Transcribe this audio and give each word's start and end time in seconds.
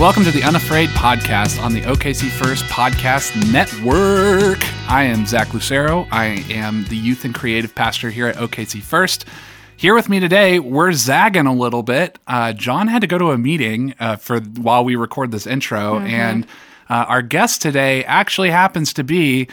Welcome 0.00 0.24
to 0.24 0.30
the 0.30 0.42
Unafraid 0.44 0.88
podcast 0.88 1.62
on 1.62 1.74
the 1.74 1.82
OKC 1.82 2.30
First 2.30 2.64
Podcast 2.64 3.36
Network. 3.52 4.58
I 4.90 5.02
am 5.02 5.26
Zach 5.26 5.52
Lucero. 5.52 6.08
I 6.10 6.42
am 6.48 6.84
the 6.84 6.96
youth 6.96 7.26
and 7.26 7.34
creative 7.34 7.74
pastor 7.74 8.08
here 8.08 8.26
at 8.26 8.36
OKC 8.36 8.80
First. 8.80 9.26
Here 9.76 9.94
with 9.94 10.08
me 10.08 10.18
today, 10.18 10.58
we're 10.58 10.92
zagging 10.92 11.44
a 11.44 11.52
little 11.52 11.82
bit. 11.82 12.18
Uh, 12.26 12.54
John 12.54 12.88
had 12.88 13.02
to 13.02 13.06
go 13.06 13.18
to 13.18 13.32
a 13.32 13.36
meeting 13.36 13.92
uh, 14.00 14.16
for 14.16 14.40
while 14.40 14.86
we 14.86 14.96
record 14.96 15.32
this 15.32 15.46
intro, 15.46 15.98
and 15.98 16.46
uh, 16.88 17.04
our 17.06 17.20
guest 17.20 17.60
today 17.60 18.02
actually 18.04 18.48
happens 18.48 18.94
to 18.94 19.04
be 19.04 19.48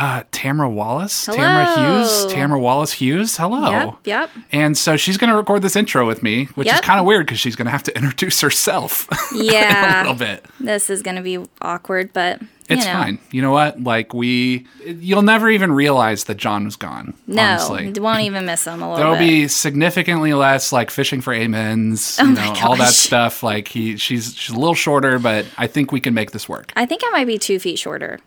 uh, 0.00 0.22
Tamara 0.32 0.70
Wallace. 0.70 1.26
Tamara 1.26 1.66
Hewes. 2.00 2.26
Tamara 2.32 2.58
Wallace 2.58 2.92
Hewes. 2.94 3.36
Hello. 3.36 3.70
Yep, 3.70 3.94
yep. 4.04 4.30
And 4.50 4.76
so 4.78 4.96
she's 4.96 5.18
going 5.18 5.30
to 5.30 5.36
record 5.36 5.60
this 5.62 5.76
intro 5.76 6.06
with 6.06 6.22
me, 6.22 6.46
which 6.54 6.66
is 6.72 6.80
kind 6.80 6.98
of 6.98 7.04
weird 7.06 7.26
because 7.26 7.38
she's 7.38 7.54
going 7.56 7.66
to 7.66 7.70
have 7.72 7.82
to 7.84 7.96
introduce 7.96 8.40
herself 8.40 9.06
Yeah. 9.34 9.98
a 9.98 10.02
little 10.02 10.14
bit. 10.16 10.44
This 10.58 10.88
is 10.90 11.02
going 11.02 11.16
to 11.16 11.22
be 11.22 11.38
awkward, 11.60 12.12
but 12.14 12.40
you 12.40 12.48
It's 12.76 12.86
know. 12.86 12.92
fine. 12.92 13.18
You 13.30 13.42
know 13.42 13.50
what? 13.50 13.82
Like 13.82 14.14
we, 14.14 14.66
you'll 14.86 15.22
never 15.22 15.50
even 15.50 15.70
realize 15.72 16.24
that 16.24 16.36
John 16.36 16.64
was 16.64 16.76
gone. 16.76 17.12
No, 17.26 17.42
honestly. 17.42 17.92
won't 18.00 18.20
even 18.20 18.46
miss 18.46 18.64
them 18.64 18.80
a 18.80 18.86
little 18.90 18.96
There'll 18.96 19.18
bit. 19.18 19.28
be 19.28 19.48
significantly 19.48 20.32
less 20.32 20.72
like 20.72 20.90
fishing 20.90 21.20
for 21.20 21.34
amens, 21.34 22.18
you 22.22 22.32
know, 22.32 22.54
all 22.62 22.76
that 22.76 22.88
Oh 22.88 22.92
stuff. 22.92 23.42
Like 23.42 23.68
he, 23.68 23.96
she's 23.98 24.34
she's 24.36 24.54
a 24.54 24.58
little 24.58 24.74
shorter, 24.74 25.18
but 25.18 25.46
I 25.58 25.66
think 25.66 25.92
we 25.92 26.00
can 26.00 26.14
make 26.14 26.30
this 26.30 26.48
work. 26.48 26.72
I 26.76 26.86
think 26.86 27.02
I 27.04 27.10
might 27.10 27.26
be 27.26 27.38
two 27.38 27.58
feet 27.58 27.78
shorter. 27.78 28.18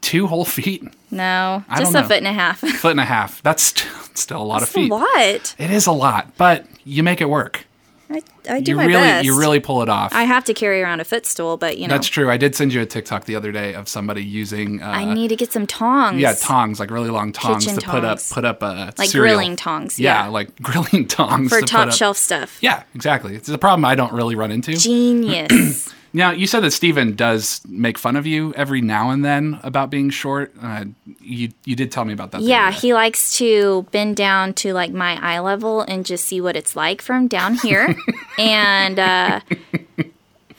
Two 0.00 0.26
whole 0.26 0.44
feet, 0.44 0.82
No, 1.10 1.62
I 1.68 1.78
just 1.78 1.90
a 1.94 2.00
know. 2.00 2.08
foot 2.08 2.16
and 2.18 2.26
a 2.26 2.32
half. 2.32 2.58
foot 2.80 2.92
and 2.92 3.00
a 3.00 3.04
half. 3.04 3.42
That's 3.42 3.62
st- 3.62 3.86
still 4.16 4.40
a 4.40 4.44
lot 4.44 4.60
That's 4.60 4.70
of 4.70 4.74
feet. 4.74 4.90
a 4.90 4.94
lot. 4.94 5.54
It 5.58 5.70
is 5.70 5.86
a 5.86 5.92
lot, 5.92 6.36
but 6.38 6.66
you 6.84 7.02
make 7.02 7.20
it 7.20 7.28
work. 7.28 7.66
I, 8.12 8.22
I 8.48 8.60
do 8.60 8.72
You 8.72 8.76
my 8.76 8.86
really, 8.86 9.02
best. 9.02 9.24
you 9.24 9.38
really 9.38 9.60
pull 9.60 9.82
it 9.82 9.88
off. 9.88 10.12
I 10.12 10.24
have 10.24 10.44
to 10.46 10.54
carry 10.54 10.82
around 10.82 10.98
a 11.00 11.04
footstool, 11.04 11.56
but 11.56 11.78
you 11.78 11.86
know, 11.86 11.94
That's 11.94 12.08
true. 12.08 12.28
I 12.28 12.38
did 12.38 12.56
send 12.56 12.72
you 12.72 12.80
a 12.80 12.86
TikTok 12.86 13.24
the 13.26 13.36
other 13.36 13.52
day 13.52 13.72
of 13.74 13.88
somebody 13.88 14.24
using. 14.24 14.82
Uh, 14.82 14.86
I 14.86 15.04
need 15.04 15.28
to 15.28 15.36
get 15.36 15.52
some 15.52 15.64
tongs. 15.64 16.18
Yeah, 16.20 16.32
tongs, 16.32 16.80
like 16.80 16.90
really 16.90 17.10
long 17.10 17.30
tongs 17.30 17.66
Kitchen 17.66 17.78
to 17.78 17.86
put 17.86 18.04
up 18.04 18.18
put 18.30 18.44
up 18.44 18.62
a 18.62 18.92
Like 18.98 19.10
cereal. 19.10 19.36
grilling 19.36 19.54
tongs, 19.54 19.96
Yeah, 20.00 20.24
yeah. 20.24 20.28
like 20.28 20.56
grilling 20.62 21.06
tongs 21.06 21.50
for 21.50 21.60
to 21.60 21.66
top 21.66 21.92
shelf 21.92 22.16
stuff. 22.16 22.58
Yeah, 22.60 22.82
exactly. 22.96 23.36
It's 23.36 23.48
a 23.48 23.58
problem 23.58 23.84
I 23.84 23.94
don't 23.94 24.12
really 24.12 24.34
run 24.34 24.50
into. 24.50 24.72
Genius. 24.76 25.94
Now, 26.12 26.32
you 26.32 26.46
said 26.48 26.60
that 26.60 26.72
Steven 26.72 27.14
does 27.14 27.60
make 27.68 27.96
fun 27.96 28.16
of 28.16 28.26
you 28.26 28.52
every 28.54 28.80
now 28.80 29.10
and 29.10 29.24
then 29.24 29.60
about 29.62 29.90
being 29.90 30.10
short. 30.10 30.52
Uh, 30.60 30.86
you 31.20 31.50
you 31.64 31.76
did 31.76 31.92
tell 31.92 32.04
me 32.04 32.12
about 32.12 32.32
that. 32.32 32.40
yeah, 32.40 32.72
he 32.72 32.92
likes 32.94 33.36
to 33.38 33.86
bend 33.92 34.16
down 34.16 34.54
to 34.54 34.72
like 34.72 34.90
my 34.92 35.18
eye 35.22 35.38
level 35.38 35.82
and 35.82 36.04
just 36.04 36.24
see 36.24 36.40
what 36.40 36.56
it's 36.56 36.74
like 36.74 37.00
from 37.00 37.28
down 37.28 37.54
here, 37.54 37.94
and 38.38 38.98
uh, 38.98 39.40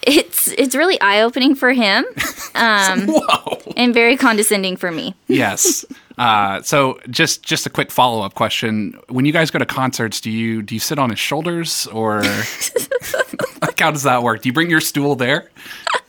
it's 0.04 0.48
it's 0.50 0.74
really 0.76 1.00
eye 1.02 1.22
opening 1.22 1.56
for 1.56 1.74
him. 1.74 2.06
Um, 2.54 3.08
Whoa. 3.08 3.62
and 3.78 3.94
very 3.94 4.18
condescending 4.18 4.76
for 4.76 4.92
me. 4.92 5.16
yes. 5.28 5.86
Uh, 6.22 6.62
so 6.62 7.00
just 7.10 7.42
just 7.42 7.66
a 7.66 7.70
quick 7.70 7.90
follow 7.92 8.22
up 8.24 8.36
question: 8.36 8.94
When 9.10 9.26
you 9.26 9.34
guys 9.34 9.50
go 9.50 9.58
to 9.58 9.66
concerts, 9.66 10.22
do 10.22 10.30
you 10.30 10.62
do 10.62 10.76
you 10.76 10.80
sit 10.80 11.00
on 11.00 11.10
his 11.10 11.18
shoulders 11.18 11.88
or 11.88 12.22
like 13.62 13.80
how 13.80 13.90
does 13.90 14.04
that 14.04 14.22
work? 14.22 14.44
Do 14.44 14.50
you 14.50 14.54
bring 14.54 14.70
your 14.70 14.82
stool 14.82 15.16
there? 15.16 15.50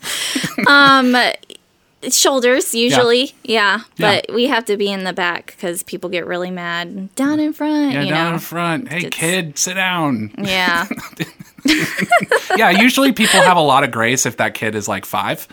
um, 0.68 1.16
Shoulders 2.10 2.74
usually, 2.74 3.32
yeah, 3.44 3.82
Yeah. 3.96 4.20
but 4.26 4.34
we 4.34 4.48
have 4.48 4.64
to 4.64 4.76
be 4.76 4.90
in 4.90 5.04
the 5.04 5.12
back 5.12 5.46
because 5.56 5.84
people 5.84 6.10
get 6.10 6.26
really 6.26 6.50
mad 6.50 7.14
down 7.14 7.38
in 7.38 7.52
front. 7.52 7.92
Yeah, 7.92 8.04
down 8.06 8.28
know, 8.30 8.34
in 8.34 8.38
front. 8.40 8.88
Hey, 8.88 9.06
It's- 9.06 9.12
kid, 9.18 9.56
sit 9.56 9.74
down. 9.74 10.32
yeah, 10.36 10.88
yeah, 12.56 12.70
usually 12.70 13.12
people 13.12 13.40
have 13.42 13.56
a 13.56 13.60
lot 13.62 13.84
of 13.84 13.90
grace 13.90 14.26
if 14.26 14.36
that 14.38 14.54
kid 14.54 14.74
is 14.74 14.88
like 14.88 15.04
five. 15.04 15.46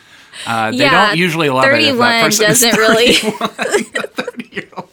Uh, 0.45 0.71
they 0.71 0.77
yeah. 0.77 1.07
don't 1.07 1.17
usually 1.17 1.49
love 1.49 1.65
it 1.65 1.81
if 1.81 1.97
that 1.97 2.31
Thirty-one 2.31 2.47
doesn't 2.49 2.77
really. 2.77 3.13
30-year-old. 3.13 4.89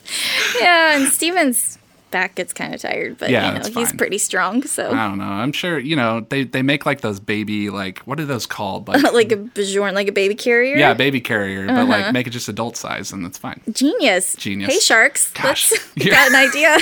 yeah, 0.59 0.97
and 0.97 1.07
Steven's 1.07 1.77
back 2.09 2.35
gets 2.35 2.53
kind 2.53 2.73
of 2.73 2.81
tired, 2.81 3.17
but 3.17 3.29
Yeah, 3.29 3.53
you 3.53 3.59
know 3.59 3.79
he's 3.81 3.91
pretty 3.93 4.17
strong. 4.17 4.63
So 4.63 4.89
I 4.91 5.07
don't 5.09 5.17
know. 5.17 5.25
I'm 5.25 5.51
sure 5.51 5.77
you 5.77 5.95
know 5.95 6.21
they 6.29 6.43
they 6.43 6.61
make 6.61 6.85
like 6.85 7.01
those 7.01 7.19
baby 7.19 7.69
like 7.69 7.99
what 7.99 8.19
are 8.19 8.25
those 8.25 8.45
called 8.45 8.87
like 8.87 9.03
like 9.13 9.31
a 9.31 9.37
Bjorn, 9.37 9.93
like 9.93 10.07
a 10.07 10.11
baby 10.13 10.33
carrier. 10.35 10.77
yeah 10.77 10.93
baby 10.93 11.19
carrier 11.21 11.67
but 11.67 11.73
Uh-huh. 11.75 11.85
like 11.85 12.13
make 12.13 12.25
it 12.27 12.31
just 12.31 12.47
adult 12.49 12.77
size 12.77 13.11
and 13.11 13.23
that's 13.25 13.37
fine. 13.37 13.61
Genius. 13.71 14.35
Genius. 14.35 14.71
Hey 14.73 14.79
sharks. 14.79 15.31
Gosh. 15.33 15.71
Let's 15.71 15.87
Yeah. 15.97 16.11
got 16.13 16.29
an 16.29 16.35
idea. 16.35 16.77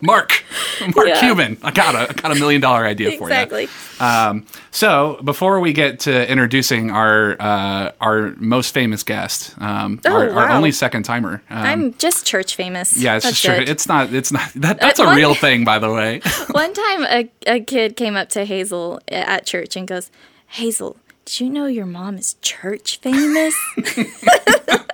Mark, 0.00 0.44
Mark 0.94 1.08
Yeah. 1.08 1.20
Cuban, 1.20 1.58
I 1.62 1.70
got 1.70 1.94
a 1.94 2.10
I 2.10 2.12
got 2.12 2.30
a 2.32 2.34
million 2.38 2.60
dollar 2.60 2.84
idea 2.86 3.10
for 3.12 3.14
you. 3.16 3.22
exactly. 3.24 3.68
Um, 4.00 4.46
so 4.70 5.18
before 5.24 5.58
we 5.60 5.72
get 5.72 6.00
to 6.00 6.30
introducing 6.30 6.90
our 6.90 7.36
uh, 7.40 7.92
our 8.00 8.34
most 8.36 8.72
famous 8.74 9.02
guest, 9.02 9.54
um, 9.60 10.00
Oh, 10.04 10.12
our, 10.12 10.30
our 10.30 10.50
only 10.50 10.72
second 10.72 11.02
timer. 11.02 11.42
Um, 11.50 11.58
I'm 11.62 11.94
just 11.94 12.24
church 12.26 12.54
famous. 12.54 12.96
yeah, 12.96 13.16
it's 13.16 13.24
That's 13.24 13.40
just 13.40 13.54
true. 13.54 13.62
it. 13.62 13.68
It's 13.68 13.88
not. 13.88 14.12
It's 14.12 14.30
not. 14.32 14.52
That, 14.54 14.80
that's 14.80 15.00
a 15.00 15.04
one- 15.04 15.16
real 15.16 15.34
thing, 15.34 15.64
by 15.64 15.78
the 15.78 15.90
way. 15.92 16.20
One 16.50 16.72
time, 16.72 17.04
a, 17.04 17.30
a 17.46 17.60
kid 17.60 17.96
came 17.96 18.16
up 18.16 18.28
to 18.30 18.44
Hazel 18.44 19.00
at 19.08 19.46
church 19.46 19.76
and 19.76 19.86
goes, 19.88 20.10
Hazel, 20.48 20.96
did 21.24 21.40
you 21.40 21.50
know 21.50 21.66
your 21.66 21.86
mom 21.86 22.16
is 22.16 22.34
church 22.42 22.98
famous? 23.00 23.54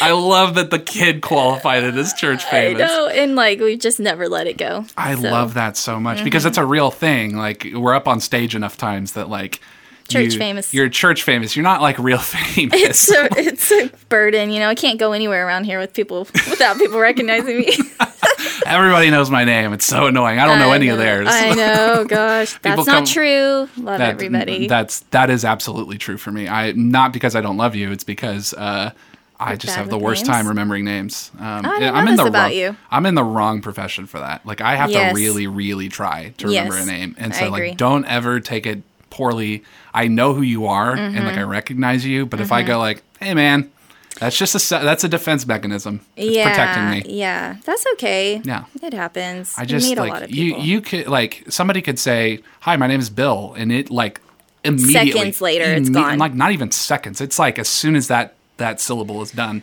I 0.00 0.12
love 0.12 0.54
that 0.56 0.70
the 0.70 0.78
kid 0.78 1.22
qualified 1.22 1.84
it 1.84 1.94
as 1.94 2.12
church 2.12 2.44
famous. 2.44 2.82
I 2.82 2.86
know. 2.86 3.06
And 3.08 3.34
like, 3.36 3.60
we've 3.60 3.78
just 3.78 4.00
never 4.00 4.28
let 4.28 4.46
it 4.46 4.58
go. 4.58 4.84
I 4.96 5.14
So, 5.14 5.22
mm-hmm. 5.22 5.32
love 5.32 5.54
that 5.54 5.76
so 5.76 5.98
much 6.00 6.24
because 6.24 6.44
it's 6.44 6.58
a 6.58 6.64
real 6.64 6.90
thing. 6.90 7.36
Like 7.36 7.66
we're 7.74 7.94
up 7.94 8.08
on 8.08 8.20
stage 8.20 8.54
enough 8.54 8.76
times 8.76 9.12
that 9.12 9.28
like 9.28 9.60
Church 10.08 10.32
you- 10.32 10.38
famous. 10.38 10.72
You're 10.72 10.88
church 10.88 11.22
famous. 11.22 11.54
You're 11.54 11.64
not 11.64 11.82
like 11.82 11.98
real 11.98 12.16
famous. 12.18 12.80
It's 12.80 13.10
a, 13.10 13.28
it's 13.38 13.70
a 13.70 13.90
burden, 14.08 14.50
you 14.50 14.58
know. 14.58 14.68
I 14.70 14.74
can't 14.74 14.98
go 14.98 15.12
anywhere 15.12 15.46
around 15.46 15.64
here 15.64 15.78
with 15.78 15.92
people 15.92 16.20
without 16.48 16.78
people 16.78 16.98
recognizing 16.98 17.58
me. 17.58 17.76
Everybody 18.66 19.10
knows 19.10 19.30
my 19.30 19.44
name. 19.44 19.72
It's 19.74 19.84
so 19.84 20.06
annoying. 20.06 20.38
I 20.38 20.46
don't 20.46 20.58
know 20.60 20.70
I 20.70 20.76
any 20.76 20.88
of 20.88 20.96
theirs. 20.98 21.28
I 21.30 21.54
know, 21.54 22.04
gosh, 22.06 22.58
that's 22.62 22.86
not 22.86 23.06
true. 23.06 23.68
Love 23.76 23.98
That- 23.98 24.00
everybody. 24.10 24.66
That's 24.66 25.00
that 25.10 25.28
is 25.28 25.44
absolutely 25.44 25.98
true 25.98 26.16
for 26.16 26.30
me. 26.32 26.48
I 26.48 26.72
not 26.72 27.12
because 27.12 27.36
I 27.36 27.42
don't 27.42 27.58
love 27.58 27.74
you. 27.74 27.92
It's 27.92 28.04
because 28.04 28.54
uh, 28.54 28.92
I 29.40 29.56
just 29.56 29.76
have 29.76 29.88
the 29.88 29.98
worst 29.98 30.22
names? 30.24 30.28
time 30.36 30.48
remembering 30.48 30.84
names. 30.84 31.30
Um, 31.38 31.62
didn't 31.62 31.94
I'm 31.94 32.08
in 32.08 32.16
the 32.16 32.24
about 32.24 32.48
wrong, 32.50 32.52
you. 32.52 32.76
I'm 32.90 33.06
in 33.06 33.14
the 33.14 33.22
wrong 33.24 33.60
profession 33.62 34.06
for 34.06 34.18
that. 34.18 34.44
Like 34.44 34.60
I 34.60 34.74
have 34.76 34.90
Yes. 34.90 35.12
to 35.12 35.16
really, 35.16 35.46
really 35.46 35.88
try 35.88 36.34
to 36.38 36.46
remember 36.48 36.74
Yes. 36.76 36.86
a 36.88 36.90
name, 36.90 37.14
and 37.18 37.32
I 37.32 37.38
so 37.38 37.48
like 37.50 37.76
don't 37.76 38.04
ever 38.06 38.40
take 38.40 38.66
it 38.66 38.82
poorly. 39.10 39.62
I 39.94 40.08
know 40.08 40.34
who 40.34 40.42
you 40.42 40.66
are, 40.66 40.92
and 40.94 41.14
like 41.14 41.24
Mm-hmm. 41.34 41.38
I 41.38 41.42
recognize 41.44 42.04
you. 42.04 42.26
But 42.26 42.40
if 42.40 42.50
I 42.52 42.62
go 42.62 42.78
like, 42.78 43.02
hey 43.20 43.32
man, 43.34 43.70
that's 44.18 44.36
just 44.36 44.54
a 44.56 44.78
that's 44.84 45.04
a 45.04 45.08
defense 45.08 45.46
mechanism. 45.46 46.00
It's 46.16 46.34
yeah, 46.34 46.48
protecting 46.48 46.90
me. 46.90 47.18
yeah, 47.18 47.56
that's 47.64 47.84
okay. 47.94 48.42
Yeah. 48.44 48.64
it 48.82 48.92
happens. 48.92 49.54
I 49.56 49.64
just 49.64 49.88
like 49.96 50.12
lot 50.12 50.22
of 50.24 50.30
you. 50.32 50.46
people. 50.54 50.64
You 50.64 50.80
could 50.80 51.06
like 51.06 51.44
somebody 51.48 51.80
could 51.80 51.98
say, 52.00 52.40
"Hi, 52.60 52.74
my 52.76 52.88
name 52.88 52.98
is 52.98 53.08
Bill," 53.10 53.54
and 53.56 53.70
it 53.70 53.88
like 53.90 54.20
immediately 54.64 55.12
Seconds 55.12 55.40
later, 55.40 55.64
it's 55.64 55.88
gone. 55.90 56.18
Like 56.18 56.34
not 56.34 56.50
even 56.50 56.72
seconds. 56.72 57.20
It's 57.20 57.38
like 57.38 57.60
as 57.60 57.68
soon 57.68 57.94
as 57.94 58.08
that 58.08 58.34
that 58.58 58.80
syllable 58.80 59.22
is 59.22 59.30
done, 59.32 59.62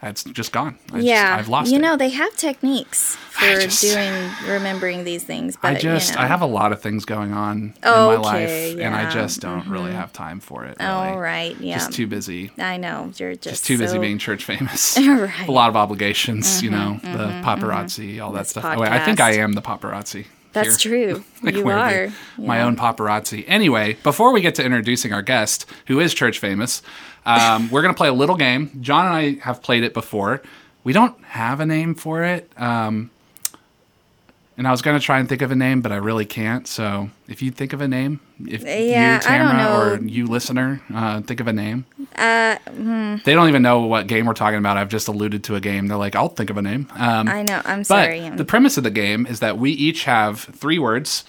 that's 0.00 0.24
just 0.24 0.50
gone. 0.50 0.78
I 0.92 1.00
yeah, 1.00 1.14
just, 1.14 1.38
I've 1.38 1.48
lost 1.48 1.70
you 1.70 1.76
it. 1.76 1.82
know 1.82 1.96
they 1.96 2.08
have 2.08 2.34
techniques 2.36 3.16
for 3.16 3.60
just- 3.60 3.82
doing 3.82 4.30
remembering 4.48 5.04
these 5.04 5.24
things. 5.24 5.58
But 5.60 5.76
I 5.76 5.78
just 5.78 6.10
you 6.10 6.16
know. 6.16 6.22
I 6.22 6.26
have 6.26 6.40
a 6.40 6.46
lot 6.46 6.72
of 6.72 6.80
things 6.80 7.04
going 7.04 7.32
on 7.34 7.74
in 7.74 7.74
my 7.82 8.16
life, 8.16 8.48
Okay, 8.48 8.82
and 8.82 8.94
I 8.94 9.10
just 9.10 9.40
don't 9.40 9.68
really 9.68 9.90
mm-hmm. 9.90 9.98
have 9.98 10.12
time 10.12 10.40
for 10.40 10.64
it. 10.64 10.78
Really. 10.80 10.90
All 10.90 11.20
right, 11.20 11.54
yeah. 11.60 11.76
Just 11.76 11.92
too 11.92 12.06
busy. 12.06 12.50
I 12.58 12.78
know 12.78 13.12
you're 13.16 13.34
just, 13.34 13.44
Just 13.44 13.66
too 13.66 13.76
busy 13.76 13.98
being 13.98 14.18
church 14.18 14.44
famous. 14.44 14.98
Right. 15.10 15.28
Mm-hmm, 15.28 15.50
A 15.50 15.52
lot 15.52 15.68
of 15.68 15.76
obligations, 15.76 16.62
you 16.62 16.70
know, 16.70 16.98
mm-hmm, 17.02 17.12
the 17.12 17.24
mm-hmm, 17.24 17.46
paparazzi, 17.46 18.22
all 18.22 18.32
that 18.32 18.46
stuff. 18.46 18.64
Wait, 18.78 18.88
I 18.88 19.04
think. 19.04 19.20
I 19.20 19.32
am 19.32 19.52
the 19.52 19.62
paparazzi. 19.62 20.26
That's 20.52 20.82
here. 20.82 21.08
true. 21.08 21.24
Like, 21.42 21.54
you 21.54 21.66
are 21.70 22.12
my 22.36 22.60
own 22.60 22.76
paparazzi. 22.76 23.44
Anyway, 23.46 23.96
before 24.02 24.30
we 24.32 24.42
get 24.42 24.56
to 24.56 24.64
introducing 24.64 25.10
our 25.14 25.22
guest, 25.22 25.64
who 25.86 25.98
is 26.00 26.12
church 26.12 26.38
famous, 26.38 26.82
um, 27.24 27.70
we're 27.70 27.80
going 27.80 27.94
to 27.94 27.96
play 27.96 28.08
a 28.08 28.12
little 28.12 28.36
game. 28.36 28.70
John 28.82 29.06
and 29.06 29.14
I 29.14 29.44
have 29.44 29.62
played 29.62 29.84
it 29.84 29.94
before. 29.94 30.42
We 30.84 30.92
don't 30.92 31.18
have 31.24 31.60
a 31.60 31.66
name 31.66 31.94
for 31.94 32.24
it. 32.24 32.50
Um, 32.58 33.10
and 34.56 34.68
I 34.68 34.70
was 34.70 34.82
going 34.82 34.98
to 34.98 35.04
try 35.04 35.18
and 35.18 35.28
think 35.28 35.42
of 35.42 35.50
a 35.50 35.56
name, 35.56 35.80
but 35.80 35.90
I 35.92 35.96
really 35.96 36.26
can't. 36.26 36.66
So 36.66 37.10
if 37.28 37.40
you 37.40 37.50
think 37.50 37.72
of 37.72 37.80
a 37.80 37.88
name, 37.88 38.20
if 38.46 38.62
Yeah, 38.62 39.14
you, 39.14 39.20
Tamara, 39.20 39.94
or 39.96 40.04
you, 40.04 40.26
listener, 40.26 40.82
uh, 40.92 41.22
think 41.22 41.40
of 41.40 41.48
a 41.48 41.52
name. 41.52 41.86
Uh, 42.14 42.56
hmm, 42.70 43.16
They 43.24 43.32
don't 43.34 43.48
even 43.48 43.62
know 43.62 43.80
what 43.80 44.06
game 44.06 44.26
we're 44.26 44.34
talking 44.34 44.58
about. 44.58 44.76
I've 44.76 44.88
just 44.90 45.08
alluded 45.08 45.44
to 45.44 45.54
a 45.56 45.60
game. 45.60 45.86
They're 45.86 45.96
like, 45.96 46.14
I'll 46.14 46.28
think 46.28 46.50
of 46.50 46.56
a 46.56 46.62
name. 46.62 46.88
Um, 46.96 47.28
I 47.28 47.42
know. 47.42 47.62
I'm 47.64 47.80
but 47.80 47.84
sorry. 47.86 48.28
the 48.30 48.44
premise 48.44 48.76
of 48.76 48.84
the 48.84 48.90
game 48.90 49.26
is 49.26 49.40
that 49.40 49.56
we 49.56 49.70
each 49.70 50.04
have 50.04 50.40
three 50.40 50.78
words, 50.78 51.24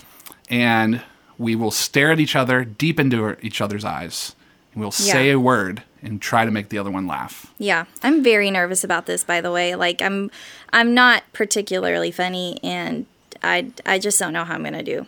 and 0.50 1.01
we 1.38 1.56
will 1.56 1.71
stare 1.71 2.12
at 2.12 2.19
each 2.19 2.35
other 2.35 2.63
deep 2.65 3.00
into 3.00 3.38
each 3.45 3.62
other's 3.62 3.85
eyes. 3.85 4.35
We'll 4.75 4.91
say 4.91 5.31
a 5.31 5.39
word 5.39 5.83
and 6.01 6.21
try 6.21 6.45
to 6.45 6.51
make 6.51 6.69
the 6.69 6.77
other 6.77 6.89
one 6.89 7.06
laugh. 7.07 7.53
Yeah, 7.57 7.85
I'm 8.03 8.23
very 8.23 8.50
nervous 8.50 8.83
about 8.83 9.06
this. 9.06 9.23
By 9.23 9.41
the 9.41 9.51
way, 9.51 9.75
like 9.75 10.01
I'm, 10.01 10.31
I'm 10.71 10.94
not 10.94 11.23
particularly 11.33 12.09
funny, 12.12 12.57
and 12.63 13.06
I, 13.44 13.72
I 13.86 14.00
just 14.00 14.20
don't 14.20 14.34
know 14.34 14.44
how 14.44 14.56
I'm 14.56 14.64
gonna 14.64 14.84
do. 14.84 15.06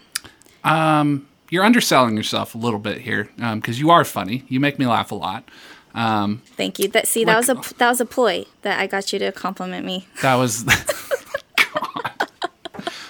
Um, 0.63 1.27
you're 1.49 1.63
underselling 1.63 2.17
yourself 2.17 2.55
a 2.55 2.57
little 2.57 2.79
bit 2.79 3.01
here 3.01 3.29
um, 3.39 3.59
because 3.59 3.79
you 3.79 3.89
are 3.91 4.03
funny. 4.03 4.43
You 4.47 4.59
make 4.59 4.79
me 4.79 4.87
laugh 4.87 5.11
a 5.11 5.15
lot. 5.15 5.43
Um, 5.93 6.41
Thank 6.57 6.79
you. 6.79 6.87
That 6.87 7.07
see, 7.07 7.23
that 7.25 7.37
was 7.37 7.49
a 7.49 7.55
that 7.77 7.89
was 7.89 8.01
a 8.01 8.05
ploy 8.05 8.45
that 8.63 8.79
I 8.79 8.87
got 8.87 9.13
you 9.13 9.19
to 9.19 9.31
compliment 9.31 9.85
me. 9.85 10.07
That 10.21 10.35
was. 10.35 10.63
God. 11.55 12.12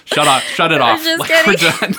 Shut 0.04 0.26
up! 0.26 0.42
Shut 0.42 0.72
it 0.72 0.80
off! 0.82 1.04
we're 1.46 1.54
done. 1.54 1.94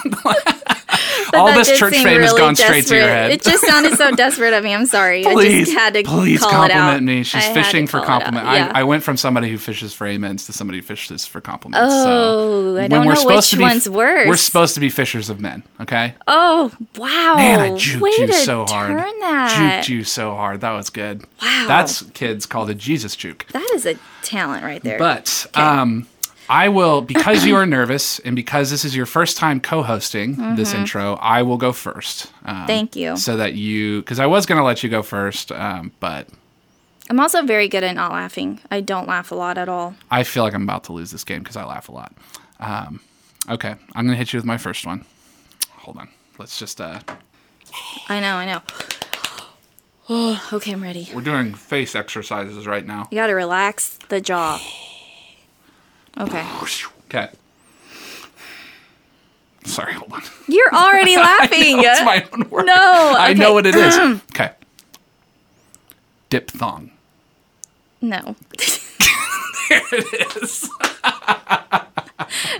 All 1.34 1.54
this 1.54 1.78
church 1.78 1.94
fame 1.96 2.22
has 2.22 2.32
really 2.32 2.40
gone 2.40 2.56
straight 2.56 2.86
to 2.86 2.96
your 2.96 3.04
desperate. 3.08 3.10
head. 3.10 3.32
It 3.32 3.42
just 3.42 3.66
sounded 3.66 3.96
so 3.96 4.12
desperate 4.12 4.54
of 4.54 4.64
me. 4.64 4.74
I'm 4.74 4.86
sorry. 4.86 5.26
I 5.26 5.34
please, 5.34 5.66
just 5.68 5.78
had 5.78 5.94
to 5.94 6.04
please 6.04 6.40
call 6.40 6.64
it 6.64 6.72
out. 6.72 6.92
compliment 6.92 7.04
me. 7.04 7.24
She's 7.24 7.44
I 7.44 7.54
fishing 7.54 7.88
for 7.88 8.00
call 8.00 8.04
it 8.20 8.24
out. 8.24 8.34
compliment. 8.34 8.56
Yeah. 8.56 8.72
I, 8.74 8.82
I 8.82 8.84
went 8.84 9.04
from 9.04 9.18
somebody 9.18 9.50
who 9.50 9.58
fishes 9.58 9.94
for 9.94 10.08
amens 10.08 10.46
to 10.46 10.54
somebody 10.54 10.80
who 10.80 10.84
fishes 10.84 11.26
for 11.26 11.42
compliments. 11.42 11.80
Oh, 11.92 12.76
so 12.76 12.82
I 12.82 12.88
don't 12.88 13.06
know 13.06 13.26
which 13.26 13.50
to 13.50 13.58
be, 13.58 13.64
one's 13.64 13.90
worse. 13.90 14.28
We're 14.28 14.38
supposed 14.38 14.76
to 14.76 14.80
be 14.80 14.90
fishers 14.90 15.30
of 15.30 15.40
men. 15.42 15.64
Okay. 15.82 16.14
oh 16.28 16.72
wow! 16.98 17.36
Man, 17.36 17.60
I 17.60 17.70
juked 17.72 18.02
Way 18.02 18.12
you 18.18 18.34
so 18.34 18.66
hard. 18.66 18.92
Turn 18.92 19.20
that. 19.20 19.84
Juked 19.86 19.90
you 19.90 20.04
so 20.04 20.36
hard. 20.36 20.62
That 20.62 20.72
was 20.72 20.90
good. 20.90 21.24
Wow. 21.42 21.66
That's 21.68 22.04
kids 22.12 22.46
called 22.46 22.70
a 22.70 22.76
Jesus 22.76 23.16
juke. 23.16 23.46
That 23.52 23.70
is 23.74 23.86
a 23.86 23.96
talent 24.22 24.64
right 24.64 24.82
there. 24.84 25.00
But 25.00 25.48
um, 25.54 26.08
I 26.50 26.70
will 26.70 27.02
because 27.02 27.44
you 27.46 27.56
are 27.56 27.66
nervous 27.66 28.20
and 28.20 28.36
because 28.36 28.70
this 28.70 28.86
is 28.86 28.96
your 28.96 29.06
first 29.06 29.38
time 29.38 29.60
co-hosting 29.60 30.56
this 30.56 30.74
intro. 30.74 31.16
I 31.16 31.42
will 31.42 31.58
go 31.58 31.72
first. 31.74 32.32
Um, 32.44 32.56
Mm-hmm. 32.56 32.68
Thank 32.68 32.96
you. 32.96 33.18
So 33.18 33.38
that 33.38 33.54
you, 33.56 34.02
because 34.02 34.20
I 34.20 34.28
was 34.28 34.46
going 34.46 34.58
to 34.60 34.64
let 34.64 34.84
you 34.84 34.90
go 34.90 35.02
first, 35.02 35.52
um, 35.52 35.92
but 36.00 36.28
I'm 37.10 37.20
also 37.20 37.42
very 37.44 37.68
good 37.68 37.84
at 37.84 37.96
not 37.96 38.12
laughing. 38.12 38.60
I 38.72 38.82
don't 38.82 39.08
laugh 39.08 39.32
a 39.32 39.36
lot 39.36 39.58
at 39.58 39.68
all. 39.70 39.96
I 40.12 40.24
feel 40.24 40.44
like 40.44 40.54
I'm 40.54 40.64
about 40.64 40.84
to 40.86 40.94
lose 40.94 41.12
this 41.12 41.24
game 41.24 41.40
because 41.40 41.56
I 41.56 41.66
laugh 41.66 41.90
a 41.90 41.92
lot. 41.92 42.14
Um, 42.60 43.00
okay, 43.50 43.76
I'm 43.96 44.06
going 44.06 44.12
to 44.14 44.16
hit 44.18 44.32
you 44.34 44.38
with 44.38 44.46
my 44.46 44.58
first 44.58 44.86
one. 44.86 45.06
Hold 45.72 45.98
on. 45.98 46.10
Let's 46.38 46.58
just. 46.60 46.80
Uh, 46.82 47.00
I 48.10 48.20
know. 48.20 48.36
I 48.36 48.46
know. 48.46 48.62
Oh, 50.10 50.50
okay. 50.54 50.72
I'm 50.74 50.84
ready. 50.84 51.10
we're 51.14 51.22
doing 51.22 51.54
face 51.56 51.96
exercises 51.96 52.68
right 52.68 52.86
now. 52.86 53.08
You 53.12 53.18
got 53.18 53.28
to 53.28 53.34
relax 53.34 53.98
the 54.10 54.22
jaw. 54.22 54.60
Okay. 56.20 56.46
Okay. 57.08 57.30
Sorry, 59.66 59.94
hold 59.94 60.14
on. 60.14 60.22
You're 60.48 60.74
already 60.74 61.16
laughing. 61.30 61.80
It's 61.80 62.04
my 62.04 62.26
own 62.34 62.50
word. 62.50 62.66
No, 62.68 63.16
I 63.18 63.34
know 63.34 63.54
what 63.54 63.66
it 63.66 63.76
is. 63.76 63.98
Okay. 64.32 64.52
Diphthong. 66.30 66.92
No. 68.02 68.36
There 69.68 69.82
it 69.94 70.38
is. 70.44 70.70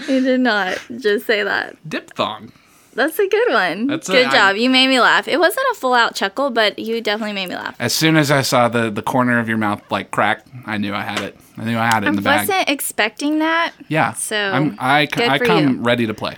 You 0.08 0.22
did 0.22 0.40
not 0.42 0.80
just 0.98 1.26
say 1.28 1.44
that. 1.44 1.78
Diphthong. 1.88 2.52
That's 2.96 3.20
a 3.20 3.28
good 3.28 3.52
one. 3.54 3.88
That's 3.88 4.08
a- 4.10 4.14
good 4.14 4.28
I- 4.28 4.32
job. 4.32 4.56
you 4.56 4.70
made 4.70 4.88
me 4.88 5.00
laugh. 5.00 5.28
It 5.28 5.38
wasn't 5.40 5.66
a 5.72 5.76
full 5.76 5.94
out 5.94 6.16
chuckle, 6.16 6.50
but 6.50 6.80
you 6.80 7.02
definitely 7.02 7.34
made 7.34 7.50
me 7.50 7.56
laugh. 7.56 7.76
As 7.80 7.94
soon 7.94 8.16
as 8.16 8.32
I 8.32 8.42
saw 8.42 8.70
the, 8.70 8.90
the 8.90 9.02
corner 9.02 9.38
of 9.40 9.48
your 9.50 9.58
mouth 9.58 9.82
like 9.92 10.12
crack, 10.12 10.46
I 10.66 10.78
knew 10.78 10.94
I 10.94 11.02
had 11.02 11.20
it. 11.22 11.38
I 11.58 11.66
knew 11.66 11.78
I 11.78 11.86
had 11.86 12.04
it 12.04 12.08
in 12.08 12.16
the 12.16 12.22
bag. 12.22 12.50
I 12.50 12.54
wasn't 12.54 12.70
expecting 12.70 13.40
that. 13.40 13.74
Yeah. 13.90 14.14
So, 14.14 14.38
I'm, 14.38 14.76
I, 14.80 15.06
good 15.06 15.28
I 15.28 15.38
for 15.38 15.46
come 15.46 15.68
you. 15.78 15.82
ready 15.82 16.08
to 16.08 16.14
play. 16.14 16.38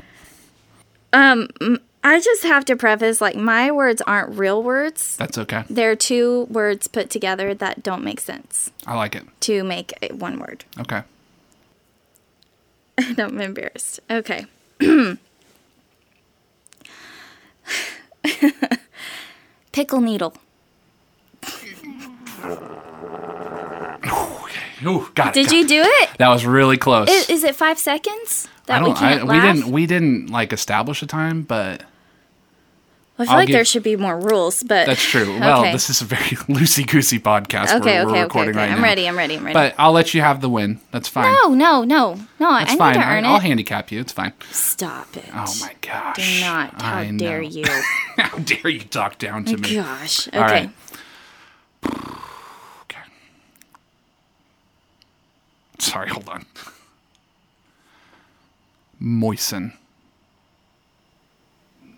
Um, 1.14 1.48
I 2.04 2.20
just 2.20 2.44
have 2.44 2.66
to 2.66 2.76
preface 2.76 3.22
like 3.22 3.36
my 3.36 3.72
words 3.72 4.02
aren't 4.08 4.38
real 4.38 4.62
words. 4.64 5.16
That's 5.18 5.38
okay. 5.38 5.64
They're 5.70 5.96
two 5.96 6.46
words 6.50 6.88
put 6.88 7.10
together 7.10 7.54
that 7.56 7.84
don't 7.84 8.04
make 8.04 8.20
sense 8.20 8.72
I 8.86 8.96
like 8.96 9.16
it. 9.16 9.24
to 9.42 9.64
make 9.64 9.94
a- 10.02 10.14
one 10.14 10.40
word. 10.40 10.66
Okay. 10.80 11.02
I'm 13.18 13.40
embarrassed. 13.40 14.00
Okay. 14.10 14.46
Pickle 19.72 20.02
needle. 20.02 20.34
Ooh, 24.86 25.10
got 25.16 25.30
it. 25.30 25.34
Did 25.34 25.48
got 25.48 25.56
you 25.56 25.62
it. 25.62 25.68
do 25.68 25.82
it? 25.84 26.10
That 26.20 26.30
was 26.30 26.46
really 26.46 26.78
close. 26.78 27.10
Is, 27.10 27.30
is 27.30 27.44
it 27.44 27.56
five 27.56 27.80
seconds 27.80 28.48
that 28.68 28.82
I 28.82 28.84
we 28.84 28.90
don't. 28.90 28.98
I, 28.98 29.00
can't 29.00 29.28
we 29.28 29.40
didn't. 29.40 29.72
We 29.72 29.86
didn't 29.86 30.28
like 30.30 30.54
establish 30.54 31.02
a 31.02 31.08
time, 31.08 31.42
but 31.42 31.84
I 33.20 33.24
feel 33.26 33.32
I'll 33.32 33.38
like 33.40 33.48
give- 33.48 33.56
there 33.56 33.66
should 33.66 33.82
be 33.82 33.96
more 33.96 34.20
rules, 34.20 34.62
but 34.62 34.86
that's 34.86 35.02
true. 35.04 35.40
Well, 35.40 35.62
Okay. 35.62 35.72
this 35.72 35.90
is 35.90 36.02
a 36.02 36.06
very 36.06 36.22
loosey 36.48 36.86
goosey 36.86 37.20
podcast 37.20 37.74
okay, 37.82 38.06
we're, 38.06 38.12
we're 38.12 38.18
okay, 38.26 38.40
okay, 38.40 38.40
okay. 38.50 38.52
right 38.52 38.70
I'm 38.72 38.78
now. 38.78 38.84
ready. 38.84 39.08
I'm 39.08 39.18
ready. 39.18 39.36
I'm 39.38 39.44
ready. 39.44 39.54
But 39.56 39.74
I'll 39.80 39.92
let 39.92 40.14
you 40.14 40.22
have 40.22 40.40
the 40.42 40.50
win. 40.50 40.80
That's 40.92 41.08
fine. 41.08 41.34
no, 41.34 41.54
no, 41.56 41.84
no, 41.84 42.14
no. 42.40 42.52
That's 42.52 42.70
I 42.70 42.74
need 42.74 42.78
fine. 42.78 42.94
to 42.94 43.00
I, 43.06 43.18
earn 43.18 43.26
I'll 43.26 43.40
handicap 43.40 43.92
you. 43.92 44.00
It's 44.02 44.12
fine. 44.12 44.34
Stop 44.52 45.18
it. 45.18 45.26
Oh 45.34 45.52
my 45.62 45.74
gosh. 45.82 46.16
Do 46.18 46.42
not. 46.46 46.80
How 46.80 46.98
I 46.98 47.12
dare 47.12 47.42
know. 47.42 47.48
you? 47.48 47.66
How 48.18 48.38
dare 48.38 48.70
you 48.70 48.82
talk 48.82 49.18
down 49.18 49.46
to 49.46 49.58
me? 49.58 49.76
Gosh. 49.76 50.28
Okay. 50.28 50.38
All 50.38 50.44
right. 50.46 50.70
Okay. 52.84 53.02
Sorry, 55.80 56.10
hold 56.10 56.30
on. 56.30 56.46
Moisten. 59.00 59.74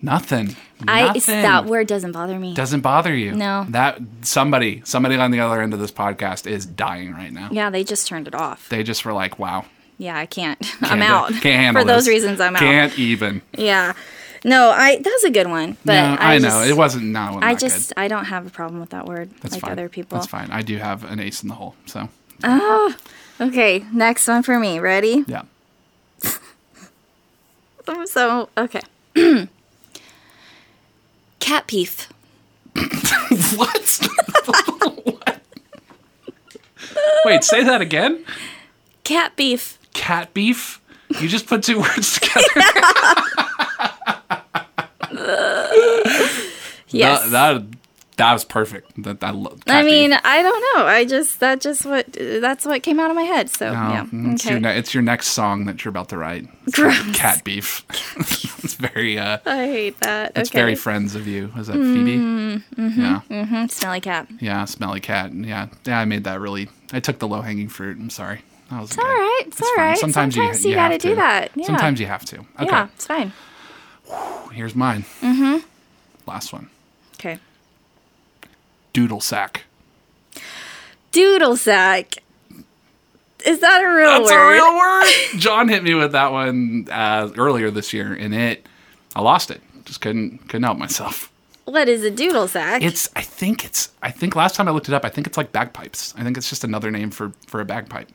Nothing. 0.02 0.56
I 0.88 1.18
that 1.20 1.66
word 1.66 1.88
doesn't 1.88 2.12
bother 2.14 2.40
me. 2.40 2.54
doesn't 2.54 2.82
bother 2.82 3.14
you. 3.16 3.34
No. 3.34 3.66
That 3.70 4.00
somebody, 4.22 4.82
somebody 4.86 5.16
on 5.16 5.32
the 5.32 5.40
other 5.42 5.62
end 5.62 5.74
of 5.74 5.80
this 5.80 5.92
podcast 5.92 6.48
is 6.50 6.66
dying 6.66 7.12
right 7.14 7.32
now. 7.32 7.50
yeah, 7.52 7.70
they 7.70 7.84
just 7.84 8.08
turned 8.08 8.28
it 8.28 8.36
off. 8.36 8.70
They 8.70 8.84
just 8.84 9.04
were 9.06 9.14
like, 9.14 9.38
"Wow, 9.40 9.66
Yeah, 9.98 10.18
I 10.18 10.26
can't. 10.26 10.60
can't 10.80 10.92
I'm 10.92 11.02
out. 11.02 11.30
Can't 11.30 11.44
handle 11.44 11.84
For 11.84 11.88
those 11.88 12.06
this. 12.06 12.14
reasons, 12.14 12.40
I'm 12.40 12.56
out. 12.56 12.60
Can't 12.62 12.98
even." 12.98 13.42
Yeah. 13.58 13.94
No, 14.46 14.70
I 14.70 14.98
that's 15.02 15.24
a 15.26 15.32
good 15.32 15.48
one, 15.48 15.76
but 15.84 15.96
no, 15.96 16.16
I, 16.18 16.36
I, 16.36 16.38
know 16.38 16.48
just, 16.48 16.70
it 16.70 16.78
wasn't. 16.78 17.06
No, 17.08 17.40
I 17.42 17.56
just 17.56 17.90
good. 17.90 18.02
I 18.02 18.08
don't 18.08 18.24
have 18.26 18.48
a 18.48 18.50
problem 18.50 18.80
with 18.80 18.92
that 18.92 19.06
word 19.06 19.30
That's 19.42 19.56
like 19.56 19.64
fine. 19.64 19.72
other 19.74 19.90
people. 19.90 20.18
That's 20.18 20.28
fine. 20.32 20.50
I 20.50 20.62
do 20.62 20.78
have 20.78 21.04
an 21.04 21.20
ace 21.20 21.44
in 21.44 21.50
the 21.50 21.56
hole. 21.56 21.76
So 21.86 22.08
Oh, 22.46 22.96
Okay, 23.42 23.84
next 23.92 24.30
one 24.30 24.44
for 24.44 24.58
me. 24.58 24.80
Ready? 24.80 25.26
yeah. 25.28 25.42
I'm 27.88 28.08
so 28.08 28.48
okay. 28.58 28.82
Cat 31.50 31.66
peef. 31.66 32.08
What? 33.58 34.08
What? 34.46 35.42
Wait, 37.26 37.44
say 37.44 37.64
that 37.64 37.82
again. 37.82 38.24
Cat 39.04 39.36
beef. 39.36 39.80
Cat 39.94 40.32
beef. 40.36 40.80
You 41.20 41.28
just 41.28 41.48
put 41.48 41.64
two 41.64 41.80
words 41.82 42.20
together. 42.20 42.46
Yes. 46.90 47.32
That, 47.32 47.32
that 47.32 47.64
that 48.20 48.34
was 48.34 48.46
perfect. 48.46 48.92
That 49.04 49.24
I 49.24 49.32
love. 49.32 49.62
I 49.68 49.82
mean, 49.84 50.14
I 50.14 50.42
don't 50.44 50.64
know. 50.78 50.86
I 50.86 51.04
just 51.06 51.40
that 51.40 51.60
just 51.62 51.86
what 51.86 52.06
that's 52.14 52.66
what 52.66 52.84
came 52.84 53.00
out 53.00 53.10
of 53.10 53.16
my 53.16 53.24
head. 53.24 53.50
So 53.50 53.72
yeah. 53.72 54.06
it's, 54.12 54.46
Okay. 54.46 54.52
your 54.54 54.60
ne- 54.62 54.78
it's 54.78 54.94
your 54.94 55.02
next 55.04 55.30
song 55.30 55.66
that 55.66 55.84
you're 55.84 55.90
about 55.90 56.10
to 56.10 56.18
write. 56.18 56.48
It's 56.68 56.76
Gross. 56.76 57.16
Cat 57.16 57.44
beef. 57.44 57.84
it's 58.64 58.76
very 58.76 59.18
uh, 59.18 59.40
I 59.46 59.66
hate 59.66 60.00
that. 60.02 60.34
it's 60.36 60.50
okay. 60.52 60.60
very 60.60 60.76
friends 60.76 61.16
of 61.16 61.26
you. 61.28 61.52
Is 61.58 61.68
that 61.68 61.74
Phoebe? 61.74 62.18
Mm-hmm. 62.18 63.02
Yeah, 63.02 63.22
Mhm, 63.30 63.72
Smelly 63.72 64.02
cat. 64.02 64.28
yeah. 64.40 64.66
Smelly 64.66 65.00
cat. 65.00 65.34
Yeah, 65.34 65.68
yeah. 65.86 66.00
I 66.00 66.06
made 66.06 66.24
that 66.26 66.40
really. 66.40 66.70
I 66.94 67.00
took 67.00 67.20
the 67.20 67.28
low 67.28 67.42
hanging 67.42 67.70
fruit. 67.70 67.98
I'm 67.98 68.10
sorry. 68.10 68.42
That 68.70 68.82
was 68.82 68.92
It's 68.92 69.00
all 69.00 69.06
right. 69.06 69.44
It's, 69.48 69.62
all 69.62 69.76
fine. 69.76 69.86
right. 69.88 69.98
Sometimes 69.98 70.36
Sometimes, 70.36 70.64
you- 70.64 70.70
you, 70.72 70.76
got 70.76 70.90
to 70.90 70.98
do 71.00 71.16
that. 71.16 71.52
Yeah. 71.56 71.66
Sometimes 71.66 72.00
you 72.00 72.06
have 72.06 72.24
to. 72.26 72.38
Okay, 72.40 72.66
Yeah, 72.66 72.88
it's 72.96 73.08
fine. 73.08 73.32
here's 74.54 74.76
mine. 74.76 75.06
Mm-hmm. 75.22 75.58
Last 76.28 76.54
one. 76.54 76.70
Okay. 77.16 77.40
Doodle 78.94 79.22
sack. 79.22 79.64
Doodle 81.12 81.56
sack. 81.58 82.16
Is 83.46 83.60
that 83.62 83.82
a 83.82 83.88
real 83.88 84.20
That's 84.20 84.32
word? 84.32 84.50
a 84.50 84.54
real 84.54 84.76
word. 84.78 85.14
John 85.40 85.70
hit 85.70 85.84
me 85.84 85.94
with 85.94 86.12
that 86.12 86.32
one 86.32 86.88
uh, 86.92 87.30
earlier 87.38 87.72
this 87.72 87.94
year, 87.94 88.14
and 88.14 88.36
it, 88.36 88.68
I 89.16 89.22
lost 89.22 89.50
it. 89.50 89.62
Just 89.86 90.02
couldn't 90.02 90.40
couldn't 90.50 90.64
help 90.64 90.78
myself. 90.78 91.32
What 91.66 91.88
is 91.88 92.04
a 92.04 92.12
doodle 92.12 92.48
sack? 92.48 92.82
It's 92.84 93.10
I 93.16 93.22
think 93.22 93.64
it's 93.64 93.90
I 94.02 94.12
think 94.12 94.36
last 94.36 94.56
time 94.56 94.68
I 94.68 94.72
looked 94.72 94.88
it 94.90 94.94
up, 94.94 95.06
I 95.06 95.10
think 95.10 95.26
it's 95.28 95.38
like 95.38 95.52
bagpipes. 95.52 96.14
I 96.18 96.24
think 96.24 96.36
it's 96.38 96.50
just 96.50 96.64
another 96.64 96.92
name 96.92 97.12
for 97.12 97.32
for 97.48 97.62
a 97.62 97.66
bagpipe. 97.66 98.10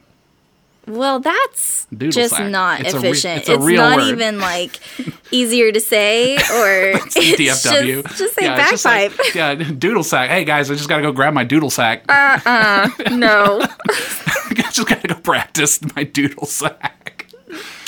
Well, 0.86 1.20
that's 1.20 1.86
Doodle 1.86 2.10
just 2.12 2.34
sack. 2.36 2.50
not 2.50 2.80
It's 2.80 2.94
a 2.94 3.00
re- 3.00 3.08
efficient. 3.10 3.48
it's 3.48 3.64
real 3.64 3.82
not 3.82 3.96
word. 3.98 4.08
even 4.08 4.38
like 4.38 4.80
easier 5.30 5.72
to 5.72 5.80
say 5.80 6.34
or 6.36 6.40
it's 6.94 7.16
DFW. 7.18 8.02
Just, 8.02 8.18
just 8.18 8.34
say 8.34 8.44
Yeah, 8.46 8.60
it's 8.60 8.70
just 8.70 8.84
bagpipe. 8.84 9.18
like- 9.18 9.34
yeah, 9.34 9.54
doodle 9.54 10.04
sack. 10.04 10.30
Hey 10.30 10.44
guys, 10.44 10.70
I 10.70 10.74
just 10.74 10.88
got 10.88 10.96
to 10.96 11.02
go 11.02 11.12
grab 11.12 11.34
my 11.34 11.44
doodle 11.44 11.70
sack. 11.70 12.04
Uh, 12.08 12.38
uh, 12.44 12.88
no. 13.12 13.60
I 13.62 14.70
just 14.72 14.88
got 14.88 15.00
to 15.02 15.08
go 15.08 15.14
practice 15.16 15.80
my 15.94 16.04
doodle 16.04 16.46
sack. 16.46 17.13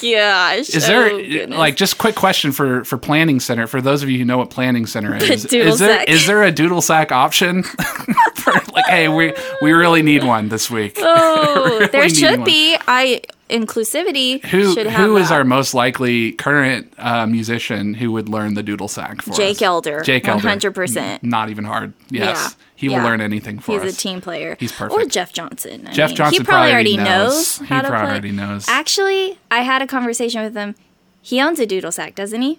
Gosh. 0.01 0.71
Is 0.71 0.87
there 0.87 1.11
oh, 1.11 1.57
like 1.57 1.77
just 1.77 1.99
quick 1.99 2.15
question 2.15 2.53
for 2.53 2.85
for 2.85 2.99
planning 2.99 3.41
center 3.41 3.67
for 3.67 3.81
those 3.81 4.03
of 4.03 4.11
you 4.11 4.19
who 4.19 4.25
know 4.25 4.39
what 4.39 4.51
planning 4.51 4.87
center 4.87 5.15
is? 5.17 5.45
Is 5.45 5.79
there 5.79 5.99
sack. 5.99 6.09
is 6.09 6.27
there 6.27 6.43
a 6.43 6.53
doodle 6.53 6.83
sack 6.83 7.13
option 7.13 7.63
for 8.35 8.53
like 8.73 8.87
hey 8.87 9.09
we 9.09 9.33
we 9.63 9.73
really 9.73 10.03
need 10.03 10.25
one 10.25 10.49
this 10.49 10.71
week? 10.71 10.99
Oh, 11.01 11.87
there 11.93 12.03
really 12.03 12.07
need 12.09 12.17
should 12.17 12.39
one. 12.41 12.45
be. 12.45 12.77
I 12.87 13.23
inclusivity 13.49 14.45
Who 14.47 14.75
should 14.75 14.87
have 14.87 15.07
who 15.07 15.17
is 15.17 15.31
our 15.31 15.45
most 15.45 15.73
likely 15.73 16.33
current 16.33 16.93
uh, 16.99 17.27
musician 17.27 17.95
who 17.95 18.11
would 18.13 18.29
learn 18.29 18.55
the 18.55 18.63
doodle 18.63 18.89
sack 18.89 19.23
for 19.23 19.35
Jake 19.35 19.59
us? 19.59 19.63
Elder, 19.63 20.03
Jake 20.03 20.27
Elder. 20.27 20.49
100%. 20.49 21.23
Not 21.23 21.49
even 21.51 21.65
hard. 21.65 21.93
Yes. 22.11 22.57
Yeah, 22.59 22.66
He 22.77 22.89
will 22.91 22.99
learn 23.03 23.21
anything 23.21 23.59
for 23.59 23.73
He's 23.73 23.81
us. 23.81 23.85
He's 23.87 23.95
a 23.95 24.01
team 24.01 24.21
player. 24.21 24.57
He's 24.61 24.71
perfect. 24.73 25.01
Or. 25.01 25.07
Jeff 25.07 25.33
Johnson. 25.33 25.87
I 25.89 25.93
Jeff 25.93 26.11
mean, 26.11 26.17
Johnson 26.17 26.43
He 26.43 26.45
probably 26.45 26.73
already 26.73 26.97
knows. 26.97 27.07
knows 27.07 27.59
He 27.59 27.65
to 27.67 27.69
probably 27.81 27.89
play. 27.91 28.01
already 28.11 28.33
knows. 28.33 28.69
Actually, 28.69 29.39
I 29.51 29.61
had 29.63 29.81
a 29.83 29.87
conversation 29.87 30.43
with 30.43 30.55
him. 30.55 30.75
He 31.23 31.41
owns 31.41 31.59
a 31.59 31.67
doodle 31.67 31.91
sack, 31.91 32.15
doesn't 32.15 32.43
he? 32.43 32.59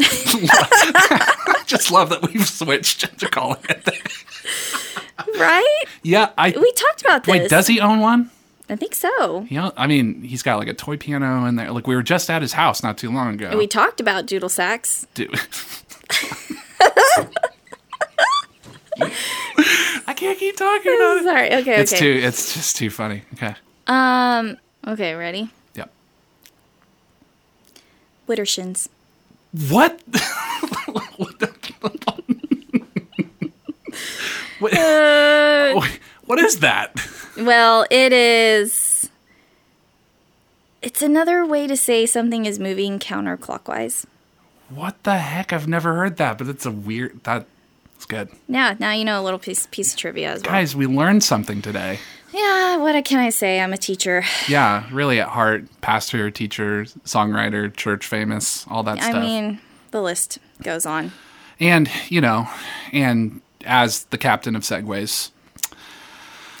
I 0.00 1.62
just 1.66 1.90
love 1.90 2.08
that 2.10 2.22
we've 2.22 2.48
switched 2.48 3.18
to 3.20 3.28
calling 3.28 3.60
it 3.68 3.84
that. 3.84 4.12
Right? 5.38 5.84
Yeah, 6.02 6.30
I 6.38 6.50
We 6.50 6.72
talked 6.72 7.02
about 7.02 7.24
this. 7.24 7.32
Wait, 7.32 7.50
does 7.50 7.66
he 7.66 7.80
own 7.80 8.00
one? 8.00 8.30
I 8.68 8.76
think 8.76 8.94
so. 8.94 9.46
Know, 9.50 9.72
I 9.76 9.86
mean, 9.86 10.22
he's 10.22 10.42
got 10.42 10.58
like 10.58 10.68
a 10.68 10.74
toy 10.74 10.96
piano 10.96 11.44
in 11.44 11.56
there. 11.56 11.70
Like 11.70 11.86
we 11.86 11.94
were 11.94 12.02
just 12.02 12.30
at 12.30 12.40
his 12.40 12.54
house 12.54 12.82
not 12.82 12.96
too 12.96 13.10
long 13.12 13.34
ago. 13.34 13.56
We 13.58 13.66
talked 13.66 14.00
about 14.00 14.24
doodle 14.26 14.48
sacks. 14.48 15.06
Dude. 15.14 15.38
I 19.00 20.14
can't 20.16 20.38
keep 20.38 20.56
talking 20.56 20.94
about 20.94 21.16
it. 21.18 21.24
Sorry. 21.24 21.54
Okay. 21.54 21.80
It's 21.80 21.92
okay. 21.92 22.00
too. 22.20 22.26
It's 22.26 22.54
just 22.54 22.76
too 22.76 22.90
funny. 22.90 23.22
Okay. 23.34 23.54
Um. 23.86 24.56
Okay. 24.86 25.14
Ready? 25.14 25.50
Yep. 25.74 25.90
Widdershins. 28.28 28.88
What? 29.68 30.00
what, 31.16 31.38
the- 31.38 31.54
what, 34.60 34.74
Uh, 34.76 35.80
what 36.26 36.38
is 36.38 36.60
that? 36.60 36.94
well, 37.36 37.86
it 37.90 38.12
is. 38.12 39.10
It's 40.82 41.02
another 41.02 41.44
way 41.46 41.66
to 41.66 41.76
say 41.76 42.06
something 42.06 42.44
is 42.46 42.58
moving 42.58 42.98
counterclockwise. 42.98 44.04
What 44.68 45.02
the 45.04 45.18
heck? 45.18 45.52
I've 45.52 45.68
never 45.68 45.94
heard 45.94 46.16
that, 46.16 46.38
but 46.38 46.48
it's 46.48 46.66
a 46.66 46.70
weird. 46.70 47.20
That's 48.06 48.28
good. 48.30 48.38
Yeah. 48.48 48.74
Now 48.78 48.92
you 48.92 49.04
know 49.04 49.20
a 49.20 49.22
little 49.22 49.38
piece 49.38 49.66
piece 49.66 49.92
of 49.92 49.98
trivia 49.98 50.32
as 50.32 50.42
well. 50.42 50.52
Guys, 50.52 50.76
we 50.76 50.86
learned 50.86 51.24
something 51.24 51.62
today. 51.62 51.98
Yeah. 52.32 52.76
What 52.76 53.02
can 53.04 53.18
I 53.18 53.30
say? 53.30 53.60
I'm 53.60 53.72
a 53.72 53.76
teacher. 53.78 54.24
Yeah, 54.48 54.86
really 54.92 55.20
at 55.20 55.28
heart, 55.28 55.64
pastor, 55.80 56.30
teacher, 56.30 56.84
songwriter, 57.04 57.74
church 57.74 58.06
famous, 58.06 58.66
all 58.68 58.82
that 58.82 58.98
I 58.98 59.02
stuff. 59.02 59.14
I 59.16 59.20
mean, 59.20 59.60
the 59.90 60.02
list 60.02 60.38
goes 60.62 60.84
on. 60.84 61.12
and, 61.60 61.88
you 62.08 62.20
know, 62.20 62.48
and 62.92 63.40
as 63.64 64.04
the 64.06 64.18
captain 64.18 64.56
of 64.56 64.62
Segways, 64.62 65.30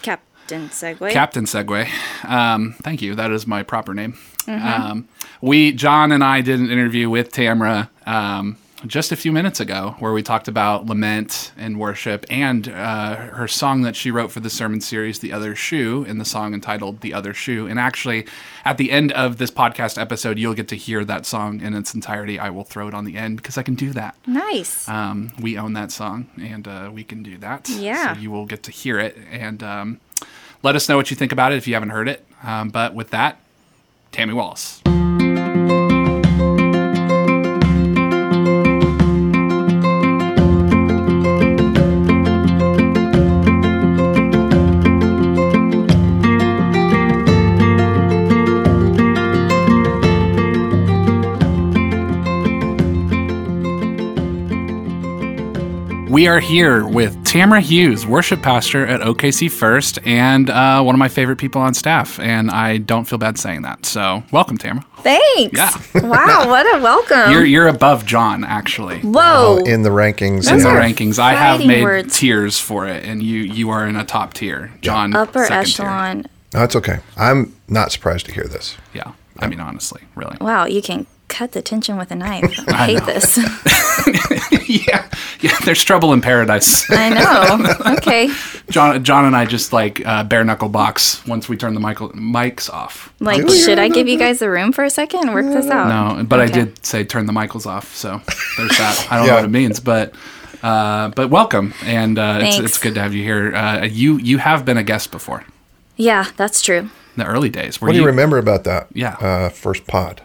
Captain 0.02 0.68
Segway. 0.68 1.10
Captain 1.10 1.44
Segway, 1.46 1.88
um, 2.24 2.74
thank 2.82 3.02
you. 3.02 3.14
That 3.14 3.30
is 3.32 3.46
my 3.46 3.62
proper 3.62 3.92
name. 3.94 4.16
Um, 4.46 5.08
we, 5.40 5.72
John 5.72 6.12
and 6.12 6.22
I 6.22 6.40
did 6.42 6.60
an 6.60 6.70
interview 6.70 7.08
with 7.10 7.32
Tamra 7.32 7.88
um, 8.06 8.56
just 8.86 9.12
a 9.12 9.16
few 9.16 9.32
minutes 9.32 9.60
ago 9.60 9.96
where 9.98 10.12
we 10.12 10.22
talked 10.22 10.48
about 10.48 10.86
lament 10.86 11.52
and 11.56 11.78
worship 11.78 12.26
and 12.28 12.68
uh, 12.68 13.16
her 13.16 13.48
song 13.48 13.82
that 13.82 13.96
she 13.96 14.10
wrote 14.10 14.30
for 14.30 14.40
the 14.40 14.50
sermon 14.50 14.80
series, 14.80 15.20
The 15.20 15.32
Other 15.32 15.54
Shoe, 15.54 16.04
in 16.04 16.18
the 16.18 16.24
song 16.24 16.52
entitled 16.54 17.00
The 17.00 17.14
Other 17.14 17.32
Shoe. 17.32 17.66
And 17.66 17.78
actually, 17.78 18.26
at 18.64 18.76
the 18.76 18.90
end 18.90 19.12
of 19.12 19.38
this 19.38 19.50
podcast 19.50 20.00
episode, 20.00 20.38
you'll 20.38 20.54
get 20.54 20.68
to 20.68 20.76
hear 20.76 21.04
that 21.04 21.24
song 21.26 21.60
in 21.60 21.74
its 21.74 21.94
entirety. 21.94 22.38
I 22.38 22.50
will 22.50 22.64
throw 22.64 22.88
it 22.88 22.94
on 22.94 23.04
the 23.04 23.16
end 23.16 23.38
because 23.38 23.56
I 23.56 23.62
can 23.62 23.74
do 23.74 23.92
that. 23.92 24.16
nice. 24.26 24.88
Um, 24.88 25.32
we 25.40 25.56
own 25.56 25.72
that 25.74 25.90
song, 25.90 26.28
and 26.40 26.68
uh, 26.68 26.90
we 26.92 27.04
can 27.04 27.22
do 27.22 27.38
that. 27.38 27.68
Yeah. 27.68 28.14
So 28.14 28.20
you 28.20 28.30
will 28.30 28.46
get 28.46 28.62
to 28.64 28.70
hear 28.70 28.98
it, 28.98 29.16
and 29.30 29.62
um, 29.62 30.00
let 30.62 30.76
us 30.76 30.88
know 30.88 30.96
what 30.96 31.10
you 31.10 31.16
think 31.16 31.32
about 31.32 31.52
it 31.52 31.56
if 31.56 31.66
you 31.66 31.74
haven't 31.74 31.90
heard 31.90 32.08
it. 32.08 32.24
Um, 32.42 32.68
but 32.68 32.94
with 32.94 33.10
that, 33.10 33.40
Tammy 34.12 34.34
Wallace. 34.34 34.83
We 56.14 56.28
are 56.28 56.38
here 56.38 56.86
with 56.86 57.24
Tamara 57.24 57.60
Hewes, 57.60 58.06
worship 58.06 58.40
pastor 58.40 58.86
at 58.86 59.00
OKC 59.00 59.50
First, 59.50 59.98
and 60.04 60.48
uh, 60.48 60.80
one 60.80 60.94
of 60.94 61.00
my 61.00 61.08
favorite 61.08 61.38
people 61.38 61.60
on 61.60 61.74
staff. 61.74 62.20
And 62.20 62.52
I 62.52 62.76
don't 62.76 63.04
feel 63.04 63.18
bad 63.18 63.36
saying 63.36 63.62
that. 63.62 63.84
So, 63.84 64.22
welcome, 64.30 64.56
Tamara. 64.56 64.86
Thanks. 64.98 65.58
Yeah. 65.58 65.72
wow. 66.06 66.46
What 66.46 66.72
a 66.72 66.80
welcome. 66.80 67.32
You're 67.32 67.44
you're 67.44 67.66
above 67.66 68.06
John, 68.06 68.44
actually. 68.44 69.00
Whoa. 69.00 69.58
in 69.66 69.82
the 69.82 69.88
rankings. 69.88 70.48
in 70.48 70.58
the 70.58 70.68
rankings. 70.68 71.18
I 71.18 71.32
have 71.32 71.56
fighting 71.56 71.66
made 71.66 71.82
words. 71.82 72.16
tiers 72.16 72.60
for 72.60 72.86
it, 72.86 73.04
and 73.04 73.20
you 73.20 73.38
you 73.40 73.70
are 73.70 73.84
in 73.84 73.96
a 73.96 74.04
top 74.04 74.34
tier. 74.34 74.70
John, 74.82 75.16
Upper 75.16 75.46
second 75.46 75.66
tier. 75.66 75.84
echelon. 75.86 76.26
No, 76.54 76.62
it's 76.62 76.76
okay. 76.76 77.00
I'm 77.16 77.56
not 77.66 77.90
surprised 77.90 78.26
to 78.26 78.32
hear 78.32 78.44
this. 78.44 78.76
Yeah, 78.92 79.14
I 79.40 79.48
mean 79.48 79.58
honestly, 79.58 80.02
really. 80.14 80.36
Wow. 80.40 80.66
You 80.66 80.80
can 80.80 81.08
cut 81.26 81.52
the 81.52 81.62
tension 81.62 81.96
with 81.96 82.10
a 82.12 82.14
knife. 82.14 82.60
I 82.68 82.86
hate 82.86 83.04
this. 83.06 83.36
yeah, 84.86 85.03
yeah. 85.44 85.56
There's 85.64 85.84
trouble 85.84 86.12
in 86.12 86.20
paradise. 86.20 86.90
I 86.90 87.08
know. 87.10 87.94
Okay. 87.98 88.28
John, 88.70 89.04
John, 89.04 89.26
and 89.26 89.36
I 89.36 89.44
just 89.44 89.72
like 89.72 90.04
uh, 90.06 90.24
bare 90.24 90.42
knuckle 90.44 90.68
box 90.68 91.24
once 91.26 91.48
we 91.48 91.56
turn 91.56 91.74
the 91.74 91.80
mic- 91.80 91.98
mics 91.98 92.70
off. 92.70 93.12
Like, 93.20 93.46
Do 93.46 93.54
should 93.54 93.78
I 93.78 93.88
give 93.88 94.08
you 94.08 94.18
guys 94.18 94.38
the 94.38 94.50
room 94.50 94.72
for 94.72 94.84
a 94.84 94.90
second 94.90 95.20
and 95.20 95.34
work 95.34 95.44
this 95.46 95.66
out? 95.70 95.88
No, 96.16 96.24
but 96.24 96.40
I 96.40 96.46
did 96.46 96.84
say 96.84 97.04
turn 97.04 97.26
the 97.26 97.32
Michaels 97.32 97.66
off, 97.66 97.94
so 97.94 98.20
there's 98.56 98.76
that. 98.78 99.06
I 99.10 99.18
don't 99.18 99.26
know 99.26 99.34
what 99.34 99.44
it 99.44 99.50
means, 99.50 99.80
but 99.80 100.14
uh, 100.62 101.10
but 101.10 101.28
welcome, 101.28 101.74
and 101.84 102.18
uh, 102.18 102.38
it's, 102.40 102.58
it's 102.58 102.78
good 102.78 102.94
to 102.94 103.00
have 103.02 103.12
you 103.14 103.22
here. 103.22 103.54
Uh, 103.54 103.84
you 103.84 104.16
you 104.18 104.38
have 104.38 104.64
been 104.64 104.78
a 104.78 104.82
guest 104.82 105.10
before 105.10 105.44
Yeah, 105.96 106.26
that's 106.36 106.62
true. 106.62 106.78
In 106.78 106.90
the 107.16 107.26
early 107.26 107.50
days. 107.50 107.80
Were 107.80 107.88
What 107.88 107.92
do 107.92 107.98
you 108.00 108.06
remember 108.06 108.38
about 108.38 108.64
that? 108.64 108.88
Yeah. 108.94 109.14
Uh, 109.20 109.48
first 109.50 109.86
pod. 109.86 110.22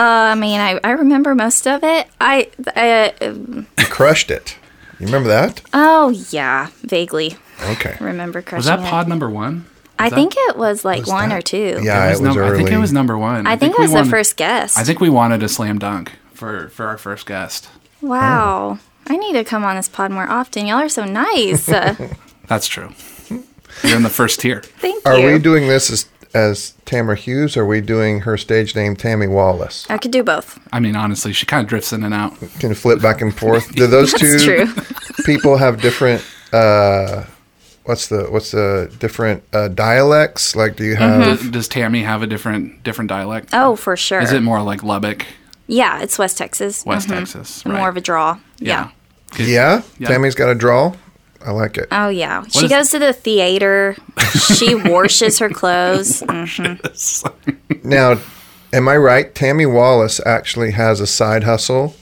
Uh, 0.00 0.32
I 0.32 0.34
mean, 0.34 0.60
I, 0.60 0.80
I 0.82 0.92
remember 0.92 1.34
most 1.34 1.66
of 1.66 1.84
it. 1.84 2.08
I, 2.20 2.48
uh, 2.74 3.10
You 3.22 3.66
crushed 3.90 4.30
it. 4.30 4.56
You 4.98 5.06
remember 5.06 5.28
that? 5.28 5.60
oh 5.74 6.08
yeah, 6.30 6.68
vaguely 6.82 7.36
Okay. 7.72 7.96
remember 8.00 8.40
crushing 8.40 8.56
Was 8.58 8.66
that 8.66 8.80
it. 8.80 8.86
pod 8.86 9.08
number 9.08 9.28
one? 9.28 9.66
I 9.98 10.04
Was 10.04 10.10
that- 10.10 10.16
think 10.16 10.34
it 10.36 10.56
was 10.56 10.84
like 10.84 11.00
Was 11.00 11.08
one 11.10 11.28
that- 11.30 11.38
or 11.38 11.42
two. 11.42 11.80
Yeah, 11.82 12.06
it 12.06 12.12
was, 12.12 12.20
number, 12.22 12.40
early. 12.42 12.52
I 12.54 12.56
think 12.56 12.70
it 12.70 12.78
was 12.78 12.92
number 12.92 13.18
one. 13.18 13.46
I, 13.46 13.56
think, 13.56 13.76
we 13.76 13.84
it 13.84 13.88
was 13.88 13.92
won- 13.92 14.04
the 14.04 14.10
first 14.10 14.36
guest. 14.38 14.78
I 14.78 14.84
think 14.84 15.00
we 15.00 15.10
wanted 15.10 15.42
a 15.42 15.48
slam 15.48 15.78
dunk 15.78 16.12
for 16.34 16.68
for 16.70 16.86
our 16.86 16.96
first 16.98 17.26
guest. 17.26 17.68
Wow. 18.00 18.78
I 19.06 19.16
need 19.16 19.32
to 19.34 19.44
come 19.44 19.64
on 19.64 19.76
this 19.76 19.88
pod 19.88 20.10
more 20.12 20.28
often. 20.28 20.66
Y'all 20.66 20.78
are 20.78 20.88
so 20.88 21.04
nice. 21.04 21.68
Uh, 21.68 21.94
That's 22.46 22.66
true. 22.68 22.90
You're 23.82 23.96
in 23.96 24.02
the 24.02 24.08
first 24.10 24.40
tier. 24.40 24.62
thank 24.78 25.04
you. 25.04 25.10
Are 25.10 25.20
we 25.32 25.38
doing 25.38 25.68
this 25.68 25.90
as 25.90 26.06
as 26.34 26.74
Tamara 26.84 27.16
Hewes? 27.16 27.56
Or 27.56 27.62
are 27.62 27.66
we 27.66 27.80
doing 27.80 28.20
her 28.20 28.36
stage 28.36 28.74
name 28.76 28.96
Tammy 28.96 29.26
Wallace? 29.26 29.86
I 29.90 29.98
could 29.98 30.10
do 30.10 30.22
both. 30.22 30.58
I 30.72 30.80
mean, 30.80 30.96
honestly, 30.96 31.32
she 31.32 31.46
kind 31.46 31.62
of 31.64 31.68
drifts 31.68 31.92
in 31.92 32.02
and 32.04 32.14
out. 32.14 32.34
Can 32.58 32.74
flip 32.74 33.00
back 33.02 33.20
and 33.20 33.36
forth. 33.36 33.72
Do 33.74 33.86
those 33.96 34.12
two 34.12 34.38
true. 34.38 34.66
people 35.24 35.56
have 35.56 35.80
different? 35.80 36.24
Uh, 36.52 37.24
what's 37.84 38.08
the 38.08 38.24
what's 38.30 38.50
the 38.52 38.94
different 38.98 39.42
uh, 39.52 39.68
dialects? 39.68 40.54
Like, 40.56 40.76
do 40.76 40.84
you 40.84 40.96
have? 40.96 41.10
Mm-hmm. 41.22 41.30
Does, 41.30 41.50
does 41.50 41.68
Tammy 41.68 42.02
have 42.02 42.22
a 42.22 42.26
different 42.26 42.82
different 42.82 43.08
dialect? 43.08 43.50
Oh, 43.52 43.76
for 43.76 43.96
sure. 43.96 44.20
Is 44.20 44.32
it 44.32 44.42
more 44.42 44.62
like 44.62 44.82
Lubbock, 44.82 45.26
Yeah, 45.66 46.00
it's 46.02 46.18
West 46.18 46.38
Texas. 46.38 46.84
West 46.86 47.08
Mhm. 47.08 47.18
Texas? 47.18 47.64
More 47.64 47.88
of 47.88 47.96
a 47.96 48.00
draw. 48.00 48.38
Yeah. 48.58 48.90
Good. 49.36 49.46
Yeah, 49.46 49.82
Yeah. 49.98 50.08
Tammy's 50.08 50.34
got 50.34 50.48
a 50.50 50.54
draw. 50.56 50.92
I 51.46 51.52
like 51.52 51.78
it. 51.78 51.88
Oh 51.90 52.08
yeah. 52.08 52.44
she 52.48 52.66
is- 52.66 52.70
goes 52.70 52.90
to 52.90 52.98
the 52.98 53.12
theater. 53.12 53.96
she 54.56 54.74
washes 54.90 55.38
her 55.38 55.48
clothes. 55.48 56.22
Mhm. 56.30 57.84
Now, 57.84 58.18
am 58.72 58.88
I 58.88 58.96
right? 58.96 59.34
Tammy 59.34 59.66
Wallace 59.66 60.20
actually 60.26 60.72
has 60.72 61.00
a 61.00 61.06
side 61.06 61.44
hustle, 61.44 61.94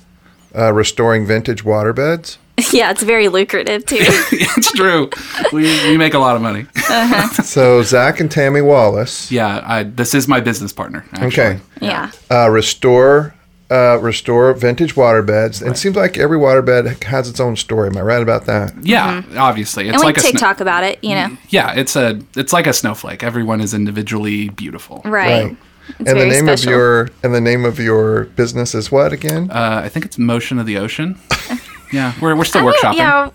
uh, 0.57 0.73
restoring 0.73 1.27
vintage 1.27 1.65
waterbeds. 1.65 2.37
Yeah, 2.73 2.91
it's 2.91 3.05
very 3.05 3.29
lucrative 3.29 3.87
too. 3.87 3.99
it's 4.01 4.73
true. 4.73 5.09
We, 5.53 5.63
we 5.89 5.97
make 5.97 6.15
a 6.15 6.19
lot 6.19 6.35
of 6.35 6.43
money. 6.43 6.67
So 7.45 7.83
Zach 7.85 8.19
and 8.19 8.29
Tammy 8.29 8.61
Wallace 8.63 9.31
Yeah, 9.31 9.63
I, 9.65 9.85
this 9.85 10.13
is 10.13 10.27
my 10.27 10.41
business 10.41 10.73
partner. 10.73 11.05
Actually. 11.13 11.27
Okay. 11.29 11.61
Yeah. 11.81 12.11
uh, 12.33 12.51
restore 12.51 13.33
uh, 13.71 13.99
restore 14.01 14.53
vintage 14.55 14.95
waterbeds. 14.95 15.61
And 15.63 15.73
it 15.73 15.77
seems 15.77 15.95
like 15.97 16.17
every 16.17 16.39
waterbed 16.39 17.03
has 17.05 17.29
its 17.29 17.39
own 17.41 17.57
story. 17.57 17.89
Am 17.89 17.97
I 17.97 18.03
right 18.03 18.23
about 18.23 18.47
that? 18.47 18.75
Yeah, 18.83 19.23
obviously, 19.37 19.89
it's 19.89 19.97
Mm-hmm. 19.97 20.01
And 20.01 20.01
we 20.01 20.07
like 20.07 20.17
a 20.17 20.21
sno- 20.21 20.31
TikTok 20.31 20.61
about 20.61 20.85
it, 20.85 21.03
you 21.05 21.15
know. 21.15 21.37
yeah, 21.51 21.75
it's 21.75 21.95
a 21.97 22.21
it's 22.37 22.53
like 22.53 22.67
a 22.67 22.73
snowflake. 22.73 23.23
Everyone 23.23 23.61
is 23.61 23.75
individually 23.75 24.49
beautiful. 24.49 25.03
Right. 25.05 25.45
Right. 25.45 25.57
It's 26.01 26.11
and 26.11 26.21
the 26.21 26.27
name 26.27 26.45
special. 26.45 26.71
of 26.73 26.77
your 26.77 27.09
and 27.23 27.35
the 27.35 27.41
name 27.41 27.65
of 27.65 27.79
your 27.79 28.25
business 28.25 28.75
is 28.75 28.93
what 28.93 29.13
again? 29.13 29.51
Uh, 29.51 29.81
I 29.85 29.89
think 29.89 30.05
it's 30.05 30.19
Motion 30.19 30.59
of 30.59 30.67
the 30.67 30.77
Ocean. 30.79 31.19
yeah, 31.93 32.13
we're 32.21 32.37
we're 32.37 32.45
still 32.45 32.61
I 32.63 32.65
mean, 32.67 32.75
workshopping. 32.75 32.97
Yeah. 32.97 33.31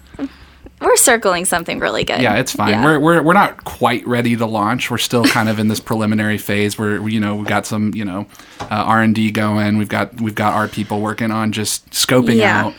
We're 0.84 0.96
circling 0.98 1.46
something 1.46 1.80
really 1.80 2.04
good. 2.04 2.22
Yeah, 2.22 2.36
it's 2.36 2.52
fine. 2.54 2.70
Yeah. 2.72 2.84
We're, 2.84 3.00
we're 3.00 3.22
we're 3.24 3.34
not 3.34 3.63
quite 3.63 4.06
ready 4.08 4.36
to 4.36 4.46
launch. 4.46 4.92
We're 4.92 4.98
still 4.98 5.25
kind 5.25 5.50
of 5.50 5.60
in 5.60 5.68
this 5.68 5.80
preliminary 5.90 6.38
phase 6.38 6.78
where 6.78 7.08
you 7.08 7.20
know 7.20 7.36
we've 7.36 7.48
got 7.48 7.66
some 7.66 7.94
you 7.94 8.06
know 8.06 8.28
uh, 8.62 8.66
R 8.70 9.02
and 9.02 9.16
D 9.16 9.32
going. 9.32 9.78
We've 9.78 9.90
got 9.90 10.20
we've 10.22 10.36
got 10.36 10.54
our 10.54 10.68
people 10.68 11.02
working 11.02 11.32
on 11.32 11.52
just 11.52 11.90
scoping 11.92 12.36
Yeah. 12.36 12.72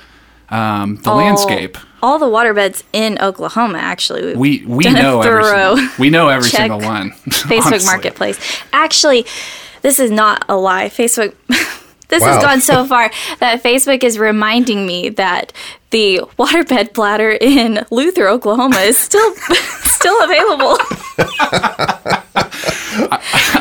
out 0.51 0.83
um, 0.83 0.97
the 0.97 1.11
All- 1.11 1.17
landscape. 1.17 1.79
All 2.03 2.19
the 2.19 2.27
waterbeds 2.27 2.83
in 2.93 3.19
Oklahoma, 3.19 3.79
actually. 3.79 4.37
We 4.37 4.63
we 4.67 4.87
a 4.87 4.91
know 4.93 5.23
every 5.23 5.43
single, 5.45 5.89
we 5.99 6.11
know 6.11 6.29
every 6.29 6.51
single 6.51 6.81
one. 6.81 7.11
Facebook 7.29 7.63
honestly. 7.65 7.87
Marketplace. 7.87 8.63
Actually, 8.75 9.25
this 9.81 9.99
is 9.99 10.11
not 10.11 10.45
a 10.49 10.57
lie. 10.57 10.91
Facebook. 10.91 11.35
This 12.09 12.21
Wow. 12.23 12.35
has 12.35 12.43
gone 12.45 12.61
so 12.61 12.85
far 12.93 13.11
that 13.41 13.63
Facebook 13.63 14.05
is 14.05 14.19
reminding 14.19 14.87
me 14.87 15.09
that 15.11 15.53
the 15.91 16.21
waterbed 16.39 16.93
bladder 16.93 17.31
in 17.31 17.85
Luther, 17.91 18.29
Oklahoma, 18.29 18.79
is 18.79 18.99
still 18.99 19.35
still 19.85 20.23
available. 20.25 20.77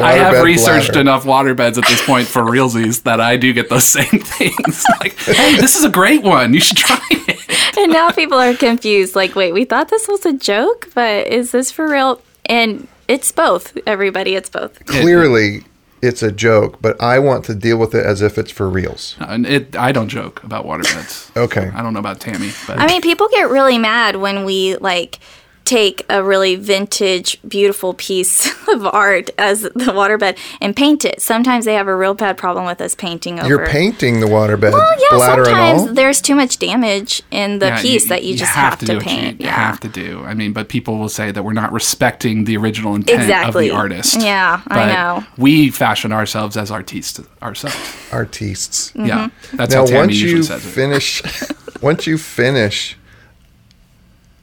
I 0.06 0.14
have 0.18 0.44
researched 0.44 0.88
bladder. 0.94 1.02
enough 1.02 1.24
waterbeds 1.24 1.78
at 1.78 1.88
this 1.88 2.06
point 2.06 2.28
for 2.28 2.42
realsies 2.44 3.04
that 3.04 3.20
I 3.22 3.38
do 3.38 3.54
get 3.54 3.70
those 3.70 3.84
same 3.90 4.06
things. 4.06 4.84
like, 5.00 5.14
hey, 5.20 5.56
this 5.58 5.76
is 5.76 5.84
a 5.84 5.90
great 5.90 6.24
one. 6.24 6.54
You 6.54 6.60
should 6.60 6.78
try 6.78 7.00
it. 7.12 7.78
and 7.78 7.92
now 7.92 8.12
people 8.12 8.38
are 8.38 8.54
confused. 8.54 9.16
Like, 9.16 9.36
wait, 9.36 9.54
we 9.54 9.66
thought 9.66 9.90
this 9.90 10.08
was 10.08 10.26
a 10.26 10.34
joke, 10.34 10.90
but 10.94 11.28
is 11.28 11.52
this 11.52 11.72
for 11.72 11.88
real? 11.90 12.22
And 12.46 12.88
it's 13.08 13.32
both. 13.32 13.78
Everybody, 13.88 14.36
it's 14.36 14.50
both. 14.50 14.84
Clearly, 14.86 15.64
it's 16.04 16.22
a 16.22 16.32
joke, 16.32 16.82
but 16.82 17.02
I 17.02 17.18
want 17.18 17.46
to 17.46 17.56
deal 17.56 17.78
with 17.78 17.96
it 17.96 18.06
as 18.06 18.22
if 18.22 18.38
it's 18.38 18.52
for 18.52 18.70
reals. 18.70 19.16
And 19.20 19.46
it, 19.46 19.76
I 19.78 19.94
don't 19.94 20.10
joke 20.10 20.44
about 20.44 20.66
waterbeds. 20.66 21.36
Okay. 21.38 21.72
I 21.74 21.82
don't 21.82 21.94
know 21.94 22.00
about 22.00 22.20
Tammy, 22.20 22.52
but 22.68 22.78
I 22.78 22.88
mean, 22.88 23.02
people 23.02 23.30
get 23.32 23.50
really 23.50 23.78
mad 23.78 24.18
when 24.18 24.44
we 24.44 24.76
like 24.78 25.20
take 25.66 26.06
a 26.10 26.24
really 26.24 26.56
vintage, 26.56 27.38
beautiful 27.48 27.94
piece 27.94 28.48
of 28.68 28.86
art 28.86 29.30
as 29.38 29.62
the 29.62 29.70
waterbed 29.70 30.38
and 30.62 30.76
paint 30.76 31.06
it. 31.06 31.22
Sometimes 31.22 31.66
they 31.66 31.76
have 31.76 31.88
a 31.88 31.96
real 31.96 32.14
bad 32.14 32.38
problem 32.38 32.66
with 32.66 32.82
us 32.82 32.96
painting 32.96 33.40
over. 33.40 33.48
You're 33.48 33.68
painting 33.68 34.20
the 34.20 34.26
waterbed, 34.28 34.74
Well, 34.74 34.96
yeah, 35.00 35.36
sometimes 35.36 35.94
there's 35.94 36.22
too 36.22 36.36
much 36.36 36.60
damage 36.60 37.22
in 37.32 37.60
the 37.60 37.68
Yeah, 37.68 37.82
piece 37.82 38.10
that 38.10 38.24
you, 38.24 38.36
just 38.36 38.52
have, 38.52 38.78
to, 38.80 38.86
do 38.86 38.96
what 38.96 39.04
paint. 39.04 39.42
You, 39.42 39.48
yeah. 39.48 39.56
have 39.56 39.80
to 39.82 39.88
do. 39.88 40.24
I 40.24 40.34
mean, 40.34 40.54
but 40.54 40.70
people 40.70 40.98
will 40.98 41.10
say 41.10 41.32
that 41.32 41.44
we're 41.44 41.54
not 41.54 41.72
respecting 41.72 42.44
the 42.44 42.58
original 42.58 42.96
intent 42.96 43.22
Exactly. 43.22 43.70
of 43.70 43.72
the 43.72 43.78
artist. 43.78 44.22
Yeah, 44.22 44.62
I 44.68 44.94
know. 44.94 45.26
We 45.38 45.70
fashion 45.72 46.12
ourselves 46.12 46.58
as 46.58 46.72
artistes 46.72 47.26
ourselves. 47.42 47.78
Artistes. 48.12 48.92
Yeah, 48.96 49.28
mm-hmm. 49.28 49.58
that's 49.58 49.74
Now, 49.74 49.82
how 49.82 49.86
Tammy 49.86 49.98
once 50.00 50.14
usually 50.20 50.38
you 50.38 50.44
says 50.44 50.66
it. 50.66 50.70
finish, 50.70 51.22
once 51.82 52.06
you 52.08 52.18
finish 52.18 52.98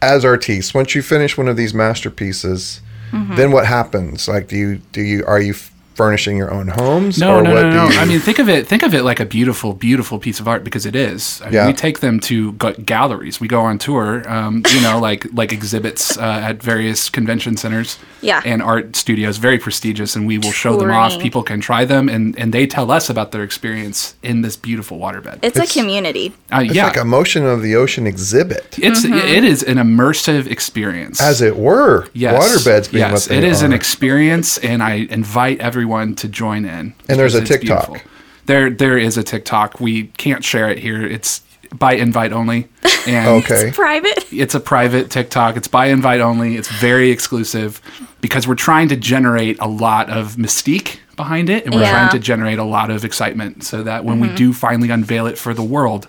as 0.02 0.24
artists, 0.24 0.72
once 0.74 0.94
you 0.94 1.02
finish 1.02 1.36
one 1.36 1.48
of 1.48 1.56
these 1.56 1.74
masterpieces, 1.74 2.80
Mm-hmm. 3.12 3.34
then 3.34 3.50
what 3.50 3.66
happens? 3.66 4.28
Like, 4.28 4.46
do 4.46 4.56
you 4.56 4.76
do 4.92 5.02
you 5.02 5.24
are 5.26 5.40
you 5.40 5.52
furnishing 5.94 6.36
your 6.36 6.52
own 6.52 6.68
homes? 6.68 7.18
No, 7.18 7.36
or 7.38 7.42
no, 7.42 7.52
what 7.54 7.62
no, 7.62 7.70
no. 7.70 7.88
you- 7.90 7.98
I 7.98 8.04
mean, 8.06 8.20
think 8.20 8.38
of 8.38 8.48
it. 8.48 8.66
Think 8.66 8.82
of 8.82 8.94
it 8.94 9.02
like 9.02 9.20
a 9.20 9.26
beautiful, 9.26 9.74
beautiful 9.74 10.18
piece 10.18 10.40
of 10.40 10.48
art 10.48 10.64
because 10.64 10.86
it 10.86 10.96
is. 10.96 11.40
I 11.42 11.46
mean, 11.46 11.54
Yeah. 11.54 11.66
We 11.66 11.72
take 11.74 12.00
them 12.00 12.20
to 12.20 12.52
g- 12.52 12.82
galleries. 12.84 13.40
We 13.40 13.48
go 13.48 13.60
on 13.60 13.78
tour. 13.78 14.22
Um, 14.30 14.62
you 14.72 14.80
know, 14.80 14.98
like 15.08 15.26
like 15.34 15.52
exhibits 15.52 16.16
uh, 16.16 16.22
at 16.22 16.62
various 16.62 17.10
convention 17.10 17.56
centers. 17.56 17.98
Yeah. 18.22 18.40
And 18.44 18.62
art 18.62 18.96
studios, 18.96 19.36
very 19.38 19.58
prestigious, 19.58 20.16
and 20.16 20.26
we 20.26 20.38
will 20.38 20.52
show 20.52 20.76
them 20.76 20.90
off. 20.90 21.18
People 21.18 21.42
can 21.42 21.60
try 21.60 21.84
them, 21.84 22.08
and 22.08 22.38
and 22.38 22.52
they 22.54 22.66
tell 22.66 22.90
us 22.90 23.10
about 23.10 23.32
their 23.32 23.42
experience 23.42 24.14
in 24.22 24.42
this 24.42 24.56
beautiful 24.56 24.98
waterbed. 24.98 25.38
It's, 25.42 25.56
It's- 25.56 25.76
a 25.76 25.80
community. 25.80 26.32
Uh, 26.52 26.62
it's 26.64 26.74
yeah, 26.74 26.86
like 26.86 26.96
a 26.96 27.04
motion 27.04 27.44
of 27.46 27.62
the 27.62 27.76
ocean 27.76 28.06
exhibit, 28.06 28.78
it's 28.78 29.00
Mm-hmm. 29.04 29.14
it 29.38 29.44
is 29.44 29.62
an 29.62 29.76
immersive 29.78 30.46
experience. 30.46 31.20
as 31.20 31.40
it 31.42 31.56
were. 31.56 32.06
Yes. 32.12 32.36
Waterbeds 32.42 32.90
being 32.90 33.00
yes, 33.00 33.12
what 33.12 33.24
they 33.28 33.38
it 33.38 33.44
is 33.44 33.62
are. 33.62 33.66
an 33.66 33.72
experience, 33.72 34.58
and 34.58 34.82
I 34.82 35.06
invite 35.10 35.60
everyone 35.60 35.79
to 35.86 36.28
join 36.28 36.64
in. 36.64 36.94
And 37.08 37.18
there's 37.18 37.34
a 37.34 37.44
TikTok. 37.44 37.88
beautiful. 37.88 38.10
There, 38.46 38.70
there 38.70 38.98
is 38.98 39.16
a 39.16 39.22
TikTok. 39.22 39.80
We 39.80 40.04
can't 40.16 40.44
share 40.44 40.68
it 40.70 40.78
here. 40.78 41.04
It's 41.04 41.42
by 41.72 41.92
invite 41.94 42.32
only, 42.32 42.68
and 43.06 43.28
Okay. 43.44 43.70
Private. 43.72 44.24
it's 44.32 44.54
a 44.56 44.60
private 44.60 45.08
TikTok. 45.10 45.56
It's 45.56 45.68
by 45.68 45.86
invite 45.86 46.20
only. 46.20 46.56
It's 46.56 46.68
very 46.68 47.10
exclusive 47.10 47.80
because 48.20 48.48
we're 48.48 48.56
trying 48.56 48.88
to 48.88 48.96
generate 48.96 49.56
a 49.60 49.66
lot 49.68 50.10
of 50.10 50.34
mystique 50.36 50.98
behind 51.16 51.48
it, 51.48 51.64
and 51.64 51.74
we're 51.74 51.82
Yeah. 51.82 51.92
trying 51.92 52.10
to 52.10 52.18
generate 52.18 52.58
a 52.58 52.64
lot 52.64 52.90
of 52.90 53.04
excitement 53.04 53.62
so 53.62 53.82
that 53.84 54.04
when 54.04 54.18
we 54.20 54.26
mm-hmm. 54.28 54.36
do 54.36 54.52
finally 54.52 54.90
unveil 54.90 55.26
it 55.26 55.38
for 55.38 55.54
the 55.54 55.62
world, 55.62 56.08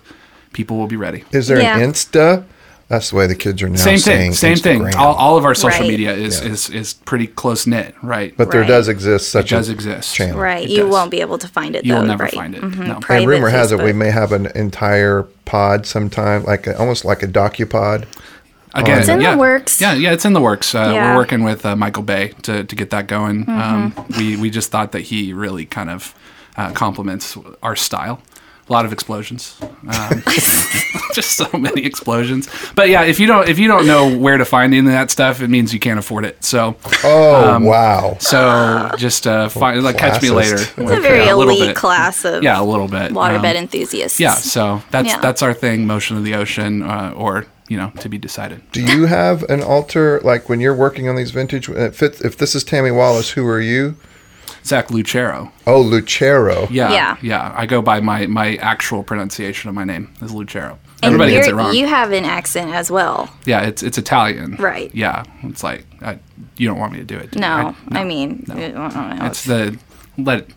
people 0.52 0.78
will 0.78 0.86
be 0.88 0.96
ready. 0.96 1.24
Is 1.32 1.46
there 1.48 1.60
Yeah. 1.60 1.78
an 1.78 1.92
Insta? 1.92 2.44
That's 2.92 3.08
the 3.08 3.16
way 3.16 3.26
the 3.26 3.34
kids 3.34 3.62
are 3.62 3.70
now 3.70 3.76
Same 3.76 3.98
thing. 3.98 4.34
Same 4.34 4.58
thing. 4.58 4.94
All, 4.96 5.14
all 5.14 5.38
of 5.38 5.46
our 5.46 5.54
social 5.54 5.80
Right. 5.80 5.88
media 5.88 6.12
is, 6.12 6.42
Yeah. 6.42 6.50
is 6.50 6.68
is 6.68 6.92
pretty 6.92 7.26
close 7.26 7.66
knit, 7.66 7.94
right? 8.02 8.34
but 8.36 8.50
there 8.50 8.60
Right. 8.60 8.68
does 8.68 8.86
exist 8.86 9.30
such 9.32 9.48
does 9.48 9.70
a 9.70 9.72
exist. 9.72 10.14
channel. 10.14 10.38
Right. 10.38 10.64
It 10.64 10.68
You 10.72 10.82
does. 10.82 10.90
won't 10.92 11.10
be 11.10 11.22
able 11.22 11.38
to 11.38 11.48
find 11.48 11.74
it 11.74 11.86
You'll 11.86 12.00
though. 12.00 12.06
never 12.06 12.24
right. 12.24 12.34
find 12.34 12.54
it. 12.54 12.60
Mhm. 12.60 12.86
No. 12.86 12.94
And 12.96 13.00
Private 13.02 13.26
rumor 13.28 13.48
has 13.48 13.72
it 13.72 13.82
we 13.82 13.94
may 13.94 14.10
have 14.10 14.30
an 14.32 14.44
entire 14.54 15.22
pod 15.46 15.86
sometime, 15.86 16.44
like 16.44 16.66
a, 16.66 16.78
almost 16.78 17.06
like 17.06 17.22
a 17.22 17.26
docupod. 17.26 18.04
Again, 18.74 18.98
It's 18.98 19.08
in 19.08 19.18
the 19.20 19.24
yeah. 19.24 19.36
works. 19.36 19.80
Yeah, 19.80 19.94
yeah, 19.94 20.12
it's 20.12 20.26
in 20.26 20.34
the 20.34 20.40
works. 20.42 20.74
Uh, 20.74 20.78
Yeah. 20.78 20.84
Mm-hmm. 20.92 21.10
We're 21.12 21.16
working 21.16 21.42
with 21.44 21.64
uh, 21.64 21.74
Michael 21.76 22.02
Bay 22.02 22.32
to, 22.42 22.62
to 22.64 22.76
get 22.76 22.90
that 22.90 23.06
going. 23.06 23.46
Um, 23.48 23.94
we 24.18 24.36
we 24.36 24.50
just 24.50 24.70
thought 24.70 24.92
that 24.92 25.02
he 25.10 25.32
really 25.32 25.64
kind 25.64 25.88
of 25.88 26.14
uh, 26.58 26.72
complements 26.72 27.38
our 27.62 27.74
style. 27.74 28.20
A 28.72 28.76
lot 28.80 28.86
of 28.86 28.92
explosions, 28.94 29.54
um, 29.60 30.22
just 31.12 31.36
so 31.36 31.46
many 31.58 31.84
explosions. 31.84 32.48
But 32.74 32.88
yeah, 32.88 33.02
if 33.02 33.20
you 33.20 33.26
don't 33.26 33.46
if 33.46 33.58
you 33.58 33.68
don't 33.68 33.86
know 33.86 34.16
where 34.16 34.38
to 34.38 34.46
find 34.46 34.72
any 34.72 34.78
of 34.86 34.86
that 34.94 35.10
stuff, 35.10 35.42
it 35.42 35.48
means 35.48 35.74
you 35.74 35.78
can't 35.78 35.98
afford 35.98 36.24
it. 36.24 36.42
So 36.42 36.74
Oh 37.04 37.50
Um, 37.56 37.64
wow! 37.64 38.16
so 38.18 38.90
just 38.96 39.26
uh, 39.26 39.50
find, 39.50 39.82
like 39.82 39.98
catch 39.98 40.22
me 40.22 40.30
later. 40.30 40.56
classist. 40.56 40.82
It's 40.84 40.90
a 40.92 41.00
very 41.02 41.28
a 41.28 41.32
elite 41.36 41.60
bit. 41.60 41.76
class 41.76 42.24
of 42.24 42.42
Yeah, 42.42 42.58
a 42.58 42.64
little 42.64 42.88
bit. 42.88 43.12
waterbed 43.12 43.50
Um, 43.50 43.56
enthusiasts. 43.56 44.18
yeah, 44.18 44.36
so 44.36 44.82
that's 44.90 45.08
Yeah. 45.08 45.20
that's 45.20 45.42
our 45.42 45.52
thing, 45.52 45.86
motion 45.86 46.16
of 46.16 46.24
the 46.24 46.34
ocean, 46.34 46.82
uh, 46.82 47.12
or 47.14 47.44
you 47.68 47.76
know, 47.76 47.92
to 48.00 48.08
be 48.08 48.16
decided. 48.16 48.62
Do 48.72 48.80
you 48.80 49.04
have 49.04 49.42
an 49.50 49.62
altar 49.62 50.18
like 50.24 50.48
when 50.48 50.60
you're 50.60 50.74
working 50.86 51.10
on 51.10 51.16
these 51.16 51.30
vintage? 51.30 51.68
If, 51.68 52.02
it, 52.02 52.22
if 52.22 52.38
this 52.38 52.54
is 52.54 52.64
Tammy 52.64 52.90
Wallace, 52.90 53.30
who 53.36 53.46
are 53.46 53.60
you? 53.60 53.96
Zach 54.64 54.90
Lucero. 54.90 55.50
Oh, 55.66 55.80
Lucero. 55.80 56.68
Yeah, 56.70 56.92
Yeah. 56.92 57.16
yeah, 57.22 57.52
I 57.56 57.66
go 57.66 57.82
by 57.82 58.00
my 58.00 58.26
my 58.26 58.56
actual 58.56 59.02
pronunciation 59.02 59.68
of 59.68 59.74
my 59.74 59.84
name 59.84 60.12
is 60.22 60.32
Lucero. 60.32 60.78
And 61.02 61.14
Everybody 61.14 61.32
gets 61.32 61.46
it 61.48 61.50
you're- 61.50 61.62
wrong. 61.64 61.74
You 61.74 61.86
have 61.88 62.12
an 62.12 62.24
accent 62.24 62.72
as 62.72 62.90
well. 62.90 63.28
yeah, 63.44 63.62
it's 63.62 63.82
it's 63.82 63.98
Italian. 63.98 64.56
Right. 64.58 64.90
Yeah, 64.94 65.24
it's 65.42 65.62
like 65.64 65.84
I, 66.00 66.18
you 66.58 66.68
don't 66.68 66.78
want 66.78 66.92
me 66.92 66.98
to 66.98 67.04
do 67.04 67.16
it. 67.16 67.32
do 67.32 67.38
you? 67.38 67.40
No, 67.40 67.74
I, 67.90 68.00
I, 68.00 68.04
mean, 68.04 68.44
I 68.50 68.54
don't 68.68 68.74
know. 69.18 69.26
it's 69.26 69.44
the 69.44 69.76
let 70.18 70.40
it 70.40 70.50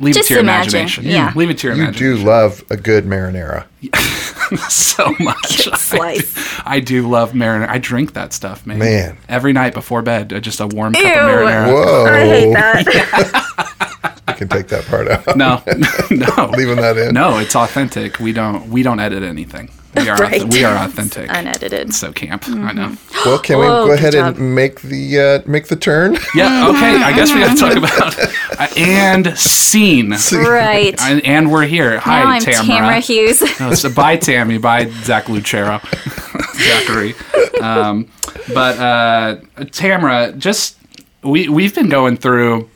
leave 0.00 0.14
Just 0.14 0.26
it 0.26 0.28
to 0.28 0.34
your 0.34 0.42
imagine, 0.42 0.80
imagination. 0.80 1.04
yeah. 1.04 1.32
leave 1.36 1.48
it 1.48 1.58
to 1.58 1.68
your 1.68 1.76
imagination. 1.76 2.06
You 2.06 2.16
do 2.18 2.24
love 2.24 2.62
a 2.70 2.76
good 2.76 3.04
marinara. 3.06 3.64
so 4.68 5.14
much. 5.20 5.68
I, 5.72 5.76
slice. 5.76 6.34
do, 6.34 6.62
I 6.64 6.80
do 6.80 7.08
love 7.08 7.32
marinara. 7.32 7.68
I 7.68 7.78
drink 7.78 8.12
that 8.14 8.32
stuff, 8.32 8.66
man. 8.66 8.78
Man. 8.78 9.18
every 9.28 9.52
night 9.52 9.74
before 9.74 10.02
bed, 10.02 10.32
uh, 10.32 10.40
just 10.40 10.60
a 10.60 10.66
warm 10.66 10.92
cup 10.94 11.04
of 11.04 11.10
marinara. 11.10 11.66
Whoa! 11.72 12.04
I 12.06 12.20
hate 12.26 12.52
that. 12.52 14.12
I 14.28 14.32
can 14.32 14.48
take 14.48 14.68
that 14.68 14.84
part 14.86 15.08
out. 15.08 15.36
No, 15.36 15.62
no, 16.10 16.50
Leaving 16.56 16.76
that 16.76 16.96
in. 16.98 17.14
no. 17.14 17.38
It's 17.38 17.56
authentic. 17.56 18.18
We 18.18 18.32
don't 18.32 18.68
we 18.68 18.82
don't 18.82 19.00
edit 19.00 19.22
anything. 19.22 19.70
We 20.02 20.08
are 20.10 20.16
Right. 20.16 20.44
we 20.44 20.64
are 20.64 20.76
authentic. 20.84 21.28
Unedited. 21.30 21.94
So 21.94 22.12
camp. 22.12 22.44
I 22.48 22.72
know. 22.72 22.96
Well, 23.24 23.38
can 23.38 23.58
we 23.58 23.66
go 23.66 23.92
ahead 23.92 24.12
job. 24.12 24.36
and 24.36 24.54
make 24.54 24.80
the 24.82 25.42
uh, 25.46 25.50
make 25.50 25.68
the 25.68 25.76
turn? 25.76 26.16
Yeah. 26.34 26.68
Okay. 26.68 26.96
I 27.02 27.12
guess 27.14 27.32
we 27.32 27.40
got 27.40 27.56
to 27.56 27.60
talk 27.60 27.76
about 27.76 28.18
uh, 28.60 28.68
and 28.76 29.36
scene. 29.38 30.10
Right. 30.32 30.94
And, 31.00 31.24
and 31.24 31.50
we're 31.50 31.66
here. 31.66 31.98
Hi, 32.00 32.22
now 32.24 32.30
I'm 32.30 32.40
Tamara. 32.42 32.64
Tamara 32.66 33.00
Hewes. 33.00 33.42
No, 33.60 33.72
so 33.74 33.88
bye, 33.90 34.16
Tammy. 34.16 34.58
Bye, 34.58 34.90
Zach 35.04 35.28
Lucero. 35.28 35.80
Zachary. 36.56 37.14
Um, 37.60 38.08
but 38.52 38.78
uh, 38.78 39.36
Tamara, 39.72 40.32
just 40.32 40.76
we 41.22 41.48
we've 41.48 41.74
been 41.74 41.88
going 41.88 42.16
through. 42.16 42.68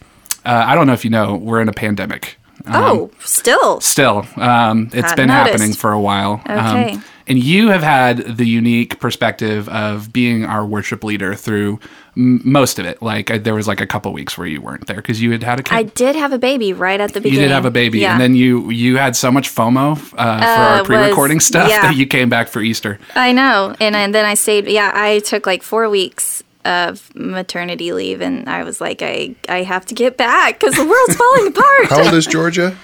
Uh, 0.44 0.64
I 0.66 0.74
don't 0.74 0.86
know 0.86 0.94
if 0.94 1.04
you 1.04 1.10
know, 1.10 1.36
we're 1.36 1.60
in 1.60 1.68
a 1.68 1.72
pandemic. 1.72 2.38
Oh, 2.66 3.10
still. 3.20 3.80
Still, 3.80 4.26
um, 4.36 4.86
it's 4.92 5.10
Hadn't 5.10 5.16
been 5.16 5.28
noticed. 5.28 5.50
happening 5.52 5.72
for 5.74 5.92
a 5.92 6.00
while. 6.00 6.40
Okay. 6.48 6.92
Um, 6.94 7.04
and 7.26 7.38
you 7.38 7.68
have 7.68 7.82
had 7.84 8.18
the 8.38 8.44
unique 8.44 8.98
perspective 8.98 9.68
of 9.68 10.12
being 10.12 10.44
our 10.44 10.66
worship 10.66 11.04
leader 11.04 11.36
through 11.36 11.78
m- 12.16 12.40
most 12.44 12.80
of 12.80 12.86
it. 12.86 13.00
Like 13.00 13.30
uh, 13.30 13.38
there 13.38 13.54
was 13.54 13.68
like 13.68 13.80
a 13.80 13.86
couple 13.86 14.12
weeks 14.12 14.36
where 14.36 14.48
you 14.48 14.60
weren't 14.60 14.88
there 14.88 14.96
because 14.96 15.22
you 15.22 15.30
had 15.30 15.44
had 15.44 15.60
a 15.60 15.62
kid. 15.62 15.72
I 15.74 15.82
did 15.84 16.16
have 16.16 16.32
a 16.32 16.38
baby 16.38 16.72
right 16.72 17.00
at 17.00 17.12
the 17.14 17.20
beginning. 17.20 17.42
you 17.42 17.48
did 17.48 17.54
have 17.54 17.66
a 17.66 17.70
baby, 17.70 18.00
Yeah. 18.00 18.12
and 18.12 18.20
then 18.20 18.34
you 18.34 18.70
you 18.70 18.96
had 18.96 19.14
so 19.14 19.30
much 19.30 19.48
FOMO 19.48 19.92
uh, 19.92 19.96
for 19.96 20.16
our 20.18 20.84
pre-recording 20.84 21.38
stuff 21.38 21.68
yeah. 21.70 21.82
that 21.82 21.94
you 21.96 22.04
came 22.06 22.28
back 22.30 22.48
for 22.48 22.62
Easter. 22.62 22.98
I 23.14 23.30
know. 23.30 23.76
And, 23.78 23.94
and 23.94 24.12
then 24.12 24.24
I 24.24 24.34
stayed, 24.34 24.66
yeah, 24.66 24.90
I 24.92 25.20
took 25.20 25.46
like 25.46 25.62
four 25.62 25.88
weeks 25.88 26.42
of 26.64 27.14
maternity 27.14 27.92
leave 27.92 28.20
and 28.20 28.48
I 28.48 28.64
was 28.64 28.80
like, 28.80 29.02
I, 29.02 29.34
I 29.48 29.62
have 29.62 29.86
to 29.86 29.94
get 29.94 30.16
back 30.16 30.60
because 30.60 30.74
the 30.74 30.84
world's 30.84 31.16
falling 31.16 31.46
apart. 31.54 31.86
How 31.88 32.04
old 32.04 32.14
is 32.14 32.26
Georgia? 32.26 32.76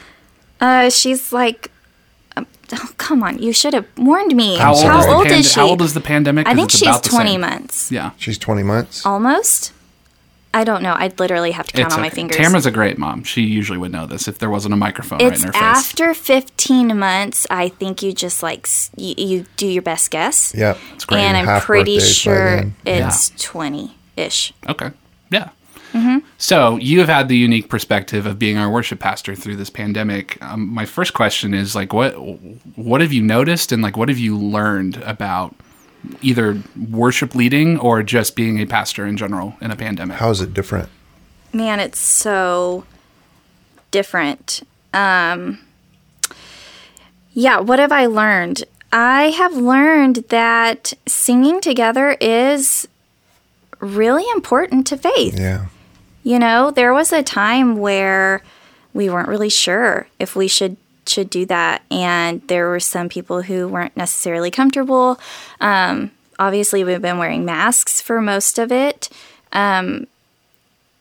Uh, 0.61 0.89
she's 0.91 1.33
like 1.33 1.71
Oh, 2.73 2.91
come 2.99 3.23
on, 3.23 3.39
you 3.39 3.53
should 3.53 3.75
have 3.75 3.87
warned 3.97 4.35
me. 4.35 4.57
How 4.57 4.71
old, 4.73 4.81
sorry. 4.81 4.99
is, 4.99 5.07
old 5.07 5.27
pand- 5.27 5.41
is 5.41 5.53
she? 5.53 5.61
How 5.61 5.69
old 5.69 5.83
is 5.83 5.95
the 5.95 6.01
pandemic? 6.01 6.49
I 6.49 6.55
think 6.55 6.71
she's 6.71 7.01
20 7.01 7.31
same. 7.31 7.41
months. 7.41 7.93
Yeah. 7.93 8.11
She's 8.17 8.39
20 8.39 8.62
months. 8.65 9.07
Almost. 9.07 9.73
I 10.57 10.64
don't 10.64 10.83
know. 10.83 10.95
I'd 10.97 11.21
literally 11.21 11.51
have 11.51 11.66
to 11.66 11.73
count 11.75 11.88
It's 11.88 11.95
on 11.97 12.01
my 12.01 12.09
fingers. 12.09 12.38
Tamara's 12.38 12.64
a 12.64 12.71
great 12.71 12.97
mom. 12.97 13.25
She 13.25 13.42
usually 13.42 13.77
would 13.77 13.92
know 13.92 14.07
this 14.07 14.27
if 14.27 14.38
there 14.38 14.49
wasn't 14.49 14.73
a 14.73 14.77
microphone 14.79 15.19
right 15.19 15.27
in 15.27 15.42
her 15.42 15.53
face. 15.53 15.61
after 15.61 16.14
15 16.14 16.99
months. 16.99 17.47
I 17.51 17.69
think 17.69 18.03
you 18.03 18.14
just 18.14 18.42
like 18.42 18.66
you, 18.97 19.14
you 19.19 19.47
do 19.59 19.66
your 19.66 19.83
best 19.83 20.11
guess. 20.11 20.55
Yep. 20.55 20.79
great. 21.07 21.21
And 21.21 21.37
I'm 21.37 21.61
pretty 21.61 22.01
sure 22.01 22.73
it's 22.87 23.31
20 23.37 23.95
ish. 24.16 24.55
Okay. 24.66 24.92
Yeah. 25.31 25.51
Mm-hmm. 25.92 26.27
So 26.38 26.77
you 26.77 27.01
have 27.01 27.09
had 27.11 27.29
the 27.29 27.37
unique 27.37 27.69
perspective 27.69 28.25
of 28.25 28.38
being 28.38 28.57
our 28.57 28.71
worship 28.71 28.99
pastor 28.99 29.35
through 29.35 29.57
this 29.57 29.69
pandemic. 29.69 30.42
Um, 30.42 30.69
my 30.73 30.87
first 30.87 31.12
question 31.12 31.53
is 31.53 31.75
like, 31.75 31.92
what 31.92 32.12
what 32.77 33.03
have 33.03 33.12
you 33.12 33.23
noticed 33.23 33.73
and 33.73 33.83
like 33.83 33.99
what 33.99 34.09
have 34.09 34.19
you 34.19 34.38
learned 34.38 34.97
about 35.03 35.55
either 36.23 36.63
worship 36.91 37.35
leading 37.35 37.79
or 37.79 38.03
just 38.03 38.37
being 38.37 38.61
a 38.61 38.67
pastor 38.67 39.07
in 39.07 39.17
general 39.17 39.57
in 39.61 39.71
a 39.71 39.77
pandemic? 39.77 40.19
How 40.19 40.31
is 40.31 40.41
it 40.41 40.55
different? 40.55 40.89
Man, 41.53 41.81
it's 41.81 41.99
so 41.99 42.85
different. 43.91 44.63
Um, 44.93 45.59
yeah, 47.33 47.61
what 47.61 47.79
have 47.79 47.93
I 47.93 48.07
learned? 48.07 48.65
I 48.93 49.31
have 49.31 49.55
learned 49.55 50.25
that 50.29 50.93
singing 51.07 51.61
together 51.61 52.17
is 52.21 52.89
really 53.81 54.25
important 54.35 54.87
to 54.89 54.97
faith. 54.97 55.39
Yeah. 55.39 55.67
You 56.23 56.39
know, 56.39 56.71
there 56.71 56.95
was 56.95 57.13
a 57.13 57.23
time 57.23 57.77
where 57.77 58.43
we 58.95 59.11
weren't 59.11 59.29
really 59.29 59.51
sure 59.51 60.09
if 60.19 60.35
we 60.35 60.49
should 60.49 60.77
should 61.09 61.31
do 61.31 61.47
that, 61.47 61.83
and 61.90 62.42
there 62.49 62.69
were 62.69 62.81
some 62.81 63.09
people 63.09 63.42
who 63.42 63.69
weren't 63.69 63.97
necessarily 63.97 64.51
comfortable. 64.51 65.19
Um, 65.61 66.11
obviously, 66.38 66.85
we've 66.85 67.03
been 67.03 67.19
wearing 67.19 67.45
masks 67.45 68.01
for 68.01 68.21
most 68.21 68.59
of 68.59 68.73
it, 68.73 69.09
um, 69.53 70.07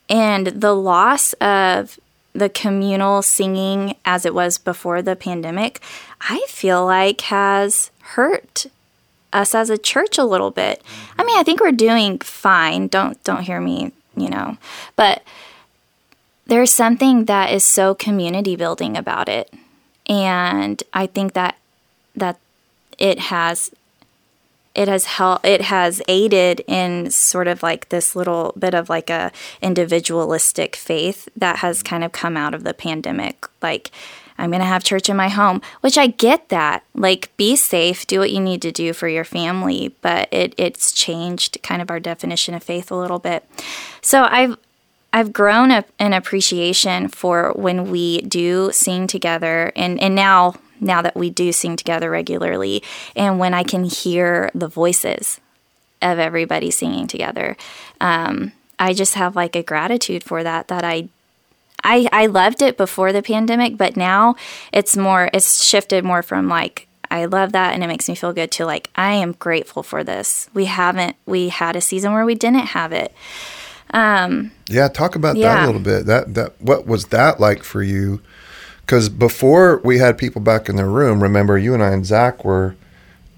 and 0.10 0.48
the 0.48 0.76
loss 0.76 1.34
of 1.34 2.00
the 2.36 2.50
communal 2.50 3.22
singing 3.22 3.96
as 4.04 4.26
it 4.26 4.36
was 4.36 4.58
before 4.58 5.02
the 5.02 5.16
pandemic, 5.16 5.82
I 6.22 6.46
feel 6.50 6.86
like 6.86 7.22
has 7.22 7.92
hurt 8.02 8.66
us 9.32 9.56
as 9.56 9.70
a 9.70 9.78
church 9.78 10.18
a 10.18 10.26
little 10.26 10.52
bit. 10.52 10.84
I 11.18 11.24
mean, 11.24 11.38
I 11.38 11.44
think 11.44 11.62
we're 11.62 11.72
doing 11.72 12.20
fine. 12.20 12.88
Don't 12.88 13.22
don't 13.24 13.44
hear 13.44 13.62
me, 13.62 13.94
you 14.16 14.30
know. 14.30 14.58
But 14.96 15.24
there's 16.46 16.72
something 16.72 17.26
that 17.26 17.52
is 17.52 17.64
so 17.64 17.96
community 17.96 18.56
building 18.56 18.98
about 18.98 19.30
it. 19.30 19.52
And 20.08 20.82
I 20.94 21.08
think 21.08 21.34
that 21.34 21.58
that 22.16 22.40
it 22.98 23.20
has 23.20 23.72
it 24.74 24.88
has 24.88 25.06
helped 25.06 25.46
it 25.46 25.62
has 25.62 26.02
aided 26.08 26.62
in 26.68 27.10
sort 27.10 27.48
of 27.48 27.64
like 27.64 27.90
this 27.90 28.16
little 28.16 28.54
bit 28.60 28.74
of 28.74 28.90
like 28.90 29.10
a 29.10 29.32
individualistic 29.62 30.76
faith 30.76 31.30
that 31.36 31.58
has 31.58 31.82
kind 31.82 32.04
of 32.04 32.12
come 32.12 32.38
out 32.38 32.54
of 32.54 32.64
the 32.64 32.74
pandemic. 32.74 33.48
Like 33.62 33.92
i'm 34.38 34.50
going 34.50 34.60
to 34.60 34.66
have 34.66 34.84
church 34.84 35.08
in 35.08 35.16
my 35.16 35.30
home 35.30 35.62
which 35.80 35.98
i 35.98 36.08
get 36.08 36.50
that. 36.50 36.84
Like 36.94 37.36
be 37.38 37.56
safe 37.56 38.06
do 38.06 38.20
what 38.20 38.32
you 38.32 38.42
need 38.42 38.62
to 38.64 38.72
do 38.72 38.94
for 38.94 39.08
your 39.08 39.24
family. 39.24 39.96
But 40.02 40.28
it 40.32 40.54
it's 40.58 40.92
changed 40.92 41.58
kind 41.64 41.82
of 41.82 41.90
our 41.90 42.00
definition 42.00 42.54
of 42.54 42.62
faith 42.62 42.92
a 42.92 42.96
little 42.96 43.20
bit. 43.20 43.46
So 44.02 44.24
i've 44.24 44.58
I've 45.16 45.32
grown 45.32 45.72
a, 45.72 45.86
an 45.98 46.12
appreciation 46.12 47.08
for 47.08 47.54
when 47.56 47.90
we 47.90 48.20
do 48.24 48.70
sing 48.74 49.08
together, 49.08 49.72
and, 49.74 49.98
and 50.02 50.14
now 50.14 50.56
now 50.82 51.02
that 51.02 51.16
we 51.16 51.30
do 51.30 51.54
sing 51.54 51.78
together 51.78 52.12
regularly, 52.12 52.84
and 53.16 53.40
when 53.40 53.54
I 53.54 53.64
can 53.64 53.86
hear 53.86 54.52
the 54.54 54.68
voices 54.68 55.40
of 56.02 56.20
everybody 56.20 56.70
singing 56.70 57.08
together, 57.08 57.56
um, 58.02 58.52
I 58.78 58.92
just 58.92 59.14
have 59.14 59.38
like 59.38 59.56
a 59.56 59.64
gratitude 59.64 60.22
for 60.22 60.44
that. 60.44 60.68
That 60.68 60.84
I, 60.84 61.08
I 61.82 62.10
I 62.12 62.26
loved 62.26 62.62
it 62.62 62.76
before 62.76 63.14
the 63.14 63.24
pandemic, 63.24 63.78
but 63.78 63.96
now 63.96 64.36
it's 64.74 64.98
more 64.98 65.30
it's 65.32 65.64
shifted 65.64 66.04
more 66.04 66.24
from 66.24 66.50
like 66.50 66.90
I 67.10 67.24
love 67.24 67.54
that 67.54 67.74
and 67.74 67.86
it 67.86 67.88
makes 67.88 68.10
me 68.10 68.16
feel 68.16 68.34
good 68.34 68.52
to 68.52 68.66
like 68.66 68.90
I 68.98 69.14
am 69.14 69.32
grateful 69.32 69.82
for 69.82 70.04
this. 70.04 70.50
We 70.54 70.66
haven't 70.66 71.16
we 71.26 71.48
had 71.48 71.78
a 71.78 71.82
season 71.82 72.12
where 72.12 72.26
we 72.26 72.36
didn't 72.36 72.68
have 72.68 72.92
it. 72.92 73.14
Um, 73.92 74.52
yeah, 74.68 74.88
talk 74.88 75.16
about 75.16 75.38
that 75.38 75.64
a 75.64 75.66
little 75.66 75.82
bit. 75.82 76.06
That 76.06 76.34
that 76.34 76.60
what 76.62 76.86
was 76.88 77.06
that 77.08 77.40
like 77.40 77.64
for 77.64 77.82
you? 77.84 78.22
Because 78.82 79.10
before 79.10 79.82
we 79.84 79.98
had 80.00 80.18
people 80.18 80.42
back 80.42 80.70
in 80.70 80.76
the 80.76 80.86
room, 80.86 81.22
remember 81.24 81.58
you 81.58 81.74
and 81.74 81.82
I 81.84 81.92
and 81.92 82.06
Zach 82.06 82.44
were 82.46 82.76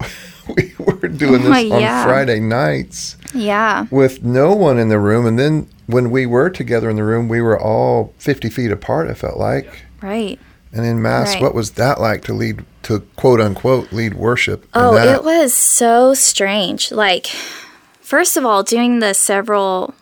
we 0.56 0.74
were 0.78 1.08
doing 1.08 1.42
this 1.42 1.70
Oh, 1.72 1.76
on. 1.76 2.04
Friday 2.04 2.40
nights 2.40 3.16
Yeah. 3.34 3.86
with 3.90 4.22
no 4.22 4.54
one 4.54 4.78
in 4.78 4.88
the 4.88 4.98
room, 4.98 5.26
and 5.26 5.38
then 5.38 5.68
when 5.86 6.10
we 6.10 6.26
were 6.26 6.50
together 6.50 6.88
in 6.90 6.96
the 6.96 7.04
room, 7.04 7.28
we 7.28 7.40
were 7.40 7.58
all 7.58 8.12
fifty 8.18 8.48
feet 8.50 8.70
apart. 8.70 9.08
It 9.08 9.16
felt 9.16 9.36
like, 9.38 9.84
Right. 10.02 10.38
and 10.72 10.84
in 10.86 11.00
mass, 11.02 11.34
Right. 11.34 11.42
what 11.42 11.54
was 11.54 11.72
that 11.72 12.00
like 12.00 12.22
to 12.24 12.32
lead 12.34 12.64
to 12.84 13.00
quote 13.16 13.40
unquote 13.40 13.92
lead 13.92 14.14
worship? 14.14 14.66
Oh, 14.74 14.94
that? 14.94 15.08
it 15.16 15.24
was 15.24 15.52
so 15.54 16.14
strange. 16.14 16.90
Like, 16.92 17.26
first 18.00 18.36
of 18.36 18.44
all, 18.44 18.62
doing 18.62 19.00
the 19.00 19.12
several, 19.14 19.94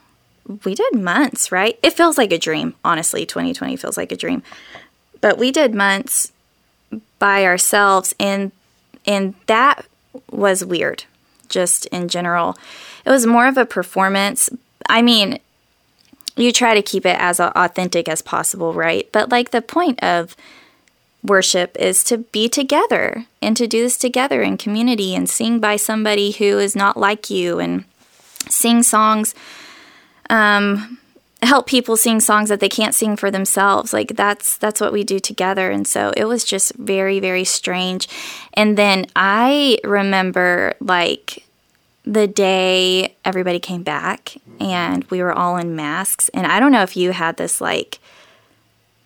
we 0.65 0.75
did 0.75 0.95
months, 0.95 1.51
right? 1.51 1.79
It 1.83 1.95
feels 1.95 2.19
like 2.19 2.33
a 2.33 2.39
dream. 2.39 2.75
Honestly, 2.85 3.27
2020 3.27 3.77
feels 3.77 3.97
like 3.97 4.13
a 4.13 4.17
dream. 4.17 4.43
But 5.21 5.39
we 5.39 5.51
did 5.51 5.75
months 5.75 6.33
by 7.19 7.45
ourselves, 7.45 8.15
and 8.21 8.53
and 9.07 9.35
that 9.47 9.87
was 10.31 10.65
weird. 10.65 11.05
Just 11.49 11.87
in 11.87 12.09
general, 12.09 12.57
it 13.05 13.11
was 13.11 13.27
more 13.27 13.47
of 13.47 13.57
a 13.57 13.67
performance. 13.67 14.51
I 14.89 15.03
mean, 15.03 15.39
you 16.37 16.53
try 16.53 16.75
to 16.75 16.83
keep 16.83 17.07
it 17.07 17.17
as 17.19 17.41
authentic 17.41 18.09
as 18.09 18.23
possible, 18.23 18.73
right? 18.73 19.09
But 19.13 19.31
like 19.31 19.51
the 19.51 19.63
point 19.63 20.03
of 20.03 20.37
worship 21.23 21.77
is 21.79 22.05
to 22.05 22.19
be 22.19 22.49
together 22.49 23.27
and 23.43 23.57
to 23.57 23.67
do 23.67 23.83
this 23.83 23.97
together 23.97 24.43
in 24.43 24.57
community 24.57 25.15
and 25.15 25.29
sing 25.29 25.59
by 25.59 25.77
somebody 25.77 26.33
who 26.33 26.59
is 26.59 26.77
not 26.77 26.97
like 26.97 27.31
you 27.31 27.59
and 27.59 27.85
sing 28.49 28.83
songs 28.83 29.35
um 30.31 30.99
help 31.43 31.67
people 31.67 31.97
sing 31.97 32.21
songs 32.21 32.49
that 32.49 32.61
they 32.61 32.69
can't 32.69 32.95
sing 32.95 33.17
for 33.17 33.31
themselves. 33.31 33.93
Like 33.93 34.17
that's 34.17 34.57
that's 34.57 34.81
what 34.81 34.93
we 34.93 35.05
do 35.05 35.19
together. 35.19 35.71
And 35.71 35.87
so 35.87 36.13
it 36.17 36.25
was 36.25 36.45
just 36.45 36.75
very 36.75 37.21
very 37.21 37.45
strange. 37.45 38.09
And 38.55 38.77
then 38.77 39.07
i 39.15 39.79
remember 39.85 40.75
like 40.81 41.45
the 42.05 42.27
day 42.27 43.17
everybody 43.25 43.59
came 43.59 43.83
back 43.83 44.37
and 44.61 45.05
we 45.05 45.23
were 45.23 45.33
all 45.33 45.57
in 45.57 45.77
masks. 45.77 46.29
And 46.31 46.47
i 46.47 46.59
don't 46.61 46.73
know 46.73 46.83
if 46.83 46.97
you 46.97 47.13
had 47.13 47.37
this 47.37 47.61
like 47.61 47.99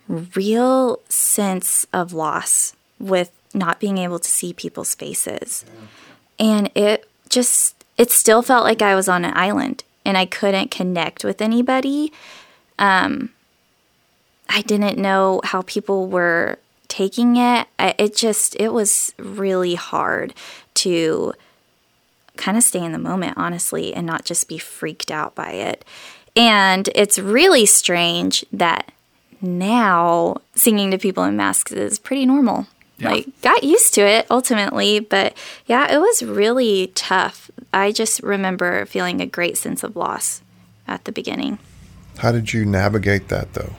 real 0.09 1.01
sense 1.09 1.87
of 1.93 2.13
loss 2.13 2.75
with 2.99 3.31
not 3.55 3.81
being 3.81 3.99
able 3.99 4.19
to 4.19 4.29
see 4.29 4.53
people's 4.53 4.95
faces. 4.95 5.65
And 6.39 6.71
it 6.75 7.09
just, 7.29 7.85
it 7.97 8.11
still 8.11 8.43
felt 8.43 8.65
like 8.65 8.83
I 8.83 8.95
was 8.95 9.09
on 9.09 9.25
an 9.25 9.37
island 9.37 9.85
and 10.11 10.19
I 10.19 10.27
couldn't 10.27 10.71
connect 10.71 11.25
with 11.25 11.41
anybody. 11.41 12.13
Um, 12.79 13.31
I 14.49 14.63
didn't 14.63 14.99
know 14.99 15.41
how 15.45 15.63
people 15.63 16.09
were 16.09 16.59
taking 16.89 17.37
it. 17.37 17.69
I, 17.79 17.95
it 17.97 18.17
just, 18.17 18.57
it 18.57 18.73
was 18.73 19.15
really 19.17 19.77
hard 19.77 20.35
to 20.75 21.33
kind 22.37 22.59
of 22.59 22.65
stay 22.65 22.85
in 22.85 22.91
the 22.91 22.99
moment, 22.99 23.35
honestly, 23.37 23.95
and 23.95 24.05
not 24.05 24.25
just 24.25 24.49
be 24.49 24.59
freaked 24.59 25.13
out 25.13 25.37
by 25.37 25.53
it. 25.53 25.85
And 26.35 26.89
it's 26.95 27.19
really 27.19 27.65
strange 27.65 28.45
that 28.53 28.91
now 29.41 30.37
singing 30.57 30.91
to 30.91 30.99
people 30.99 31.23
in 31.25 31.37
masks 31.37 31.73
is 31.73 31.99
pretty 31.99 32.27
normal. 32.27 32.67
Yeah. 32.99 33.11
Like, 33.11 33.41
got 33.43 33.63
used 33.63 33.95
to 33.95 34.01
it 34.03 34.27
ultimately, 34.31 35.01
but 35.01 35.37
yeah, 35.67 35.93
it 35.95 35.99
was 35.99 36.23
really 36.23 36.93
tough. 36.95 37.51
I 37.73 37.93
just 37.93 38.23
remember 38.23 38.85
feeling 38.87 39.21
a 39.21 39.27
great 39.27 39.57
sense 39.57 39.83
of 39.83 39.97
loss 39.97 40.43
at 40.87 41.05
the 41.05 41.13
beginning. 41.13 41.59
How 42.19 42.33
did 42.33 42.53
you 42.53 42.65
navigate 42.65 43.29
that 43.29 43.55
though? 43.55 43.75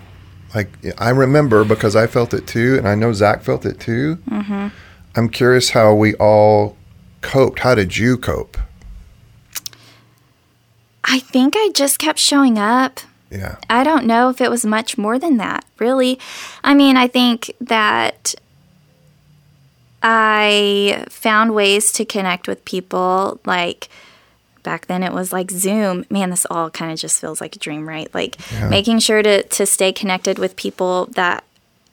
Like 0.56 0.70
I 0.98 1.10
remember 1.10 1.64
because 1.64 1.96
I 1.96 2.08
felt 2.08 2.34
it 2.34 2.48
too, 2.48 2.78
and 2.78 2.88
I 2.88 2.96
know 2.96 3.14
Zach 3.14 3.44
felt 3.44 3.66
it 3.66 3.80
too. 3.80 4.18
Mm-hmm. 4.30 4.68
I'm 5.16 5.30
curious 5.30 5.72
how 5.72 5.94
we 5.94 6.16
all 6.16 6.78
coped. 7.22 7.60
How 7.60 7.76
did 7.76 7.98
you 7.98 8.18
cope? 8.18 8.58
I 11.04 11.20
think 11.20 11.56
I 11.58 11.72
just 11.74 12.00
kept 12.00 12.20
showing 12.20 12.58
up. 12.58 13.00
Yeah, 13.30 13.58
I 13.70 13.84
don't 13.84 14.06
know 14.06 14.30
if 14.30 14.42
it 14.42 14.50
was 14.50 14.66
much 14.66 14.98
more 14.98 15.18
than 15.18 15.38
that, 15.38 15.64
really. 15.80 16.20
I 16.64 16.74
mean, 16.74 16.98
I 16.98 17.08
think 17.08 17.54
that 17.62 18.36
I 20.04 21.06
found 21.10 21.54
ways 21.54 21.92
to 21.94 22.06
connect 22.06 22.48
with 22.48 22.66
people. 22.66 23.40
Like 23.46 23.90
back 24.64 24.88
then, 24.88 25.04
it 25.04 25.14
was 25.14 25.32
like 25.32 25.52
Zoom. 25.52 26.06
Man, 26.10 26.30
this 26.30 26.46
all 26.50 26.70
kind 26.70 26.92
of 26.92 27.00
just 27.00 27.20
feels 27.20 27.42
like 27.42 27.56
a 27.56 27.60
dream, 27.60 27.88
right? 27.88 28.14
Like 28.14 28.38
making 28.70 29.00
sure 29.00 29.22
to, 29.22 29.44
to 29.44 29.66
stay 29.66 29.92
connected 29.92 30.40
with 30.40 30.56
people 30.56 31.08
that 31.14 31.44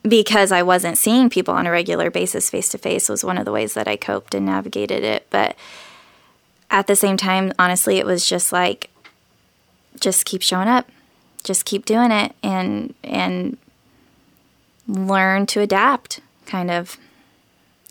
because 0.03 0.53
I 0.53 0.62
wasn't 0.62 0.97
seeing 0.99 1.29
people 1.29 1.55
on 1.55 1.66
a 1.66 1.71
regular 1.71 2.11
basis 2.11 2.51
face 2.51 2.68
to 2.71 2.79
face 2.79 3.09
was 3.09 3.25
one 3.25 3.37
of 3.38 3.44
the 3.44 3.53
ways 3.53 3.75
that 3.75 3.88
I 3.88 3.97
coped 3.97 4.35
and 4.35 4.47
navigated 4.47 5.03
it. 5.03 5.27
But 5.31 5.57
at 6.71 6.87
the 6.87 6.97
same 6.97 7.16
time, 7.16 7.53
honestly, 7.59 7.99
it 7.99 8.07
was 8.07 8.27
just 8.27 8.53
like, 8.53 8.90
just 10.01 10.25
keep 10.25 10.42
showing 10.42 10.68
up, 10.68 10.88
just 11.42 11.64
keep 11.64 11.85
doing 11.85 12.12
it, 12.12 12.35
and 12.42 12.94
and 13.03 13.59
learn 14.87 15.47
to 15.47 15.61
adapt. 15.61 16.21
Kind 16.47 16.71
of. 16.71 16.97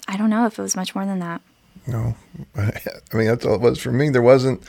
I 0.08 0.18
don't 0.18 0.30
know 0.30 0.46
if 0.46 0.58
it 0.58 0.62
was 0.62 0.76
much 0.76 0.96
more 0.96 1.06
than 1.06 1.20
that. 1.20 1.42
No, 1.86 2.16
I 2.58 2.72
mean 3.14 3.28
that's 3.28 3.46
all 3.46 3.56
it 3.56 3.62
was 3.62 3.80
for 3.80 3.92
me. 3.92 4.10
There 4.10 4.22
wasn't. 4.22 4.62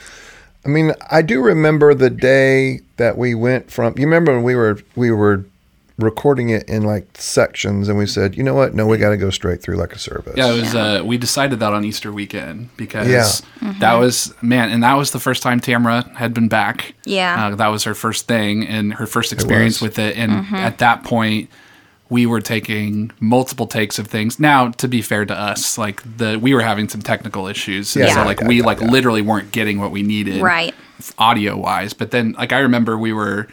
I 0.65 0.69
mean, 0.69 0.93
I 1.09 1.21
do 1.21 1.41
remember 1.41 1.93
the 1.93 2.09
day 2.09 2.81
that 2.97 3.17
we 3.17 3.33
went 3.33 3.71
from. 3.71 3.93
You 3.97 4.05
remember 4.05 4.33
when 4.35 4.43
we 4.43 4.55
were 4.55 4.79
we 4.95 5.11
were 5.11 5.45
recording 5.97 6.49
it 6.49 6.67
in 6.69 6.83
like 6.83 7.07
sections, 7.15 7.89
and 7.89 7.97
we 7.97 8.05
said, 8.05 8.37
you 8.37 8.43
know 8.43 8.53
what? 8.53 8.73
No, 8.73 8.85
we 8.85 8.97
got 8.97 9.09
to 9.09 9.17
go 9.17 9.29
straight 9.29 9.61
through 9.61 9.75
like 9.75 9.91
a 9.93 9.99
service. 9.99 10.33
Yeah, 10.37 10.53
it 10.53 10.59
was. 10.61 10.75
Uh, 10.75 11.01
we 11.05 11.17
decided 11.17 11.59
that 11.59 11.73
on 11.73 11.83
Easter 11.83 12.11
weekend 12.11 12.69
because 12.77 13.07
Yeah. 13.09 13.73
that 13.79 13.95
was 13.95 14.33
man, 14.41 14.69
and 14.69 14.83
that 14.83 14.93
was 14.93 15.11
the 15.11 15.19
first 15.19 15.43
time 15.43 15.59
Tamara 15.59 16.09
had 16.15 16.33
been 16.33 16.47
back. 16.47 16.93
Yeah. 17.05 17.47
uh, 17.47 17.55
that 17.55 17.67
was 17.67 17.83
her 17.85 17.93
first 17.95 18.27
thing 18.27 18.65
and 18.65 18.93
her 18.93 19.07
first 19.07 19.33
experience 19.33 19.81
was. 19.81 19.89
with 19.91 19.99
it. 19.99 20.17
And 20.17 20.31
at 20.55 20.77
that 20.79 21.03
point, 21.03 21.49
we 22.09 22.25
were 22.25 22.41
taking 22.41 23.11
multiple 23.19 23.67
takes 23.67 23.99
of 23.99 24.07
things. 24.07 24.39
Now, 24.39 24.69
to 24.71 24.87
be 24.87 25.01
fair 25.01 25.25
to 25.25 25.33
us, 25.33 25.77
like 25.77 26.01
the 26.17 26.37
we 26.39 26.53
were 26.53 26.61
having 26.61 26.89
some 26.89 27.01
technical 27.01 27.47
issues, 27.47 27.95
Yeah. 27.95 28.13
so 28.13 28.23
like 28.25 28.39
Yeah, 28.41 28.47
we 28.47 28.57
yeah, 28.57 28.65
like 28.65 28.81
yeah. 28.81 28.87
literally 28.89 29.21
weren't 29.21 29.51
getting 29.51 29.79
what 29.79 29.91
we 29.91 30.01
needed, 30.01 30.41
Right. 30.41 30.73
audio 31.17 31.55
wise. 31.57 31.93
But 31.93 32.11
then, 32.11 32.33
like 32.37 32.51
I 32.51 32.59
remember, 32.59 32.97
we 32.97 33.13
were 33.13 33.47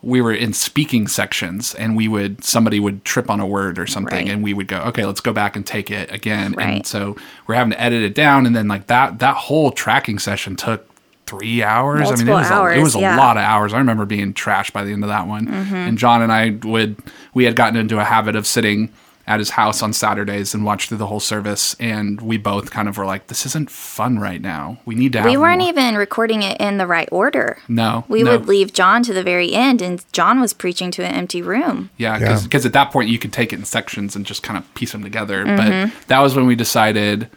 we 0.00 0.20
were 0.22 0.32
in 0.32 0.52
speaking 0.52 1.08
sections 1.08 1.74
and 1.74 1.96
we 1.96 2.06
would 2.06 2.44
somebody 2.44 2.78
would 2.78 3.04
trip 3.04 3.28
on 3.28 3.40
a 3.40 3.46
word 3.46 3.80
or 3.80 3.86
something 3.88 4.26
Right. 4.26 4.28
and 4.32 4.44
we 4.44 4.54
would 4.54 4.68
go 4.68 4.78
okay 4.82 5.04
let's 5.04 5.20
go 5.20 5.32
back 5.32 5.56
and 5.56 5.66
take 5.66 5.90
it 5.90 6.12
again 6.12 6.54
and 6.56 6.56
Right. 6.56 6.86
so 6.86 7.16
we're 7.48 7.56
having 7.56 7.72
to 7.72 7.80
edit 7.82 8.02
it 8.04 8.14
down 8.14 8.46
and 8.46 8.54
then 8.54 8.68
like 8.68 8.86
that 8.86 9.18
that 9.18 9.34
whole 9.34 9.72
tracking 9.72 10.20
session 10.20 10.54
took 10.54 10.87
three 11.28 11.62
hours 11.62 12.00
i 12.00 12.14
mean 12.14 12.28
it 12.28 12.30
Multiple 12.30 12.34
was, 12.34 12.46
a, 12.50 12.52
it 12.52 12.56
hours, 12.56 12.82
was 12.82 12.94
a 12.96 13.00
yeah. 13.00 13.16
lot 13.16 13.36
of 13.36 13.42
hours 13.42 13.72
i 13.74 13.78
remember 13.78 14.04
being 14.06 14.32
trashed 14.34 14.72
by 14.72 14.84
the 14.84 14.92
end 14.92 15.04
of 15.04 15.08
that 15.08 15.26
one 15.26 15.46
Mm-hmm. 15.46 15.74
and 15.74 15.98
john 15.98 16.22
and 16.22 16.32
i 16.32 16.50
would 16.66 16.96
we 17.34 17.44
had 17.44 17.54
gotten 17.56 17.76
into 17.78 17.98
a 17.98 18.04
habit 18.04 18.34
of 18.36 18.46
sitting 18.46 18.92
at 19.26 19.40
his 19.40 19.50
house 19.50 19.82
on 19.82 19.92
saturdays 19.92 20.54
and 20.54 20.64
watch 20.64 20.88
through 20.88 20.96
the 20.96 21.06
whole 21.06 21.20
service 21.20 21.76
and 21.78 22.18
we 22.22 22.38
both 22.38 22.70
kind 22.70 22.88
of 22.88 22.96
were 22.96 23.04
like 23.04 23.26
this 23.26 23.44
isn't 23.44 23.70
fun 23.70 24.18
right 24.18 24.40
now 24.40 24.78
we 24.86 24.94
need 24.94 25.12
to 25.12 25.18
have 25.18 25.26
We 25.30 25.36
weren't 25.36 25.60
more. 25.60 25.68
even 25.68 25.96
recording 25.96 26.40
it 26.42 26.58
in 26.58 26.78
the 26.78 26.86
right 26.86 27.08
order. 27.12 27.58
no 27.68 28.04
We 28.08 28.22
no. 28.22 28.30
would 28.30 28.46
leave 28.48 28.72
John 28.72 29.02
to 29.02 29.12
the 29.12 29.22
very 29.22 29.52
end, 29.52 29.82
and 29.82 30.02
John 30.12 30.40
was 30.40 30.54
preaching 30.54 30.90
to 30.92 31.04
an 31.04 31.12
empty 31.14 31.42
room. 31.42 31.90
Yeah, 31.98 32.18
Yeah. 32.18 32.40
because 32.42 32.64
at 32.64 32.72
that 32.72 32.90
point 32.90 33.10
you 33.10 33.18
could 33.18 33.34
take 33.34 33.52
it 33.52 33.58
in 33.58 33.66
sections 33.66 34.16
and 34.16 34.24
just 34.24 34.42
kind 34.42 34.56
of 34.56 34.64
piece 34.74 34.92
them 34.92 35.02
together. 35.02 35.44
Mm-hmm. 35.44 35.90
But 35.90 36.06
that 36.08 36.20
was 36.20 36.34
when 36.34 36.46
we 36.46 36.54
decided, 36.56 37.28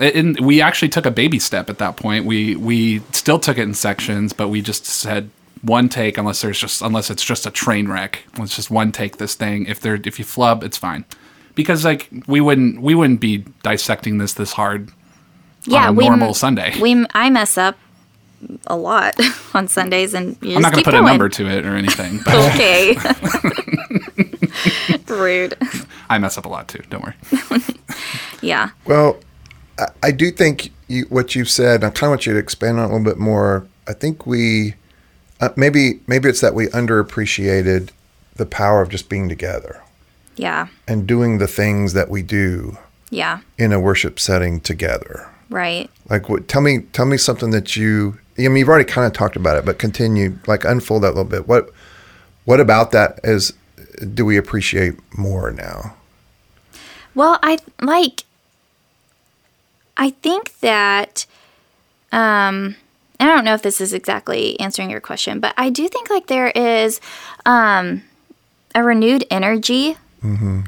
and 0.00 0.40
we 0.40 0.60
actually 0.60 0.88
took 0.88 1.06
a 1.06 1.10
baby 1.10 1.38
step 1.38 1.70
at 1.70 1.78
that 1.78 1.96
point. 1.96 2.24
We 2.24 2.56
we 2.56 3.00
still 3.12 3.38
took 3.38 3.58
it 3.58 3.62
in 3.62 3.74
sections, 3.74 4.32
but 4.32 4.48
we 4.48 4.62
just 4.62 4.86
said 4.86 5.30
one 5.62 5.90
take 5.90 6.16
unless 6.16 6.40
there's 6.40 6.58
just 6.58 6.80
unless 6.82 7.10
it's 7.10 7.24
just 7.24 7.46
a 7.46 7.50
train 7.50 7.88
wreck. 7.88 8.24
Let's 8.38 8.56
just 8.56 8.70
one 8.70 8.92
take 8.92 9.18
this 9.18 9.34
thing. 9.34 9.66
If 9.66 9.80
there 9.80 10.00
if 10.04 10.18
you 10.18 10.24
flub, 10.24 10.64
it's 10.64 10.78
fine. 10.78 11.04
Because 11.54 11.84
like 11.84 12.08
we 12.26 12.40
wouldn't 12.40 12.80
we 12.80 12.94
wouldn't 12.94 13.20
be 13.20 13.38
dissecting 13.62 14.18
this 14.18 14.32
this 14.34 14.52
hard 14.52 14.90
Yeah, 15.66 15.84
on 15.84 15.88
a 15.88 15.92
we 15.92 16.08
normal 16.08 16.34
Sunday. 16.34 16.74
We 16.80 17.04
I 17.12 17.28
mess 17.28 17.58
up 17.58 17.76
a 18.68 18.76
lot 18.76 19.16
on 19.54 19.68
Sundays, 19.68 20.14
and 20.14 20.38
you 20.40 20.56
I'm 20.56 20.62
not 20.62 20.72
going 20.72 20.82
going 20.82 20.84
to 20.84 20.90
put 20.92 20.98
a 20.98 21.02
number 21.02 21.28
to 21.28 21.46
it 21.46 21.66
or 21.66 21.76
anything, 21.76 22.20
but 22.24 22.34
Okay. 22.54 22.96
Rude. 25.08 25.54
I 26.08 26.18
mess 26.18 26.38
up 26.38 26.46
a 26.46 26.48
lot 26.48 26.68
too. 26.68 26.82
Don't 26.88 27.02
worry. 27.02 27.14
Yeah. 28.40 28.70
Well, 28.86 29.18
I, 30.02 30.10
do 30.10 30.30
think 30.30 30.72
you, 30.88 31.04
what 31.08 31.34
you've 31.34 31.48
said. 31.50 31.84
I 31.84 31.90
kind 31.90 32.04
of 32.04 32.10
want 32.10 32.26
you 32.26 32.32
to 32.34 32.38
expand 32.38 32.78
on 32.78 32.84
it 32.84 32.92
a 32.92 32.96
little 32.96 33.04
bit 33.04 33.18
more. 33.18 33.66
I 33.88 33.92
think 33.92 34.26
we 34.26 34.74
uh, 35.40 35.50
maybe 35.56 36.00
maybe 36.06 36.28
it's 36.28 36.40
that 36.42 36.54
we 36.54 36.66
underappreciated 36.68 37.90
the 38.36 38.46
power 38.46 38.82
of 38.82 38.88
just 38.88 39.08
being 39.08 39.28
together 39.28 39.82
Yeah. 40.36 40.68
and 40.86 41.06
doing 41.06 41.38
the 41.38 41.46
things 41.46 41.92
that 41.94 42.08
we 42.10 42.22
do 42.22 42.78
Yeah. 43.10 43.40
in 43.58 43.72
a 43.72 43.80
worship 43.80 44.18
setting 44.20 44.60
together. 44.60 45.28
Right. 45.48 45.90
Like, 46.08 46.28
what? 46.28 46.46
Tell 46.46 46.60
me, 46.62 46.80
tell 46.92 47.06
me 47.06 47.16
something 47.16 47.50
that 47.50 47.74
you. 47.76 48.18
I 48.38 48.42
mean, 48.42 48.56
you've 48.56 48.68
already 48.68 48.84
kind 48.90 49.06
of 49.06 49.12
talked 49.12 49.36
about 49.36 49.56
it, 49.56 49.64
but 49.64 49.78
continue. 49.78 50.38
Like, 50.46 50.64
unfold 50.64 51.02
that 51.02 51.08
a 51.08 51.16
little 51.16 51.24
bit. 51.24 51.46
What, 51.48 51.70
what 52.44 52.60
about 52.60 52.92
that 52.92 53.18
is 53.24 53.52
do 54.14 54.24
we 54.24 54.36
appreciate 54.38 54.94
more 55.18 55.50
now? 55.50 55.94
Well, 57.14 57.38
I 57.42 57.58
like 57.82 58.24
I 60.00 60.10
think 60.10 60.58
that 60.60 61.26
um 62.10 62.74
I 63.20 63.26
don't 63.26 63.44
know 63.44 63.52
if 63.54 63.60
this 63.62 63.80
is 63.82 63.92
exactly 63.92 64.58
answering 64.58 64.90
your 64.90 65.00
question, 65.00 65.38
but 65.40 65.52
I 65.58 65.68
do 65.70 65.86
think 65.88 66.08
like 66.10 66.26
there 66.26 66.48
is 66.48 67.00
um 67.46 68.02
a 68.74 68.82
renewed 68.82 69.24
energy 69.30 69.96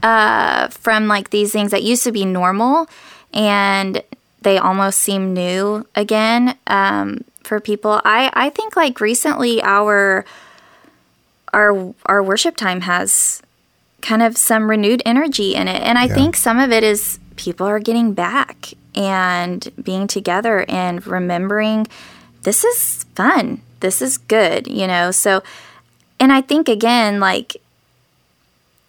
uh 0.02 0.68
from 0.68 1.08
like 1.08 1.30
these 1.30 1.52
things 1.52 1.70
that 1.72 1.82
used 1.82 2.04
to 2.04 2.12
be 2.12 2.24
normal 2.24 2.88
and 3.34 4.02
they 4.42 4.58
almost 4.58 4.98
seem 4.98 5.32
new 5.34 5.86
again 5.94 6.56
um 6.66 7.24
for 7.42 7.58
people. 7.60 8.00
I 8.04 8.30
I 8.34 8.50
think 8.50 8.76
like 8.76 9.00
recently 9.00 9.62
our 9.62 10.24
our 11.54 11.94
our 12.06 12.22
worship 12.22 12.56
time 12.56 12.82
has 12.82 13.42
kind 14.00 14.22
of 14.22 14.36
some 14.36 14.68
renewed 14.68 15.02
energy 15.06 15.54
in 15.54 15.68
it. 15.68 15.80
And 15.82 15.96
I 15.98 16.06
Yeah. 16.06 16.14
think 16.14 16.36
some 16.36 16.58
of 16.58 16.72
it 16.72 16.82
is 16.82 17.18
people 17.36 17.66
are 17.66 17.78
getting 17.78 18.14
back 18.14 18.72
and 18.94 19.70
being 19.82 20.06
together 20.06 20.64
and 20.68 21.06
remembering 21.06 21.86
this 22.42 22.64
is 22.64 23.04
fun. 23.14 23.62
This 23.80 24.02
is 24.02 24.18
good, 24.18 24.66
you 24.66 24.86
know. 24.86 25.10
So 25.10 25.42
and 26.20 26.32
I 26.32 26.40
think 26.40 26.68
again 26.68 27.20
like 27.20 27.56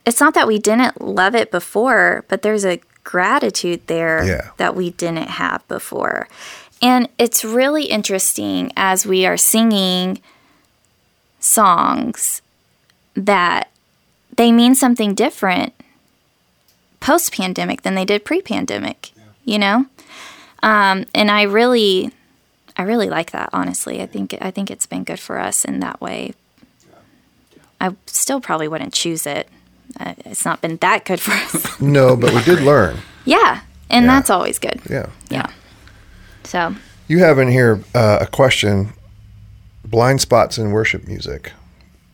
it's 0.06 0.20
not 0.20 0.34
that 0.34 0.48
we 0.48 0.60
didn't 0.60 1.02
love 1.02 1.34
it 1.34 1.50
before, 1.52 2.26
but 2.28 2.42
there's 2.42 2.66
a 2.66 2.80
gratitude 3.04 3.88
there 3.88 4.24
Yeah. 4.26 4.50
that 4.58 4.76
we 4.76 4.90
didn't 4.92 5.30
have 5.30 5.66
before. 5.68 6.28
And 6.82 7.08
it's 7.18 7.46
really 7.46 7.86
interesting 7.86 8.72
as 8.76 9.06
we 9.06 9.26
are 9.26 9.38
singing 9.38 10.22
songs 11.40 12.42
that 13.16 13.70
they 14.36 14.52
mean 14.52 14.76
something 14.76 15.14
different 15.14 15.74
post 17.00 17.34
pandemic 17.34 17.82
than 17.84 17.96
they 17.96 18.06
did 18.06 18.26
pre 18.26 18.42
pandemic, 18.42 19.12
you 19.46 19.60
know? 19.60 19.86
Um, 20.64 21.06
and 21.14 21.30
I 21.30 21.44
really, 21.44 22.12
I 22.78 22.82
really 22.84 23.10
like 23.10 23.30
that, 23.32 23.50
honestly. 23.54 24.02
I 24.02 24.06
think, 24.08 24.36
I 24.42 24.50
think 24.50 24.72
it's 24.72 24.86
been 24.88 25.04
good 25.04 25.20
for 25.20 25.38
us 25.40 25.64
in 25.66 25.80
that 25.82 26.02
way. 26.02 26.34
I 27.80 27.96
still 28.08 28.40
probably 28.42 28.68
wouldn't 28.68 28.94
choose 28.94 29.28
it. 29.28 29.50
Uh, 30.00 30.14
it's 30.26 30.46
not 30.46 30.62
been 30.62 30.78
that 30.78 31.06
good 31.06 31.20
for 31.20 31.32
us. 31.32 31.80
No, 31.82 32.16
but 32.16 32.34
we 32.34 32.42
did 32.44 32.62
learn. 32.62 32.98
yeah. 33.26 33.62
And 33.90 34.06
Yeah. 34.06 34.12
that's 34.16 34.30
always 34.30 34.58
good. 34.58 34.80
Yeah. 34.90 35.08
Yeah. 35.30 35.48
So, 36.46 36.76
You 37.08 37.20
have 37.20 37.38
in 37.38 37.50
here 37.50 37.84
uh, 37.94 38.20
a 38.22 38.26
question 38.26 38.94
blind 39.86 40.22
spots 40.22 40.58
in 40.58 40.72
worship 40.72 41.06
music. 41.08 41.52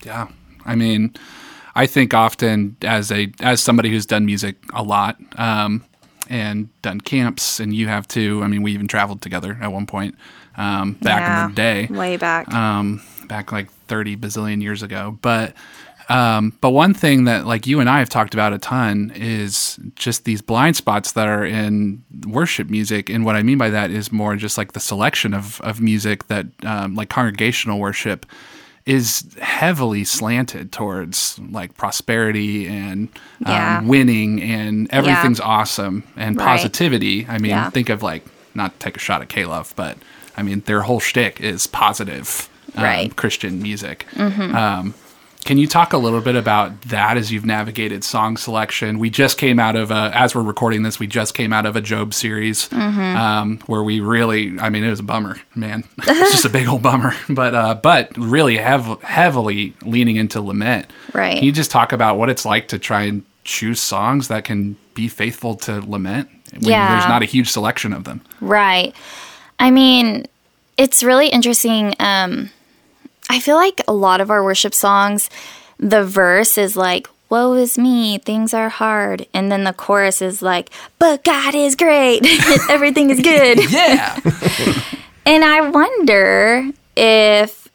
Yeah. 0.03 0.27
I 0.65 0.75
mean, 0.75 1.13
I 1.75 1.85
think 1.85 2.13
often 2.13 2.75
as 2.81 3.11
a 3.11 3.31
as 3.39 3.61
somebody 3.61 3.89
who's 3.91 4.05
done 4.07 4.25
music 4.25 4.57
a 4.73 4.81
lot 4.83 5.17
um, 5.37 5.85
and 6.29 6.69
done 6.81 7.01
camps, 7.01 7.59
and 7.59 7.73
you 7.73 7.87
have 7.87 8.07
too. 8.07 8.41
I 8.43 8.47
mean, 8.47 8.61
we 8.61 8.71
even 8.73 8.87
traveled 8.87 9.21
together 9.21 9.57
at 9.61 9.71
one 9.71 9.85
point 9.85 10.15
um, 10.55 10.93
back 10.93 11.21
yeah, 11.21 11.43
in 11.43 11.49
the 11.49 11.55
day, 11.55 11.87
way 11.89 12.17
back. 12.17 12.53
um, 12.53 13.01
back 13.27 13.51
like 13.51 13.69
thirty 13.87 14.15
bazillion 14.15 14.61
years 14.61 14.83
ago. 14.83 15.17
But 15.21 15.53
um, 16.09 16.57
but 16.61 16.71
one 16.71 16.93
thing 16.93 17.25
that 17.25 17.45
like 17.45 17.67
you 17.67 17.79
and 17.79 17.89
I 17.89 17.99
have 17.99 18.09
talked 18.09 18.33
about 18.33 18.53
a 18.53 18.57
ton 18.57 19.11
is 19.15 19.79
just 19.95 20.25
these 20.25 20.41
blind 20.41 20.75
spots 20.75 21.11
that 21.13 21.27
are 21.27 21.45
in 21.45 22.03
worship 22.27 22.69
music, 22.69 23.09
and 23.09 23.25
what 23.25 23.35
I 23.35 23.43
mean 23.43 23.57
by 23.57 23.69
that 23.69 23.91
is 23.91 24.11
more 24.11 24.35
just 24.35 24.57
like 24.57 24.73
the 24.73 24.79
selection 24.79 25.33
of 25.33 25.59
of 25.61 25.81
music 25.81 26.27
that 26.27 26.45
um, 26.63 26.95
like 26.95 27.09
congregational 27.09 27.79
worship 27.79 28.25
is 28.89 29.23
heavily 29.39 30.03
slanted 30.03 30.71
towards 30.71 31.39
like 31.51 31.77
prosperity 31.77 32.67
and 32.67 33.07
um, 33.45 33.51
Yeah. 33.53 33.81
winning 33.83 34.41
and 34.41 34.87
everything's 34.91 35.39
awesome 35.39 36.03
and 36.17 36.35
Right. 36.37 36.45
positivity. 36.47 37.27
I 37.29 37.37
mean, 37.37 37.51
Yeah. 37.51 37.69
think 37.69 37.89
of 37.89 38.01
like 38.01 38.25
not 38.55 38.73
to 38.73 38.79
take 38.85 38.97
a 38.97 38.99
shot 38.99 39.21
at 39.21 39.29
K-Love, 39.29 39.73
but 39.75 39.97
I 40.35 40.41
mean 40.41 40.63
their 40.65 40.81
whole 40.81 40.99
shtick 40.99 41.39
is 41.39 41.67
positive 41.67 42.49
um, 42.75 42.83
Right. 42.83 43.15
Christian 43.15 43.61
music. 43.61 44.05
Um, 44.17 44.93
can 45.45 45.57
you 45.57 45.67
talk 45.67 45.93
a 45.93 45.97
little 45.97 46.21
bit 46.21 46.35
about 46.35 46.81
that 46.83 47.17
as 47.17 47.31
you've 47.31 47.45
navigated 47.45 48.03
song 48.03 48.37
selection? 48.37 48.99
We 48.99 49.09
just 49.09 49.37
came 49.37 49.59
out 49.59 49.75
of 49.75 49.89
a, 49.89 50.11
as 50.13 50.35
we're 50.35 50.43
recording 50.43 50.83
this, 50.83 50.99
we 50.99 51.07
just 51.07 51.33
came 51.33 51.53
out 51.53 51.65
of 51.65 51.75
a 51.75 51.81
Job 51.81 52.13
series 52.13 52.71
um, 52.73 53.59
where 53.65 53.81
we 53.83 53.99
really, 53.99 54.59
I 54.59 54.69
mean, 54.69 54.83
it 54.83 54.89
was 54.89 54.99
a 54.99 55.03
bummer, 55.03 55.37
man. 55.55 55.83
it's 55.99 56.31
just 56.31 56.45
a 56.45 56.49
big 56.49 56.67
old 56.67 56.81
bummer, 56.83 57.13
but 57.29 57.55
uh, 57.55 57.75
but 57.75 58.15
really 58.17 58.57
hev- 58.57 59.01
heavily 59.01 59.73
leaning 59.83 60.17
into 60.17 60.41
lament. 60.41 60.91
Right. 61.13 61.35
Can 61.35 61.43
you 61.45 61.51
just 61.51 61.71
talk 61.71 61.93
about 61.93 62.17
what 62.17 62.29
it's 62.29 62.45
like 62.45 62.67
to 62.69 62.79
try 62.79 63.03
and 63.03 63.23
choose 63.45 63.79
songs 63.79 64.27
that 64.27 64.43
can 64.45 64.75
be 64.93 65.07
faithful 65.07 65.55
to 65.55 65.79
lament 65.81 66.29
when 66.53 66.63
Yeah. 66.63 66.91
there's 66.99 67.09
not 67.09 67.23
a 67.23 67.25
huge 67.25 67.49
selection 67.49 67.93
of 67.93 68.03
them. 68.03 68.21
Right. 68.41 68.93
I 69.57 69.71
mean, 69.71 70.25
it's 70.77 71.01
really 71.03 71.29
interesting. 71.29 71.95
Um, 71.99 72.49
I 73.29 73.39
feel 73.39 73.55
like 73.55 73.81
a 73.87 73.93
lot 73.93 74.21
of 74.21 74.31
our 74.31 74.43
worship 74.43 74.73
songs, 74.73 75.29
the 75.77 76.03
verse 76.03 76.57
is 76.57 76.75
like, 76.75 77.07
Woe 77.29 77.53
is 77.53 77.77
me, 77.77 78.17
things 78.17 78.55
are 78.55 78.69
hard. 78.69 79.27
And 79.35 79.51
then 79.51 79.63
the 79.63 79.73
chorus 79.73 80.21
is 80.21 80.41
like, 80.41 80.71
But 80.97 81.23
God 81.23 81.53
is 81.53 81.75
great, 81.75 82.21
everything 82.69 83.11
is 83.11 83.21
good. 83.21 83.59
Yeah. 83.71 84.19
And 85.25 85.43
I 85.45 85.69
wonder 85.69 86.71
if 86.95 87.67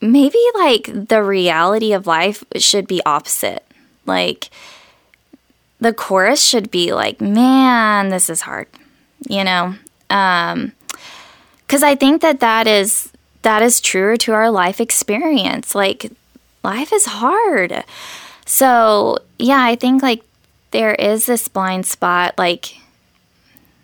maybe 0.00 0.38
like 0.54 1.08
the 1.08 1.20
reality 1.20 1.92
of 1.92 2.06
life 2.06 2.44
should 2.56 2.86
be 2.86 3.02
opposite. 3.04 3.64
Like 4.06 4.50
the 5.80 5.92
chorus 5.92 6.44
should 6.44 6.70
be 6.70 6.92
like, 6.92 7.20
man, 7.20 8.10
this 8.10 8.30
is 8.30 8.42
hard, 8.42 8.68
you 9.28 9.42
know? 9.42 9.74
Um, 10.10 10.70
cause 11.66 11.82
I 11.82 11.96
think 11.96 12.22
that 12.22 12.38
that 12.38 12.68
is, 12.68 13.09
that 13.42 13.62
is 13.62 13.80
truer 13.80 14.16
to 14.18 14.32
our 14.32 14.50
life 14.50 14.80
experience. 14.80 15.74
Like 15.74 16.12
life 16.62 16.92
is 16.92 17.06
hard. 17.06 17.84
So 18.46 19.18
yeah, 19.38 19.62
I 19.62 19.76
think 19.76 20.02
like 20.02 20.22
there 20.70 20.94
is 20.94 21.26
this 21.26 21.48
blind 21.48 21.86
spot, 21.86 22.34
like 22.38 22.76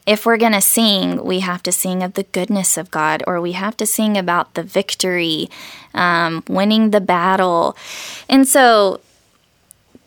if 0.07 0.25
we're 0.25 0.37
going 0.37 0.53
to 0.53 0.61
sing, 0.61 1.25
we 1.25 1.41
have 1.41 1.63
to 1.65 1.73
sing 1.73 2.03
of 2.03 2.15
the 2.15 2.23
goodness 2.23 2.77
of 2.77 2.93
God, 2.93 3.25
or 3.27 3.41
we 3.41 3.53
have 3.53 3.77
to 3.79 3.87
sing 3.87 4.17
about 4.17 4.55
the 4.55 4.63
victory, 4.63 5.51
um, 5.95 6.45
winning 6.49 6.91
the 6.91 7.01
battle. 7.01 7.77
And 8.29 8.47
so 8.47 9.01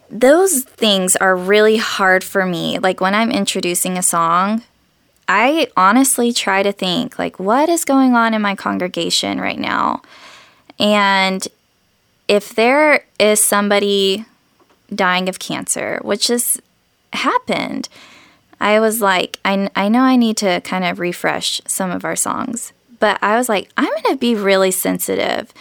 those 0.09 0.63
things 0.63 1.17
are 1.17 1.35
really 1.35 1.77
hard 1.77 2.23
for 2.23 2.45
me. 2.45 2.79
Like 2.79 3.01
when 3.01 3.13
I'm 3.13 3.29
introducing 3.29 3.97
a 3.97 4.03
song, 4.03 4.63
I 5.31 5.67
honestly 5.77 6.33
try 6.33 6.63
to 6.63 6.71
think, 6.71 7.19
like, 7.19 7.39
what 7.39 7.69
is 7.69 7.85
going 7.85 8.15
on 8.15 8.33
in 8.33 8.41
my 8.41 8.55
congregation 8.55 9.39
right 9.39 9.59
now? 9.59 10.01
And 10.79 11.47
if 12.27 12.55
there 12.55 13.05
is 13.19 13.41
somebody 13.41 14.25
dying 14.93 15.29
of 15.29 15.37
cancer, 15.37 15.99
which 16.01 16.27
has 16.29 16.59
happened, 17.13 17.89
I 18.59 18.79
was 18.79 19.01
like, 19.01 19.39
I, 19.45 19.69
I 19.75 19.87
know 19.87 20.01
I 20.01 20.15
need 20.15 20.35
to 20.37 20.61
kind 20.61 20.83
of 20.83 20.99
refresh 20.99 21.61
some 21.67 21.91
of 21.91 22.03
our 22.03 22.15
songs, 22.15 22.73
but 22.99 23.21
I 23.21 23.37
was 23.37 23.47
like, 23.47 23.69
I'm 23.77 23.85
going 23.85 24.15
to 24.15 24.17
be 24.17 24.33
really 24.33 24.71
sensitive 24.71 25.53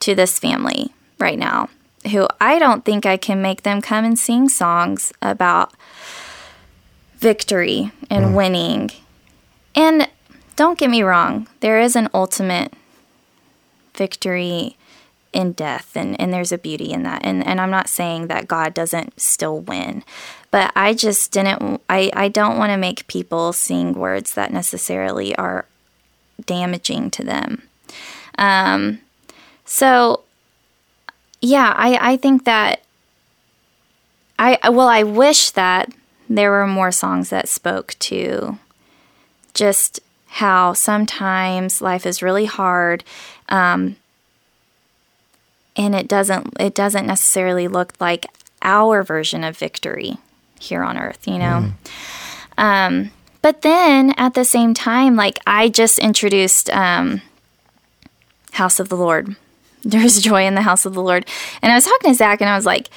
to 0.00 0.14
this 0.14 0.38
family 0.38 0.92
right 1.18 1.38
now, 1.38 1.68
who 2.12 2.28
I 2.40 2.60
don't 2.60 2.84
think 2.84 3.06
I 3.06 3.16
can 3.16 3.42
make 3.42 3.62
them 3.62 3.82
come 3.82 4.04
and 4.04 4.16
sing 4.16 4.48
songs 4.48 5.12
about 5.20 5.74
victory 7.18 7.90
and 8.08 8.26
mm. 8.26 8.34
winning. 8.36 8.90
And 9.76 10.08
don't 10.56 10.78
get 10.78 10.90
me 10.90 11.02
wrong, 11.02 11.46
there 11.60 11.78
is 11.78 11.94
an 11.94 12.08
ultimate 12.14 12.72
victory 13.94 14.76
in 15.32 15.52
death 15.52 15.94
and, 15.94 16.18
and 16.18 16.32
there's 16.32 16.50
a 16.50 16.58
beauty 16.58 16.92
in 16.92 17.02
that. 17.02 17.24
And, 17.24 17.46
and 17.46 17.60
i'm 17.60 17.70
not 17.70 17.90
saying 17.90 18.28
that 18.28 18.48
god 18.48 18.72
doesn't 18.72 19.20
still 19.20 19.60
win 19.60 20.02
but 20.50 20.72
i 20.74 20.94
just 20.94 21.30
didn't 21.30 21.82
i, 21.90 22.10
I 22.14 22.28
don't 22.28 22.56
want 22.56 22.70
to 22.70 22.78
make 22.78 23.06
people 23.06 23.52
sing 23.52 23.92
words 23.92 24.32
that 24.34 24.52
necessarily 24.52 25.36
are 25.36 25.66
damaging 26.44 27.10
to 27.10 27.24
them. 27.24 27.62
Um, 28.38 29.00
so 29.64 30.24
yeah 31.42 31.74
I, 31.76 32.12
I 32.12 32.16
think 32.16 32.44
that 32.44 32.80
i 34.38 34.58
well 34.70 34.88
i 34.88 35.02
wish 35.02 35.50
that 35.50 35.92
there 36.30 36.50
were 36.50 36.66
more 36.66 36.90
songs 36.92 37.28
that 37.30 37.48
spoke 37.48 37.94
to 38.00 38.58
just 39.56 40.00
how 40.26 40.74
sometimes 40.74 41.80
life 41.80 42.04
is 42.04 42.22
really 42.22 42.44
hard 42.44 43.02
um, 43.48 43.96
and 45.74 45.94
it 45.94 46.06
doesn't 46.06 46.54
it 46.60 46.74
doesn't 46.74 47.06
necessarily 47.06 47.66
look 47.66 47.94
like 47.98 48.26
our 48.60 49.02
version 49.02 49.42
of 49.42 49.56
victory 49.56 50.18
here 50.60 50.82
on 50.82 50.98
earth 50.98 51.26
you 51.26 51.38
know? 51.38 51.72
Um, 52.58 53.10
but 53.40 53.62
then 53.62 54.12
at 54.18 54.34
the 54.34 54.44
same 54.44 54.74
time 54.74 55.16
like 55.16 55.38
i 55.46 55.68
just 55.70 55.98
introduced 55.98 56.68
um, 56.70 57.22
house 58.52 58.78
of 58.78 58.88
the 58.90 58.96
lord. 58.96 59.36
There's 59.82 60.20
joy 60.20 60.44
in 60.46 60.54
the 60.54 60.62
house 60.62 60.84
of 60.84 60.92
the 60.94 61.02
lord. 61.02 61.26
And 61.62 61.72
i 61.72 61.74
was 61.74 61.84
talking 61.84 62.10
to 62.10 62.14
zach 62.14 62.42
and 62.42 62.50
i 62.50 62.56
was 62.56 62.66
like 62.66 62.90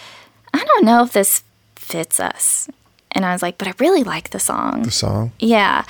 i 0.53 0.61
don't 0.63 0.83
know 0.83 1.03
if 1.03 1.13
this 1.13 1.43
fits 1.77 2.19
us. 2.19 2.69
And 3.11 3.25
i 3.25 3.31
was 3.31 3.41
like 3.41 3.57
but 3.57 3.69
i 3.69 3.73
really 3.79 4.03
like 4.03 4.31
the 4.31 4.39
song. 4.39 4.83
The 4.83 4.91
song. 4.91 5.31
yeah. 5.39 5.85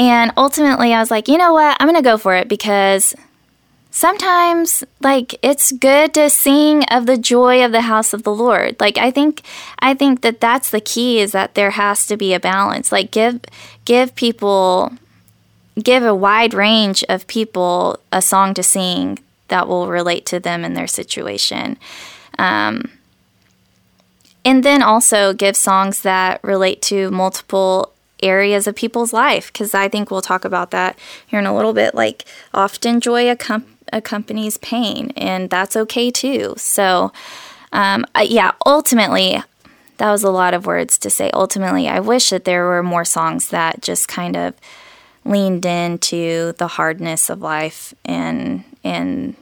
And 0.00 0.32
ultimately, 0.34 0.94
I 0.94 0.98
was 0.98 1.10
like, 1.10 1.28
you 1.28 1.36
know 1.36 1.52
what? 1.52 1.76
I'm 1.78 1.86
going 1.86 2.02
to 2.02 2.10
go 2.10 2.16
for 2.16 2.34
it 2.34 2.48
because 2.48 3.14
sometimes, 3.90 4.82
like, 5.00 5.38
it's 5.42 5.72
good 5.72 6.14
to 6.14 6.30
sing 6.30 6.84
of 6.84 7.04
the 7.04 7.18
joy 7.18 7.62
of 7.62 7.72
the 7.72 7.82
house 7.82 8.14
of 8.14 8.22
the 8.22 8.32
Lord. 8.32 8.80
Like, 8.80 8.96
I 8.96 9.10
think, 9.10 9.42
I 9.78 9.92
think 9.92 10.22
that 10.22 10.40
that's 10.40 10.70
the 10.70 10.80
key 10.80 11.18
is 11.18 11.32
that 11.32 11.54
there 11.54 11.72
has 11.72 12.06
to 12.06 12.16
be 12.16 12.32
a 12.32 12.40
balance. 12.40 12.90
Like, 12.90 13.10
give, 13.10 13.40
give 13.84 14.14
people, 14.14 14.94
give 15.76 16.02
a 16.02 16.14
wide 16.14 16.54
range 16.54 17.04
of 17.10 17.26
people 17.26 18.00
a 18.10 18.22
song 18.22 18.54
to 18.54 18.62
sing 18.62 19.18
that 19.48 19.68
will 19.68 19.88
relate 19.88 20.24
to 20.26 20.40
them 20.40 20.64
and 20.64 20.74
their 20.74 20.86
situation. 20.86 21.76
Um, 22.38 22.90
and 24.46 24.64
then 24.64 24.80
also 24.80 25.34
give 25.34 25.58
songs 25.58 26.00
that 26.00 26.42
relate 26.42 26.80
to 26.82 27.10
multiple 27.10 27.92
areas 28.22 28.66
of 28.66 28.74
people's 28.74 29.12
life 29.12 29.52
because 29.52 29.74
I 29.74 29.88
think 29.88 30.10
we'll 30.10 30.22
talk 30.22 30.44
about 30.44 30.70
that 30.72 30.98
here 31.26 31.38
in 31.38 31.46
a 31.46 31.54
little 31.54 31.72
bit. 31.72 31.94
Like, 31.94 32.24
often 32.54 33.00
joy 33.00 33.24
accom- 33.34 33.64
accompanies 33.92 34.56
pain, 34.58 35.12
and 35.16 35.50
that's 35.50 35.76
okay 35.76 36.10
too. 36.10 36.54
So, 36.56 37.12
um, 37.72 38.04
yeah, 38.22 38.52
ultimately, 38.66 39.42
that 39.98 40.10
was 40.10 40.22
a 40.24 40.30
lot 40.30 40.54
of 40.54 40.66
words 40.66 40.96
to 40.98 41.10
say. 41.10 41.30
Ultimately, 41.34 41.88
I 41.88 42.00
wish 42.00 42.30
that 42.30 42.44
there 42.44 42.64
were 42.64 42.82
more 42.82 43.04
songs 43.04 43.48
that 43.48 43.82
just 43.82 44.08
kind 44.08 44.36
of 44.36 44.54
leaned 45.24 45.66
into 45.66 46.52
the 46.58 46.66
hardness 46.66 47.28
of 47.28 47.42
life 47.42 47.92
and 48.04 48.64
and 48.82 49.36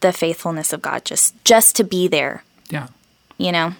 the 0.00 0.12
faithfulness 0.12 0.72
of 0.72 0.80
God 0.82 1.04
just 1.04 1.34
just 1.44 1.76
to 1.76 1.84
be 1.84 2.08
there, 2.08 2.42
Yeah. 2.70 2.88
you 3.38 3.52
know. 3.52 3.74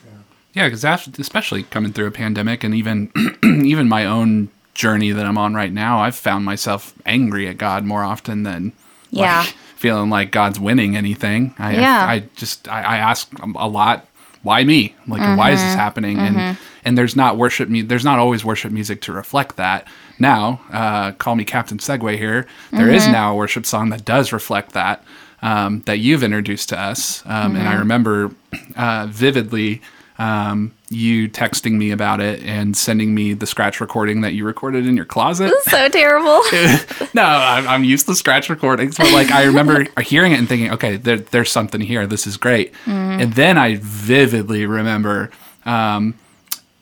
Yeah, 0.57 0.69
because 0.71 0.85
especially 1.19 1.65
coming 1.65 1.93
through 1.93 2.07
a 2.07 2.11
pandemic 2.11 2.65
and 2.65 2.75
even 2.75 3.13
even 3.45 3.89
my 3.89 4.07
own 4.07 4.49
journey 4.75 5.11
that 5.13 5.25
I'm 5.27 5.39
on 5.39 5.55
right 5.55 5.73
now, 5.73 6.01
I've 6.01 6.17
found 6.17 6.45
myself 6.45 6.95
angry 7.05 7.47
at 7.47 7.59
God 7.59 7.85
more 7.85 8.03
often 8.03 8.43
than 8.43 8.73
Yeah. 9.11 9.41
like, 9.41 9.49
feeling 9.77 10.09
like 10.11 10.31
God's 10.33 10.59
winning 10.59 10.97
anything. 10.97 11.55
I 11.59 11.75
Yeah. 11.75 12.07
I, 12.09 12.23
just 12.37 12.69
I, 12.69 12.83
I 12.83 12.97
ask 12.97 13.29
a 13.55 13.69
lot, 13.69 14.07
why 14.43 14.65
me? 14.65 14.95
Like 15.07 15.21
why 15.39 15.51
is 15.51 15.61
this 15.61 15.71
Mm-hmm. 15.71 15.79
happening? 15.79 16.19
And 16.19 16.57
and 16.87 16.97
there's 16.97 17.17
not 17.17 17.37
worship 17.37 17.69
mu- 17.69 17.83
there's 17.83 18.05
not 18.05 18.19
always 18.19 18.43
worship 18.45 18.73
music 18.73 19.03
to 19.03 19.13
reflect 19.13 19.57
that. 19.57 19.87
Now, 20.19 20.61
uh, 20.73 21.13
call 21.13 21.37
me 21.37 21.45
Captain 21.45 21.77
Segue 21.79 22.17
here. 22.17 22.47
There 22.71 22.89
is 22.89 23.03
Mm-hmm. 23.03 23.13
now 23.13 23.33
a 23.33 23.37
worship 23.37 23.67
song 23.67 23.91
that 23.91 24.05
does 24.07 24.33
reflect 24.33 24.73
that. 24.73 25.05
Um, 25.43 25.83
that 25.85 25.99
you've 25.99 26.23
introduced 26.23 26.71
to 26.71 26.81
us, 26.81 27.23
um, 27.27 27.55
and 27.57 27.57
Mm-hmm. 27.57 27.69
I 27.69 27.75
remember 27.75 28.31
uh, 28.75 29.07
vividly 29.11 29.83
um, 30.19 30.73
you 30.89 31.29
texting 31.29 31.73
me 31.73 31.91
about 31.91 32.21
it 32.21 32.43
and 32.43 32.77
sending 32.77 33.15
me 33.15 33.35
the 33.35 33.47
scratch 33.47 33.81
recording 33.81 34.23
that 34.23 34.33
you 34.33 34.45
recorded 34.45 34.87
in 34.87 34.97
your 34.97 35.05
closet. 35.05 35.53
So 35.65 35.89
terrible. 35.89 36.43
no, 37.15 37.23
I'm, 37.23 37.67
I'm 37.69 37.85
used 37.85 38.07
to 38.07 38.15
scratch 38.15 38.49
recordings, 38.49 38.97
but 38.97 39.13
like 39.13 39.31
I 39.31 39.45
remember 39.45 39.87
hearing 40.01 40.33
it 40.33 40.39
and 40.39 40.49
thinking, 40.49 40.73
okay, 40.73 40.97
there, 40.97 41.19
there's 41.19 41.51
something 41.51 41.81
here. 41.81 42.07
This 42.07 42.27
is 42.27 42.37
great. 42.37 42.73
And 42.87 43.33
then 43.35 43.59
I 43.59 43.77
vividly 43.81 44.65
remember, 44.65 45.31
um, 45.65 46.15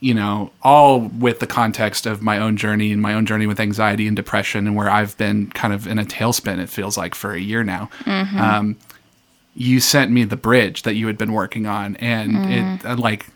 you 0.00 0.12
know, 0.14 0.52
all 0.62 1.00
with 1.00 1.40
the 1.40 1.46
context 1.46 2.04
of 2.06 2.20
my 2.20 2.38
own 2.38 2.56
journey 2.56 2.92
and 2.92 3.00
my 3.00 3.14
own 3.14 3.24
journey 3.26 3.46
with 3.46 3.58
anxiety 3.58 4.06
and 4.06 4.14
depression, 4.14 4.66
and 4.66 4.76
where 4.76 4.90
I've 4.90 5.16
been 5.16 5.48
kind 5.50 5.72
of 5.72 5.86
in 5.86 5.98
a 5.98 6.04
tailspin. 6.04 6.58
It 6.58 6.68
feels 6.68 6.96
like 6.98 7.14
for 7.14 7.32
a 7.32 7.40
year 7.40 7.64
now. 7.64 7.88
Um, 8.38 8.76
you 9.54 9.80
sent 9.80 10.10
me 10.10 10.24
the 10.24 10.36
bridge 10.36 10.82
that 10.82 10.94
you 10.94 11.06
had 11.06 11.18
been 11.18 11.32
working 11.32 11.66
on, 11.66 11.96
and 11.96 12.36
it 12.52 12.84
uh, 12.86 12.96
like 12.96 13.26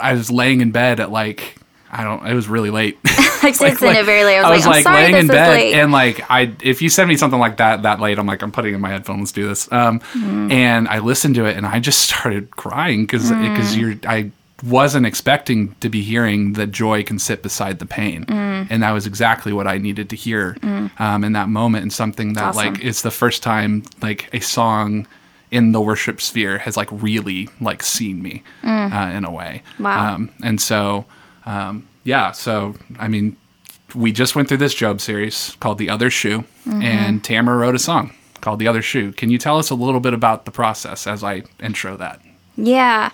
I 0.00 0.12
was 0.14 0.30
laying 0.30 0.60
in 0.60 0.70
bed 0.72 1.00
at 1.00 1.10
like. 1.10 1.56
I 1.88 2.02
don't. 2.02 2.26
It 2.26 2.34
was 2.34 2.48
really 2.48 2.70
late. 2.70 2.98
I 3.06 3.40
did 3.56 3.78
send 3.78 3.96
it 3.96 4.04
very 4.04 4.24
late. 4.24 4.38
I 4.38 4.50
was, 4.50 4.66
like, 4.66 4.78
I'm 4.78 4.82
sorry 4.82 5.02
laying 5.04 5.16
in 5.18 5.26
bed 5.28 5.50
late. 5.50 5.74
and 5.74 5.92
like 5.92 6.28
I 6.28 6.52
if 6.60 6.82
you 6.82 6.88
send 6.90 7.08
me 7.08 7.16
something 7.16 7.38
like 7.38 7.58
that 7.58 7.84
that 7.84 8.00
late, 8.00 8.18
I'm 8.18 8.26
like 8.26 8.42
I'm 8.42 8.50
putting 8.50 8.74
in 8.74 8.80
my 8.80 8.90
headphones. 8.90 9.20
Let's 9.20 9.32
do 9.32 9.46
this. 9.46 9.70
Um, 9.72 10.00
Mm. 10.00 10.52
and 10.52 10.88
I 10.88 10.98
listened 10.98 11.36
to 11.36 11.44
it 11.46 11.56
and 11.56 11.64
I 11.64 11.78
just 11.78 12.00
started 12.10 12.50
crying 12.50 13.06
because 13.06 13.30
Mm. 13.30 13.76
you're 13.78 13.94
I 14.10 14.32
wasn't 14.64 15.06
expecting 15.06 15.74
to 15.80 15.88
be 15.88 16.02
hearing 16.02 16.54
that 16.54 16.72
joy 16.72 17.04
can 17.04 17.18
sit 17.20 17.40
beside 17.42 17.78
the 17.78 17.86
pain, 17.86 18.24
Mm. 18.26 18.66
and 18.68 18.82
that 18.82 18.90
was 18.90 19.06
exactly 19.06 19.52
what 19.52 19.68
I 19.68 19.78
needed 19.78 20.10
to 20.10 20.16
hear 20.16 20.56
um, 20.98 21.22
in 21.24 21.32
that 21.34 21.48
moment 21.48 21.82
and 21.82 21.92
something 21.92 22.32
that 22.32 22.44
Awesome. 22.46 22.74
like 22.74 22.84
it's 22.84 23.02
the 23.02 23.12
first 23.12 23.42
time 23.44 23.84
like 24.02 24.28
a 24.34 24.40
song 24.40 25.06
in 25.50 25.72
the 25.72 25.80
worship 25.80 26.20
sphere 26.20 26.58
has 26.58 26.76
like 26.76 26.88
really 26.90 27.48
like 27.60 27.82
seen 27.82 28.22
me 28.22 28.42
uh, 28.64 29.12
in 29.14 29.24
a 29.24 29.30
way. 29.30 29.62
Wow. 29.78 30.14
Um, 30.14 30.30
and 30.42 30.60
so, 30.60 31.06
um, 31.44 31.88
yeah. 32.04 32.32
So 32.32 32.74
I 32.98 33.08
mean, 33.08 33.36
we 33.94 34.12
just 34.12 34.34
went 34.34 34.48
through 34.48 34.58
this 34.58 34.74
Job 34.74 35.00
series 35.00 35.56
called 35.60 35.78
"The 35.78 35.90
Other 35.90 36.10
Shoe," 36.10 36.44
and 36.66 37.22
Tamara 37.22 37.56
wrote 37.58 37.74
a 37.74 37.78
song 37.78 38.12
called 38.40 38.58
"The 38.58 38.68
Other 38.68 38.82
Shoe." 38.82 39.12
Can 39.12 39.30
you 39.30 39.38
tell 39.38 39.58
us 39.58 39.70
a 39.70 39.74
little 39.74 40.00
bit 40.00 40.14
about 40.14 40.44
the 40.44 40.50
process 40.50 41.06
as 41.06 41.22
I 41.22 41.42
intro 41.60 41.96
that? 41.96 42.20
Yeah. 42.56 43.10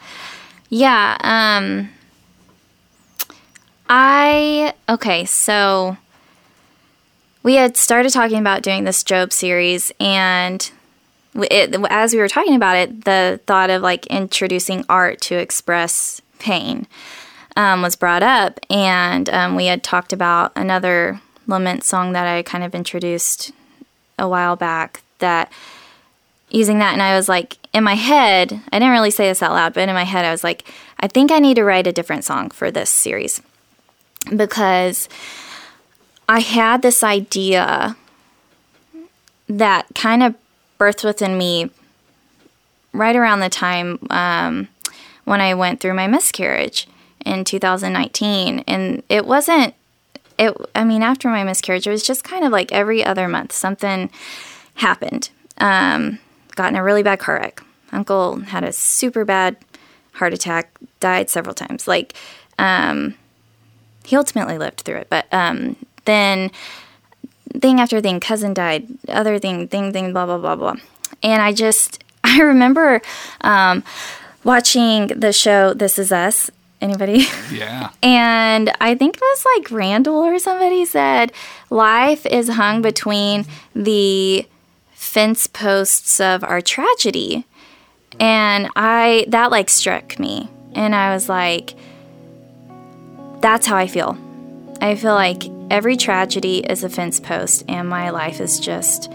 Yeah. 0.69 1.17
Um 1.21 1.91
I 3.89 4.73
okay, 4.89 5.27
so 5.27 5.99
we 7.43 7.57
had 7.57 7.77
started 7.77 8.11
talking 8.11 8.39
about 8.39 8.63
doing 8.63 8.85
this 8.85 9.03
Job 9.03 9.33
series 9.33 9.93
and 10.01 10.71
it, 11.35 11.75
as 11.91 12.13
we 12.13 12.21
were 12.21 12.29
talking 12.29 12.55
about 12.55 12.77
it, 12.77 13.05
the 13.05 13.41
thought 13.47 13.71
of 13.71 13.83
like 13.83 14.07
introducing 14.09 14.85
art 14.89 15.21
to 15.23 15.37
express 15.37 16.21
pain 16.39 16.87
um, 17.57 17.83
was 17.83 17.97
brought 17.97 18.23
up, 18.23 18.61
and 18.71 19.29
um, 19.31 19.57
we 19.57 19.67
had 19.67 19.83
talked 19.83 20.13
about 20.13 20.53
another 20.57 21.21
lament 21.47 21.85
song 21.85 22.13
that 22.13 22.27
I 22.27 22.43
kind 22.43 22.65
of 22.65 22.75
introduced 22.75 23.53
a 24.19 24.29
while 24.29 24.57
back 24.57 25.03
that 25.19 25.51
using 26.51 26.79
that 26.79 26.93
and 26.93 27.03
I 27.03 27.17
was 27.17 27.29
like 27.29 27.57
in 27.73 27.83
my 27.83 27.95
head, 27.95 28.61
I 28.71 28.79
didn't 28.79 28.93
really 28.93 29.11
say 29.11 29.29
this 29.29 29.43
out 29.43 29.53
loud, 29.53 29.75
but 29.75 29.89
in 29.89 29.95
my 29.95 30.05
head 30.05 30.25
I 30.25 30.31
was 30.31 30.45
like, 30.45 30.71
I 31.01 31.09
think 31.09 31.33
I 31.33 31.39
need 31.39 31.55
to 31.55 31.65
write 31.65 31.87
a 31.87 31.93
different 31.93 32.25
song 32.25 32.51
for 32.51 32.71
this 32.71 32.91
series. 32.91 33.41
Because 34.37 35.09
I 36.29 36.41
had 36.41 36.83
this 36.83 37.03
idea 37.03 37.97
that 39.49 39.87
kind 39.95 40.23
of 40.23 40.35
birthed 40.83 41.05
within 41.05 41.39
me 41.39 41.71
right 42.93 43.15
around 43.15 43.39
the 43.39 43.49
time 43.49 44.01
um, 44.11 44.69
when 45.25 45.41
I 45.41 45.55
went 45.55 45.79
through 45.79 45.95
my 45.95 46.09
miscarriage 46.09 46.89
in 47.25 47.45
2019. 47.45 48.65
And 48.67 49.03
it 49.09 49.25
wasn't, 49.25 49.75
it, 50.39 50.57
I 50.75 50.83
mean, 50.83 51.03
after 51.03 51.29
my 51.29 51.45
miscarriage, 51.45 51.87
it 51.87 51.91
was 51.91 52.03
just 52.03 52.25
kind 52.25 52.45
of 52.45 52.51
like 52.51 52.73
every 52.73 53.05
other 53.05 53.29
month, 53.29 53.53
something 53.53 54.11
happened. 54.75 55.31
Um, 55.59 56.19
got 56.57 56.71
in 56.71 56.77
a 56.77 56.83
really 56.83 57.05
bad 57.05 57.21
car 57.21 57.37
wreck. 57.37 57.63
Uncle 57.93 58.41
had 58.41 58.65
a 58.65 58.73
super 58.73 59.25
bad 59.25 59.57
heart 60.15 60.33
attack, 60.33 60.77
died 60.99 61.31
several 61.31 61.55
times. 61.55 61.87
Like, 61.87 62.15
um, 62.59 63.15
he 64.05 64.17
ultimately 64.17 64.59
lived 64.59 64.81
through 64.81 64.97
it, 64.97 65.07
but 65.09 65.27
um, 65.33 65.77
then 66.07 66.51
thing 67.61 67.81
after 67.81 68.01
thing, 68.01 68.21
cousin 68.21 68.55
died, 68.55 68.87
other 69.09 69.39
thing, 69.39 69.69
thing, 69.69 69.93
thing, 69.93 70.13
blah, 70.13 70.27
blah, 70.27 70.39
blah, 70.39 70.57
blah. 70.57 70.77
And 71.23 71.43
I 71.43 71.53
just, 71.53 72.03
I 72.25 72.41
remember 72.41 73.03
um, 73.41 73.83
watching 74.45 75.09
the 75.09 75.33
show 75.33 75.75
This 75.75 75.99
Is 75.99 76.13
Us. 76.13 76.51
Anybody? 76.81 77.27
Yeah. 77.53 77.91
And 78.03 78.73
I 78.81 78.95
think 78.95 79.17
it 79.17 79.21
was 79.21 79.45
like 79.57 79.71
Randall 79.71 80.25
or 80.25 80.39
somebody 80.39 80.87
said, 80.87 81.31
life 81.69 82.25
is 82.25 82.49
hung 82.49 82.81
between 82.81 83.45
the 83.75 84.47
fence 84.95 85.47
posts 85.47 86.19
of 86.19 86.43
our 86.43 86.63
tragedy. 86.63 87.45
And 88.19 88.71
I, 88.75 89.27
that 89.29 89.51
like 89.51 89.69
struck 89.69 90.19
me. 90.19 90.49
And 90.75 90.95
I 90.95 91.13
was 91.13 91.29
like, 91.29 91.75
that's 93.41 93.67
how 93.67 93.77
I 93.77 93.87
feel. 93.87 94.17
I 94.83 94.97
feel 94.97 95.15
like 95.15 95.45
every 95.71 95.97
tragedy 95.97 96.59
is 96.59 96.83
a 96.83 96.89
fence 96.89 97.21
post, 97.21 97.65
and 97.69 97.89
my 97.89 98.11
life 98.11 98.41
is 98.41 98.59
just 98.59 99.09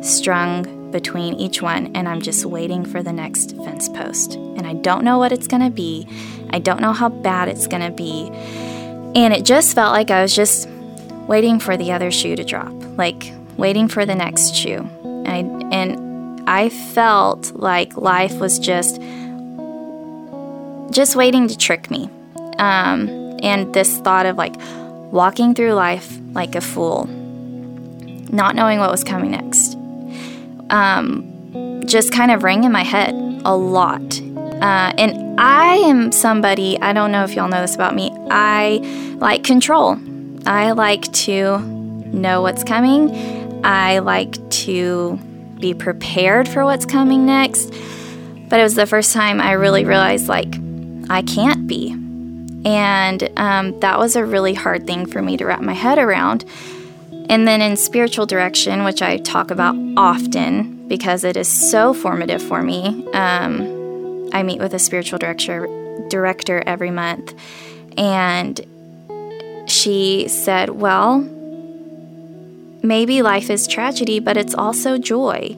strung 0.00 0.90
between 0.92 1.34
each 1.34 1.60
one, 1.60 1.94
and 1.94 2.08
I'm 2.08 2.22
just 2.22 2.46
waiting 2.46 2.86
for 2.86 3.02
the 3.02 3.12
next 3.12 3.54
fence 3.58 3.86
post. 3.90 4.36
And 4.36 4.66
I 4.66 4.72
don't 4.72 5.04
know 5.04 5.18
what 5.18 5.30
it's 5.30 5.46
gonna 5.46 5.68
be, 5.68 6.08
I 6.54 6.58
don't 6.58 6.80
know 6.80 6.94
how 6.94 7.10
bad 7.10 7.48
it's 7.48 7.66
gonna 7.66 7.90
be. 7.90 8.30
And 9.14 9.34
it 9.34 9.44
just 9.44 9.74
felt 9.74 9.92
like 9.92 10.10
I 10.10 10.22
was 10.22 10.34
just 10.34 10.66
waiting 11.28 11.60
for 11.60 11.76
the 11.76 11.92
other 11.92 12.10
shoe 12.10 12.34
to 12.34 12.42
drop, 12.42 12.72
like 12.96 13.30
waiting 13.58 13.88
for 13.88 14.06
the 14.06 14.14
next 14.14 14.54
shoe. 14.54 14.88
And 15.04 15.28
I, 15.28 15.76
and 15.76 16.48
I 16.48 16.70
felt 16.70 17.52
like 17.54 17.94
life 17.94 18.40
was 18.40 18.58
just 18.58 19.02
just 20.90 21.14
waiting 21.14 21.46
to 21.46 21.58
trick 21.58 21.90
me. 21.90 22.08
Um, 22.58 23.20
and 23.42 23.72
this 23.74 23.98
thought 23.98 24.24
of 24.24 24.36
like 24.36 24.54
walking 25.10 25.54
through 25.54 25.72
life 25.72 26.18
like 26.32 26.54
a 26.54 26.60
fool, 26.60 27.06
not 28.32 28.54
knowing 28.54 28.78
what 28.78 28.90
was 28.90 29.04
coming 29.04 29.32
next, 29.32 29.76
um, 30.70 31.82
just 31.86 32.12
kind 32.12 32.30
of 32.30 32.42
rang 32.42 32.64
in 32.64 32.72
my 32.72 32.84
head 32.84 33.14
a 33.44 33.54
lot. 33.56 34.20
Uh, 34.62 34.92
and 34.98 35.40
I 35.40 35.76
am 35.76 36.12
somebody, 36.12 36.78
I 36.80 36.92
don't 36.92 37.10
know 37.12 37.24
if 37.24 37.34
y'all 37.34 37.48
know 37.48 37.62
this 37.62 37.74
about 37.74 37.94
me, 37.94 38.10
I 38.30 38.78
like 39.18 39.42
control. 39.42 39.98
I 40.46 40.72
like 40.72 41.10
to 41.12 41.58
know 41.58 42.42
what's 42.42 42.64
coming. 42.64 43.64
I 43.64 43.98
like 43.98 44.50
to 44.50 45.18
be 45.58 45.74
prepared 45.74 46.48
for 46.48 46.64
what's 46.64 46.86
coming 46.86 47.26
next. 47.26 47.72
But 48.48 48.60
it 48.60 48.62
was 48.62 48.74
the 48.74 48.86
first 48.86 49.12
time 49.12 49.40
I 49.40 49.52
really 49.52 49.84
realized, 49.84 50.28
like, 50.28 50.54
I 51.08 51.22
can't 51.22 51.66
be. 51.66 51.99
And 52.64 53.30
um, 53.36 53.80
that 53.80 53.98
was 53.98 54.16
a 54.16 54.24
really 54.24 54.54
hard 54.54 54.86
thing 54.86 55.06
for 55.06 55.22
me 55.22 55.36
to 55.38 55.46
wrap 55.46 55.62
my 55.62 55.72
head 55.72 55.98
around. 55.98 56.44
And 57.30 57.46
then 57.46 57.62
in 57.62 57.76
spiritual 57.76 58.26
direction, 58.26 58.84
which 58.84 59.02
I 59.02 59.18
talk 59.18 59.50
about 59.50 59.76
often 59.96 60.88
because 60.88 61.22
it 61.22 61.36
is 61.36 61.48
so 61.48 61.94
formative 61.94 62.42
for 62.42 62.62
me, 62.62 63.06
um, 63.12 64.28
I 64.32 64.42
meet 64.42 64.58
with 64.58 64.74
a 64.74 64.78
spiritual 64.78 65.18
director 65.18 65.68
director 66.08 66.62
every 66.66 66.90
month, 66.90 67.34
and 67.96 68.60
she 69.66 70.26
said, 70.28 70.70
"Well, 70.70 71.20
maybe 72.82 73.22
life 73.22 73.48
is 73.48 73.68
tragedy, 73.68 74.18
but 74.18 74.36
it's 74.36 74.54
also 74.54 74.98
joy, 74.98 75.56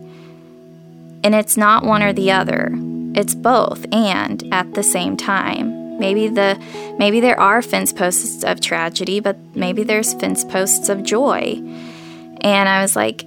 and 1.25 1.35
it's 1.35 1.57
not 1.57 1.85
one 1.85 2.03
or 2.03 2.13
the 2.13 2.33
other; 2.33 2.71
it's 3.15 3.35
both, 3.35 3.87
and 3.93 4.47
at 4.53 4.75
the 4.75 4.83
same 4.83 5.17
time." 5.17 5.82
Maybe 6.03 6.27
the 6.27 6.61
maybe 6.99 7.21
there 7.21 7.39
are 7.39 7.63
fence 7.63 7.93
posts 7.93 8.43
of 8.43 8.61
tragedy, 8.61 9.21
but 9.21 9.37
maybe 9.55 9.85
there's 9.85 10.15
fence 10.15 10.43
posts 10.43 10.89
of 10.89 11.05
joy. 11.05 11.63
And 12.41 12.69
I 12.69 12.83
was 12.83 12.97
like, 12.97 13.25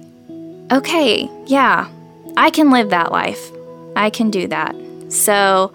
okay, 0.70 1.26
yeah, 1.46 1.88
I 2.36 2.50
can 2.50 2.70
live 2.70 2.90
that 2.90 3.12
life. 3.12 3.50
I 3.96 4.10
can 4.10 4.30
do 4.30 4.46
that. 4.48 4.76
So 5.08 5.72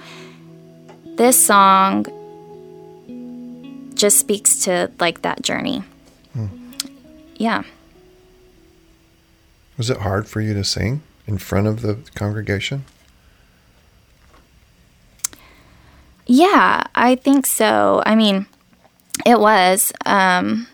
this 1.15 1.43
song 1.43 2.05
just 3.95 4.19
speaks 4.19 4.63
to 4.65 4.91
like 4.99 5.23
that 5.23 5.41
journey. 5.41 5.83
Hmm. 6.33 6.45
Yeah. 7.37 7.63
Was 9.75 9.89
it 9.89 9.97
hard 9.97 10.27
for 10.27 10.39
you 10.39 10.53
to 10.53 10.63
sing 10.63 11.01
in 11.25 11.39
front 11.39 11.65
of 11.65 11.81
the 11.81 11.97
congregation? 12.13 12.85
Yeah, 16.33 16.83
I 16.95 17.15
think 17.15 17.45
so. 17.45 18.01
I 18.05 18.15
mean, 18.15 18.45
it 19.25 19.37
was. 19.37 19.91
Um, 20.05 20.65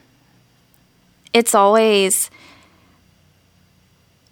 it's 1.34 1.56
always 1.56 2.30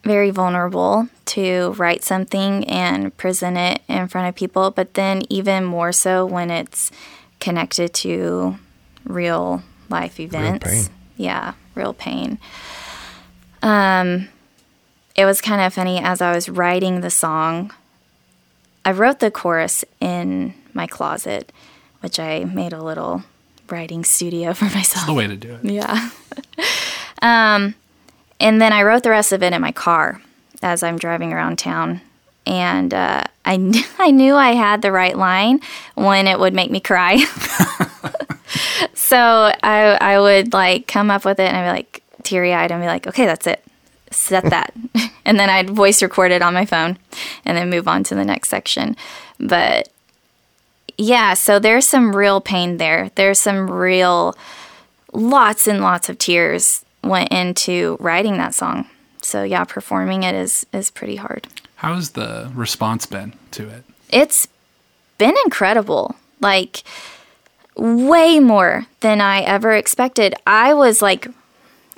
very 0.03 0.29
vulnerable 0.29 1.09
to 1.25 1.73
write 1.77 2.03
something 2.03 2.63
and 2.65 3.17
present 3.17 3.57
it 3.57 3.81
in 3.87 4.07
front 4.07 4.29
of 4.29 4.35
people, 4.35 4.69
but 4.69 4.93
then 4.93 5.23
even 5.31 5.65
more 5.65 5.91
so 5.91 6.27
when 6.27 6.51
it's 6.51 6.91
connected 7.39 7.91
to 7.95 8.57
real 9.03 9.63
life 9.89 10.19
events. 10.19 10.63
pain. 10.63 10.95
Yeah, 11.17 11.53
real 11.73 11.95
pain. 11.95 12.37
Um, 13.63 14.27
it 15.15 15.25
was 15.25 15.41
kind 15.41 15.59
of 15.59 15.73
funny 15.73 15.99
as 15.99 16.21
I 16.21 16.35
was 16.35 16.49
writing 16.49 17.01
the 17.01 17.09
song. 17.09 17.71
I 18.85 18.91
wrote 18.91 19.19
the 19.19 19.31
chorus 19.31 19.83
in 19.99 20.53
my 20.73 20.85
closet, 20.85 21.51
which 22.01 22.19
I 22.19 22.43
made 22.43 22.71
a 22.71 22.83
little 22.83 23.23
writing 23.69 24.03
studio 24.05 24.53
for 24.53 24.65
myself. 24.65 25.07
The 25.07 25.13
way 25.13 25.27
to 25.27 25.35
do 25.35 25.55
it. 25.55 25.63
Yeah. 25.63 26.09
um, 27.21 27.73
and 28.39 28.61
then 28.61 28.71
I 28.71 28.83
wrote 28.83 29.03
the 29.03 29.09
rest 29.09 29.31
of 29.31 29.41
it 29.41 29.53
in 29.53 29.61
my 29.61 29.71
car 29.71 30.21
as 30.61 30.83
I'm 30.83 30.97
driving 30.97 31.33
around 31.33 31.57
town. 31.57 32.01
And 32.45 32.93
uh, 32.93 33.23
I, 33.43 33.57
kn- 33.71 33.85
I 33.97 34.11
knew 34.11 34.35
I 34.35 34.51
had 34.51 34.81
the 34.83 34.91
right 34.91 35.17
line 35.17 35.61
when 35.95 36.27
it 36.27 36.39
would 36.39 36.53
make 36.53 36.69
me 36.69 36.79
cry. 36.79 37.17
so 38.93 39.17
I, 39.17 39.97
I 39.99 40.19
would 40.19 40.53
like 40.53 40.87
come 40.87 41.09
up 41.09 41.25
with 41.25 41.39
it 41.39 41.47
and 41.47 41.57
I'd 41.57 41.71
be 41.71 41.77
like 41.77 42.03
teary 42.21 42.53
eyed 42.53 42.71
and 42.71 42.81
be 42.81 42.87
like, 42.87 43.07
okay, 43.07 43.25
that's 43.25 43.47
it. 43.47 43.64
Set 44.15 44.45
that. 44.45 44.73
and 45.25 45.39
then 45.39 45.49
I'd 45.49 45.69
voice 45.69 46.01
record 46.01 46.31
it 46.31 46.41
on 46.41 46.53
my 46.53 46.65
phone 46.65 46.97
and 47.43 47.57
then 47.57 47.69
move 47.69 47.87
on 47.87 48.03
to 48.05 48.15
the 48.15 48.25
next 48.25 48.49
section. 48.49 48.95
But 49.39 49.89
yeah, 50.97 51.33
so 51.33 51.59
there's 51.59 51.87
some 51.87 52.15
real 52.15 52.39
pain 52.39 52.77
there. 52.77 53.11
There's 53.15 53.39
some 53.39 53.69
real, 53.69 54.35
lots 55.11 55.67
and 55.67 55.81
lots 55.81 56.07
of 56.09 56.17
tears 56.17 56.85
went 57.03 57.31
into 57.31 57.97
writing 57.99 58.37
that 58.37 58.55
song. 58.55 58.87
So 59.21 59.43
yeah, 59.43 59.63
performing 59.65 60.23
it 60.23 60.33
is 60.33 60.65
is 60.71 60.91
pretty 60.91 61.17
hard. 61.17 61.47
How's 61.77 62.11
the 62.11 62.51
response 62.55 63.05
been 63.05 63.33
to 63.51 63.67
it? 63.67 63.83
It's 64.09 64.47
been 65.17 65.35
incredible. 65.43 66.15
Like, 66.39 66.83
way 67.75 68.39
more 68.39 68.85
than 69.01 69.19
I 69.19 69.41
ever 69.41 69.73
expected. 69.73 70.35
I 70.47 70.73
was 70.73 71.01
like, 71.01 71.27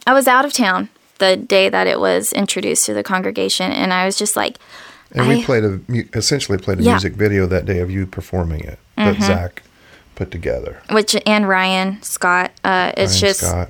I 0.07 0.13
was 0.13 0.27
out 0.27 0.45
of 0.45 0.53
town 0.53 0.89
the 1.17 1.35
day 1.37 1.69
that 1.69 1.87
it 1.87 1.99
was 1.99 2.31
introduced 2.33 2.85
to 2.87 2.93
the 2.93 3.03
congregation, 3.03 3.71
and 3.71 3.93
I 3.93 4.05
was 4.05 4.17
just 4.17 4.35
like, 4.35 4.57
And 5.11 5.27
we 5.27 5.43
played 5.43 5.63
a 5.63 5.79
mu- 5.87 6.03
essentially 6.13 6.57
played 6.57 6.79
a 6.79 6.83
Yeah. 6.83 6.91
music 6.93 7.13
video 7.13 7.45
that 7.47 7.65
day 7.65 7.79
of 7.79 7.89
you 7.89 8.05
performing 8.05 8.61
it 8.61 8.79
that 8.97 9.21
Zach 9.21 9.63
put 10.15 10.31
together. 10.31 10.81
which 10.91 11.15
and 11.25 11.47
Ryan 11.47 12.01
Scott, 12.01 12.51
uh, 12.63 12.91
it's 12.97 13.13
Ryan 13.13 13.19
just 13.33 13.39
Scott, 13.41 13.69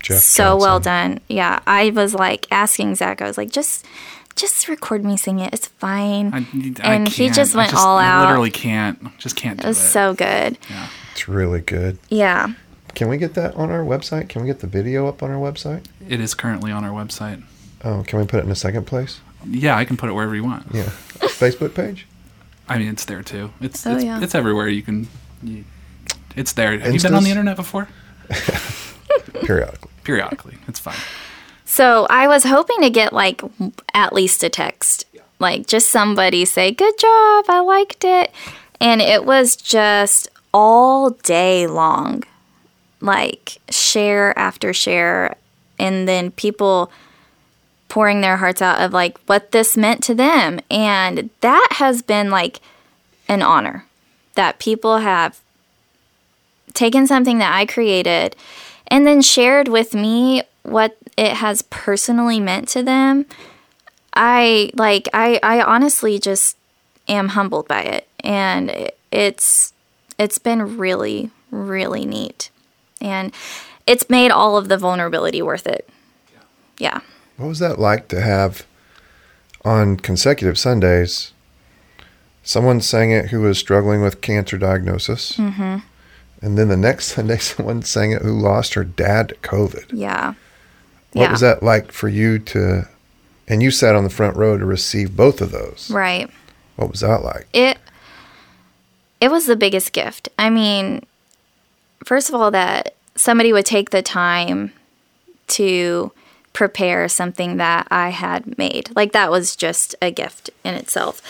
Jeff 0.00 0.18
so 0.20 0.56
well 0.56 0.80
done. 0.80 1.20
Yeah, 1.28 1.60
I 1.66 1.90
was 1.90 2.14
like 2.14 2.46
asking 2.50 2.96
Zach, 2.96 3.22
I 3.22 3.26
was 3.26 3.38
like, 3.38 3.50
just, 3.52 3.84
just 4.34 4.66
record 4.66 5.04
me 5.04 5.16
singing 5.16 5.44
it. 5.44 5.52
It's 5.54 5.68
fine. 5.68 6.32
I, 6.34 6.38
I 6.88 6.94
and 6.94 7.06
he 7.06 7.24
can't. 7.26 7.36
just 7.36 7.54
I 7.54 7.58
went 7.58 7.74
all 7.74 7.98
I 7.98 8.06
out. 8.06 8.26
literally 8.26 8.50
can't. 8.50 9.16
Just 9.18 9.36
can't 9.36 9.60
do 9.60 9.64
it 9.64 9.68
was 9.68 9.78
it. 9.78 9.88
so 9.88 10.14
good. 10.14 10.58
Yeah. 10.70 10.88
It's 11.12 11.28
really 11.28 11.60
good. 11.60 11.98
Yeah. 12.08 12.54
Can 12.94 13.08
we 13.08 13.16
get 13.16 13.34
that 13.34 13.54
on 13.56 13.70
our 13.70 13.80
website? 13.82 14.28
Can 14.28 14.42
we 14.42 14.48
get 14.48 14.60
the 14.60 14.66
video 14.66 15.06
up 15.08 15.22
on 15.22 15.30
our 15.30 15.38
website? 15.38 15.84
It 16.08 16.20
is 16.20 16.34
currently 16.34 16.70
on 16.72 16.84
our 16.84 16.90
website. 16.90 17.42
Oh, 17.84 18.04
can 18.06 18.18
we 18.20 18.26
put 18.26 18.40
it 18.40 18.44
in 18.44 18.50
a 18.50 18.54
second 18.56 18.86
place? 18.86 19.20
Yeah, 19.46 19.76
I 19.76 19.84
can 19.84 19.96
put 19.96 20.08
it 20.08 20.12
wherever 20.12 20.34
you 20.34 20.44
want. 20.44 20.66
Yeah, 20.72 20.84
Facebook 21.18 21.74
page. 21.74 22.06
I 22.68 22.78
mean, 22.78 22.88
it's 22.88 23.04
there 23.06 23.22
too. 23.22 23.50
It's 23.60 23.84
Oh, 23.86 23.96
it's, 23.96 24.04
yeah. 24.04 24.22
it's 24.22 24.34
everywhere. 24.34 24.68
You 24.68 24.82
can. 24.82 25.08
You, 25.42 25.64
it's 26.36 26.52
there. 26.52 26.78
Have 26.78 26.94
you 26.94 27.00
been 27.00 27.14
on 27.14 27.24
the 27.24 27.30
internet 27.30 27.56
before? 27.56 27.88
Periodically. 29.44 29.90
Periodically. 30.04 30.58
It's 30.68 30.78
fine. 30.78 30.96
So 31.64 32.06
I 32.10 32.28
was 32.28 32.44
hoping 32.44 32.80
to 32.82 32.90
get 32.90 33.12
like 33.12 33.42
at 33.94 34.12
least 34.12 34.42
a 34.44 34.48
text, 34.48 35.06
like 35.38 35.66
just 35.66 35.88
somebody 35.88 36.44
say, 36.44 36.70
"Good 36.70 36.98
job, 36.98 37.46
I 37.48 37.60
liked 37.60 38.04
it," 38.04 38.30
and 38.80 39.00
it 39.00 39.24
was 39.24 39.56
just 39.56 40.28
all 40.54 41.10
day 41.10 41.66
long, 41.66 42.24
like 43.02 43.58
share 43.70 44.36
after 44.38 44.72
share, 44.72 45.36
and 45.78 46.08
then 46.08 46.30
people 46.30 46.90
pouring 47.88 48.22
their 48.22 48.38
hearts 48.38 48.62
out 48.62 48.80
of 48.80 48.92
like 48.92 49.18
what 49.26 49.52
this 49.52 49.76
meant 49.76 50.02
to 50.04 50.14
them, 50.14 50.60
and 50.70 51.28
that 51.40 51.68
has 51.72 52.00
been 52.00 52.30
like 52.30 52.60
an 53.28 53.42
honor 53.42 53.84
that 54.34 54.58
people 54.58 54.98
have 54.98 55.40
taken 56.74 57.06
something 57.06 57.38
that 57.38 57.54
I 57.54 57.66
created 57.66 58.34
and 58.86 59.06
then 59.06 59.20
shared 59.20 59.68
with 59.68 59.94
me 59.94 60.42
what 60.62 60.96
it 61.16 61.32
has 61.34 61.62
personally 61.62 62.40
meant 62.40 62.68
to 62.68 62.82
them. 62.82 63.26
I 64.14 64.70
like 64.74 65.08
i 65.14 65.40
i 65.42 65.62
honestly 65.62 66.18
just 66.18 66.56
am 67.08 67.28
humbled 67.28 67.68
by 67.68 67.82
it. 67.82 68.08
And 68.20 68.90
it's 69.10 69.72
it's 70.18 70.38
been 70.38 70.78
really 70.78 71.30
really 71.50 72.04
neat 72.04 72.50
and 73.02 73.32
it's 73.86 74.08
made 74.08 74.30
all 74.30 74.56
of 74.56 74.68
the 74.68 74.78
vulnerability 74.78 75.42
worth 75.42 75.66
it 75.66 75.88
yeah 76.78 77.00
What 77.36 77.48
was 77.48 77.58
that 77.58 77.78
like 77.78 78.08
to 78.08 78.20
have 78.20 78.64
on 79.64 79.96
consecutive 79.96 80.58
Sundays? 80.58 81.32
Someone 82.42 82.80
sang 82.80 83.12
it 83.12 83.26
who 83.26 83.40
was 83.42 83.58
struggling 83.58 84.02
with 84.02 84.20
cancer 84.20 84.58
diagnosis. 84.58 85.36
Mm-hmm. 85.36 85.78
And 86.44 86.58
then 86.58 86.68
the 86.68 86.76
next 86.76 87.06
Sunday, 87.14 87.38
someone 87.38 87.82
sang 87.82 88.10
it 88.10 88.22
who 88.22 88.32
lost 88.32 88.74
her 88.74 88.82
dad 88.84 89.28
to 89.28 89.34
COVID. 89.36 89.86
yeah 89.92 90.34
What 91.12 91.22
yeah 91.22 91.30
was 91.30 91.40
that 91.40 91.62
like 91.62 91.92
for 91.92 92.08
you 92.08 92.38
to, 92.40 92.88
and 93.46 93.62
you 93.62 93.70
sat 93.70 93.94
on 93.94 94.02
the 94.04 94.10
front 94.10 94.36
row 94.36 94.58
to 94.58 94.64
receive 94.64 95.16
both 95.16 95.40
of 95.40 95.52
those? 95.52 95.90
right 95.92 96.28
What 96.76 96.90
was 96.90 97.00
that 97.00 97.22
like? 97.22 97.46
it 97.52 97.78
it 99.20 99.30
was 99.30 99.46
the 99.46 99.54
biggest 99.56 99.92
gift. 99.92 100.28
I 100.36 100.50
mean, 100.50 101.06
first 102.04 102.28
of 102.28 102.34
all 102.34 102.50
that 102.50 102.94
somebody 103.16 103.52
would 103.52 103.66
take 103.66 103.90
the 103.90 104.02
time 104.02 104.72
to 105.48 106.12
prepare 106.52 107.08
something 107.08 107.56
that 107.56 107.86
I 107.90 108.10
had 108.10 108.58
made. 108.58 108.90
Like 108.94 109.12
that 109.12 109.30
was 109.30 109.56
just 109.56 109.94
a 110.02 110.10
gift 110.10 110.50
in 110.64 110.74
itself. 110.74 111.22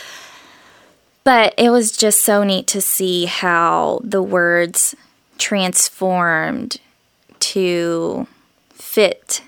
But 1.24 1.54
it 1.56 1.70
was 1.70 1.96
just 1.96 2.22
so 2.22 2.42
neat 2.42 2.66
to 2.68 2.80
see 2.80 3.26
how 3.26 4.00
the 4.02 4.22
words 4.22 4.96
transformed 5.38 6.78
to 7.38 8.26
fit 8.72 9.42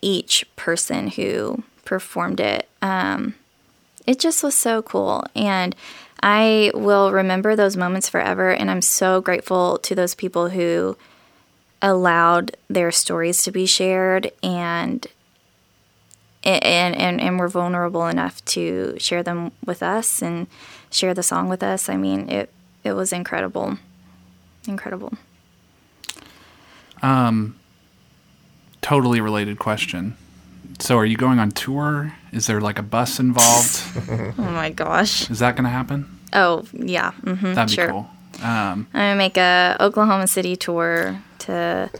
each 0.00 0.44
person 0.56 1.08
who 1.08 1.62
performed 1.84 2.40
it. 2.40 2.68
Um, 2.80 3.34
it 4.06 4.18
just 4.18 4.42
was 4.42 4.56
so 4.56 4.82
cool. 4.82 5.24
And 5.36 5.76
I 6.22 6.70
will 6.74 7.10
remember 7.10 7.56
those 7.56 7.76
moments 7.76 8.08
forever. 8.08 8.50
And 8.50 8.70
I'm 8.70 8.82
so 8.82 9.20
grateful 9.20 9.78
to 9.78 9.94
those 9.94 10.14
people 10.14 10.50
who 10.50 10.96
allowed 11.80 12.56
their 12.68 12.92
stories 12.92 13.42
to 13.42 13.50
be 13.50 13.66
shared 13.66 14.30
and 14.42 15.06
and, 16.44 16.96
and, 16.96 17.20
and 17.20 17.38
were 17.38 17.48
vulnerable 17.48 18.08
enough 18.08 18.44
to 18.46 18.96
share 18.98 19.22
them 19.22 19.52
with 19.64 19.80
us 19.80 20.20
and 20.20 20.48
share 20.90 21.14
the 21.14 21.22
song 21.22 21.48
with 21.48 21.62
us. 21.62 21.88
I 21.88 21.96
mean, 21.96 22.28
it, 22.28 22.50
it 22.82 22.94
was 22.94 23.12
incredible. 23.12 23.78
Incredible. 24.66 25.12
Um, 27.00 27.56
totally 28.80 29.20
related 29.20 29.60
question. 29.60 30.16
So, 30.80 30.98
are 30.98 31.04
you 31.04 31.16
going 31.16 31.38
on 31.38 31.52
tour? 31.52 32.14
Is 32.32 32.46
there 32.46 32.60
like 32.60 32.78
a 32.78 32.82
bus 32.82 33.18
involved? 33.20 33.82
Oh 34.38 34.50
my 34.50 34.70
gosh. 34.70 35.30
Is 35.30 35.38
that 35.40 35.54
going 35.56 35.64
to 35.64 35.70
happen? 35.70 36.06
Oh, 36.32 36.64
yeah. 36.72 37.12
hmm 37.12 37.52
That'd 37.54 37.76
be 37.76 37.82
cool. 37.86 38.08
Um, 38.42 38.86
I'm 38.94 39.00
going 39.00 39.12
to 39.12 39.16
make 39.18 39.36
a 39.36 39.76
Oklahoma 39.80 40.26
City 40.26 40.56
tour 40.56 41.20
to 41.40 41.90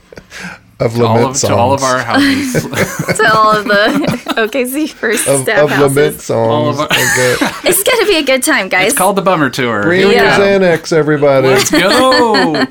Of 0.80 0.94
to, 0.94 1.04
all 1.04 1.18
of, 1.26 1.36
songs. 1.36 1.40
to 1.42 1.54
all 1.54 1.72
of 1.74 1.82
our 1.82 1.98
houses. 1.98 2.52
to 3.18 3.30
all 3.34 3.56
of 3.56 3.64
the 3.64 4.08
OKC 4.36 4.88
first 4.90 5.28
of, 5.28 5.42
staff 5.42 5.64
of 5.64 5.70
houses. 5.70 5.96
lament 5.96 6.20
songs. 6.20 6.76
of 6.78 6.80
our- 6.80 6.86
Okay. 6.86 7.68
It's 7.68 7.82
gonna 7.82 8.06
be 8.06 8.16
a 8.16 8.24
good 8.24 8.42
time, 8.42 8.68
guys. 8.68 8.88
it's 8.88 8.98
called 8.98 9.16
the 9.16 9.22
Bummer 9.22 9.50
Tour. 9.50 9.82
Bring 9.82 10.00
Here 10.00 10.08
we 10.08 10.14
your 10.14 10.24
Xanax, 10.24 10.92
everybody. 10.92 11.48
Let's 11.48 11.70
go. 11.70 12.66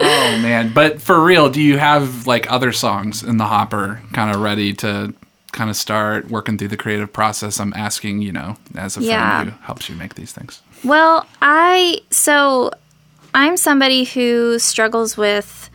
oh 0.00 0.38
man! 0.42 0.72
But 0.74 1.00
for 1.00 1.22
real, 1.22 1.48
do 1.50 1.60
you 1.62 1.78
have 1.78 2.26
like 2.26 2.50
other 2.50 2.72
songs 2.72 3.22
in 3.22 3.36
the 3.36 3.46
hopper, 3.46 4.00
kind 4.12 4.34
of 4.34 4.40
ready 4.42 4.72
to 4.74 5.14
kind 5.54 5.70
of 5.70 5.76
start 5.76 6.30
working 6.30 6.58
through 6.58 6.68
the 6.68 6.76
creative 6.76 7.12
process? 7.12 7.58
I'm 7.58 7.72
asking, 7.74 8.20
you 8.22 8.32
know, 8.32 8.56
as 8.76 8.96
a 8.96 9.00
Yeah. 9.02 9.36
friend 9.38 9.50
who 9.50 9.62
helps 9.64 9.88
you 9.88 9.96
make 9.96 10.14
these 10.14 10.32
things. 10.32 10.60
Well, 10.84 11.26
I 11.40 12.00
so 12.10 12.70
I'm 13.34 13.56
somebody 13.56 14.04
who 14.04 14.58
struggles 14.58 15.16
with 15.16 15.70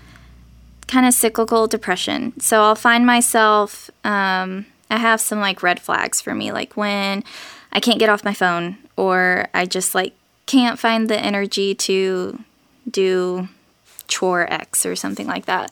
kind 0.87 1.05
of 1.05 1.13
cyclical 1.13 1.67
depression. 1.67 2.39
So 2.39 2.61
I'll 2.63 2.75
find 2.75 3.05
myself 3.05 3.89
um, 4.03 4.65
I 4.89 4.97
have 4.97 5.21
some 5.21 5.39
like 5.39 5.61
red 5.63 5.79
flags 5.79 6.19
for 6.21 6.33
me, 6.35 6.51
like 6.51 6.75
when 6.77 7.23
I 7.71 7.79
can't 7.79 7.99
get 7.99 8.09
off 8.09 8.23
my 8.23 8.33
phone 8.33 8.77
or 8.97 9.47
I 9.53 9.65
just 9.65 9.93
like 9.95 10.13
can't 10.47 10.79
find 10.79 11.09
the 11.09 11.19
energy 11.19 11.75
to 11.75 12.39
do 12.89 13.47
chore 14.07 14.51
X 14.51 14.85
or 14.85 14.95
something 14.95 15.27
like 15.27 15.45
that. 15.45 15.71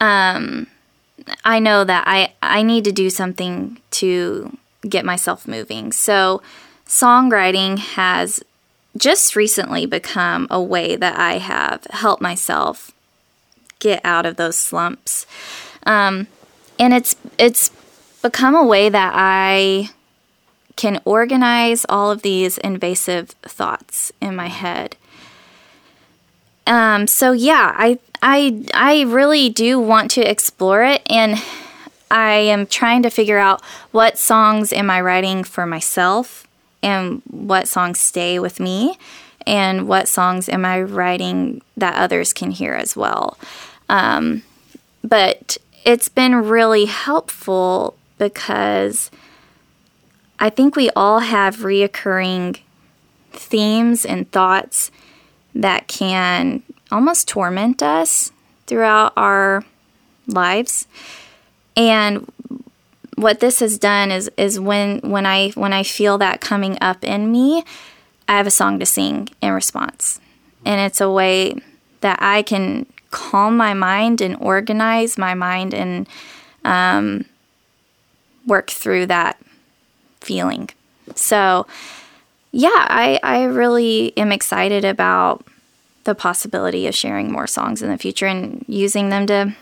Um, 0.00 0.68
I 1.44 1.58
know 1.58 1.84
that 1.84 2.04
I 2.06 2.34
I 2.42 2.62
need 2.62 2.84
to 2.84 2.92
do 2.92 3.10
something 3.10 3.80
to 3.92 4.56
get 4.88 5.04
myself 5.04 5.46
moving. 5.48 5.92
So 5.92 6.42
songwriting 6.86 7.78
has 7.78 8.42
just 8.96 9.36
recently 9.36 9.86
become 9.86 10.46
a 10.50 10.60
way 10.60 10.96
that 10.96 11.18
I 11.18 11.38
have 11.38 11.84
helped 11.90 12.22
myself 12.22 12.92
get 13.78 14.00
out 14.04 14.26
of 14.26 14.36
those 14.36 14.56
slumps. 14.56 15.26
Um, 15.84 16.26
and 16.78 16.92
it's 16.92 17.16
it's 17.38 17.70
become 18.22 18.54
a 18.54 18.64
way 18.64 18.88
that 18.88 19.12
I 19.14 19.90
can 20.76 21.00
organize 21.04 21.84
all 21.88 22.10
of 22.10 22.22
these 22.22 22.58
invasive 22.58 23.30
thoughts 23.42 24.12
in 24.20 24.36
my 24.36 24.48
head. 24.48 24.96
Um, 26.68 27.06
so 27.06 27.32
yeah, 27.32 27.72
I 27.76 27.98
I 28.22 28.64
I 28.74 29.02
really 29.02 29.48
do 29.48 29.80
want 29.80 30.10
to 30.12 30.20
explore 30.20 30.84
it 30.84 31.02
and 31.06 31.42
I 32.10 32.34
am 32.34 32.66
trying 32.66 33.02
to 33.02 33.10
figure 33.10 33.38
out 33.38 33.62
what 33.90 34.18
songs 34.18 34.72
am 34.72 34.90
I 34.90 35.00
writing 35.00 35.44
for 35.44 35.66
myself 35.66 36.46
and 36.82 37.22
what 37.26 37.68
songs 37.68 38.00
stay 38.00 38.38
with 38.38 38.60
me 38.60 38.98
and 39.46 39.88
what 39.88 40.08
songs 40.08 40.48
am 40.48 40.64
I 40.64 40.82
writing 40.82 41.62
that 41.76 41.96
others 41.96 42.32
can 42.32 42.50
hear 42.50 42.74
as 42.74 42.94
well. 42.94 43.38
Um, 43.88 44.42
but 45.02 45.56
it's 45.84 46.08
been 46.08 46.34
really 46.34 46.84
helpful 46.84 47.96
because 48.18 49.10
I 50.38 50.50
think 50.50 50.76
we 50.76 50.90
all 50.90 51.20
have 51.20 51.58
reoccurring 51.58 52.60
themes 53.32 54.04
and 54.04 54.30
thoughts 54.30 54.90
that 55.58 55.88
can 55.88 56.62
almost 56.90 57.28
torment 57.28 57.82
us 57.82 58.32
throughout 58.66 59.12
our 59.16 59.64
lives. 60.26 60.86
And 61.76 62.30
what 63.16 63.40
this 63.40 63.58
has 63.58 63.78
done 63.78 64.10
is 64.12 64.30
is 64.36 64.60
when 64.60 65.00
when 65.00 65.26
I 65.26 65.50
when 65.50 65.72
I 65.72 65.82
feel 65.82 66.16
that 66.18 66.40
coming 66.40 66.78
up 66.80 67.04
in 67.04 67.30
me, 67.30 67.64
I 68.28 68.36
have 68.36 68.46
a 68.46 68.52
song 68.52 68.78
to 68.78 68.86
sing 68.86 69.28
in 69.42 69.52
response. 69.52 70.20
And 70.64 70.80
it's 70.80 71.00
a 71.00 71.10
way 71.10 71.56
that 72.00 72.18
I 72.22 72.42
can 72.42 72.86
calm 73.10 73.56
my 73.56 73.74
mind 73.74 74.20
and 74.20 74.36
organize 74.40 75.18
my 75.18 75.34
mind 75.34 75.74
and 75.74 76.08
um, 76.64 77.24
work 78.46 78.70
through 78.70 79.06
that 79.06 79.40
feeling. 80.20 80.68
So, 81.14 81.66
yeah, 82.52 82.68
I, 82.88 83.20
I 83.22 83.44
really 83.44 84.16
am 84.16 84.32
excited 84.32 84.84
about 84.84 85.44
the 86.04 86.14
possibility 86.14 86.86
of 86.86 86.94
sharing 86.94 87.30
more 87.30 87.46
songs 87.46 87.82
in 87.82 87.90
the 87.90 87.98
future 87.98 88.26
and 88.26 88.64
using 88.66 89.10
them 89.10 89.26
to 89.26 89.54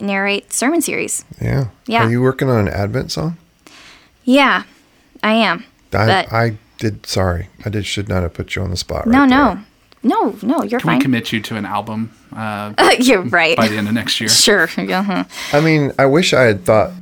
narrate 0.00 0.52
sermon 0.52 0.80
series. 0.80 1.24
Yeah. 1.40 1.68
Yeah. 1.86 2.06
Are 2.06 2.10
you 2.10 2.22
working 2.22 2.48
on 2.48 2.68
an 2.68 2.72
Advent 2.72 3.10
song? 3.12 3.36
Yeah, 4.24 4.62
I 5.22 5.32
am. 5.32 5.64
I, 5.92 6.06
But- 6.06 6.32
I 6.32 6.56
did. 6.78 7.06
Sorry, 7.06 7.48
I 7.64 7.70
did. 7.70 7.86
Should 7.86 8.08
not 8.08 8.22
have 8.22 8.34
put 8.34 8.54
you 8.54 8.62
on 8.62 8.70
the 8.70 8.76
spot. 8.76 9.06
No, 9.06 9.20
right 9.20 9.28
no, 9.28 9.54
there. 9.54 9.64
no, 10.04 10.36
no, 10.42 10.62
you're 10.62 10.80
fine. 10.80 11.00
Can 11.00 11.10
we 11.10 11.18
commit 11.18 11.32
you 11.32 11.40
to 11.40 11.56
an 11.56 11.64
album 11.66 12.12
uh, 12.34 12.72
you're 13.00 13.22
right. 13.22 13.56
by 13.56 13.68
the 13.68 13.76
end 13.76 13.88
of 13.88 13.94
next 13.94 14.20
year? 14.20 14.28
Sure. 14.42 14.68
Uh-huh. 14.78 15.24
I 15.52 15.60
mean, 15.60 15.92
I 15.98 16.06
wish 16.06 16.32
I 16.32 16.42
had 16.42 16.64
thought 16.64 16.92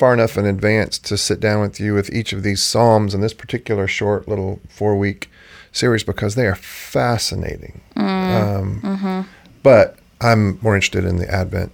far 0.00 0.14
enough 0.14 0.38
in 0.38 0.46
advance 0.46 0.98
to 0.98 1.16
sit 1.18 1.38
down 1.40 1.60
with 1.60 1.78
you 1.78 1.92
with 1.94 2.10
each 2.10 2.32
of 2.32 2.42
these 2.42 2.62
psalms 2.62 3.14
in 3.14 3.20
this 3.20 3.34
particular 3.34 3.86
short 3.86 4.26
little 4.26 4.58
four 4.68 4.96
week 4.96 5.30
series 5.72 6.02
because 6.02 6.34
they 6.36 6.46
are 6.46 6.54
fascinating. 6.56 7.80
Um, 7.96 8.80
Mm-hmm. 8.82 9.20
But 9.62 9.98
I'm 10.22 10.58
more 10.62 10.74
interested 10.74 11.04
in 11.04 11.16
the 11.18 11.30
Advent. 11.30 11.70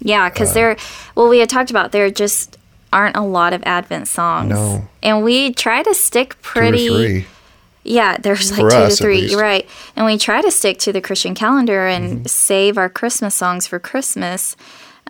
Yeah, 0.00 0.30
because 0.30 0.54
there, 0.54 0.76
well, 1.14 1.28
we 1.28 1.38
had 1.40 1.48
talked 1.50 1.70
about 1.70 1.92
there 1.92 2.10
just 2.10 2.56
aren't 2.90 3.16
a 3.16 3.20
lot 3.22 3.52
of 3.52 3.62
Advent 3.64 4.08
songs. 4.08 4.48
No. 4.50 4.88
And 5.02 5.22
we 5.22 5.52
try 5.52 5.82
to 5.82 5.94
stick 5.94 6.40
pretty. 6.42 6.88
three. 6.88 7.26
Yeah, 7.84 8.16
there's 8.16 8.50
like 8.50 8.60
For 8.60 8.70
two 8.70 8.76
us, 8.76 8.96
to 8.96 9.02
three. 9.04 9.34
right. 9.34 9.68
And 9.96 10.06
we 10.06 10.16
try 10.16 10.40
to 10.40 10.50
stick 10.50 10.78
to 10.80 10.92
the 10.92 11.00
Christian 11.02 11.34
calendar 11.34 11.86
and 11.86 12.04
Mm-hmm. 12.18 12.26
save 12.26 12.78
our 12.78 12.88
Christmas 12.88 13.34
songs 13.34 13.66
for 13.66 13.78
Christmas. 13.78 14.56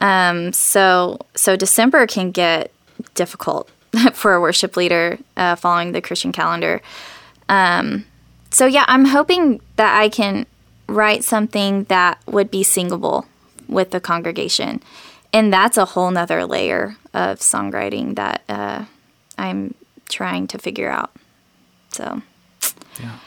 Um, 0.00 0.52
so 0.52 1.18
so 1.34 1.56
December 1.56 2.06
can 2.06 2.30
get 2.30 2.72
difficult 3.14 3.70
for 4.12 4.34
a 4.34 4.40
worship 4.40 4.76
leader 4.76 5.18
uh, 5.36 5.54
following 5.56 5.92
the 5.92 6.00
Christian 6.00 6.32
calendar. 6.32 6.80
Um, 7.48 8.04
so 8.50 8.66
yeah, 8.66 8.84
I'm 8.88 9.06
hoping 9.06 9.60
that 9.76 9.98
I 10.00 10.08
can 10.08 10.46
write 10.88 11.24
something 11.24 11.84
that 11.84 12.18
would 12.26 12.50
be 12.50 12.62
singable 12.62 13.26
with 13.68 13.90
the 13.92 14.00
congregation, 14.00 14.82
and 15.32 15.52
that's 15.52 15.76
a 15.78 15.84
whole 15.84 16.10
nother 16.10 16.44
layer 16.44 16.96
of 17.14 17.38
songwriting 17.38 18.16
that 18.16 18.42
uh, 18.48 18.84
I'm 19.38 19.74
trying 20.08 20.46
to 20.48 20.58
figure 20.58 20.90
out. 20.90 21.10
So. 21.90 22.22
Yeah. 23.00 23.18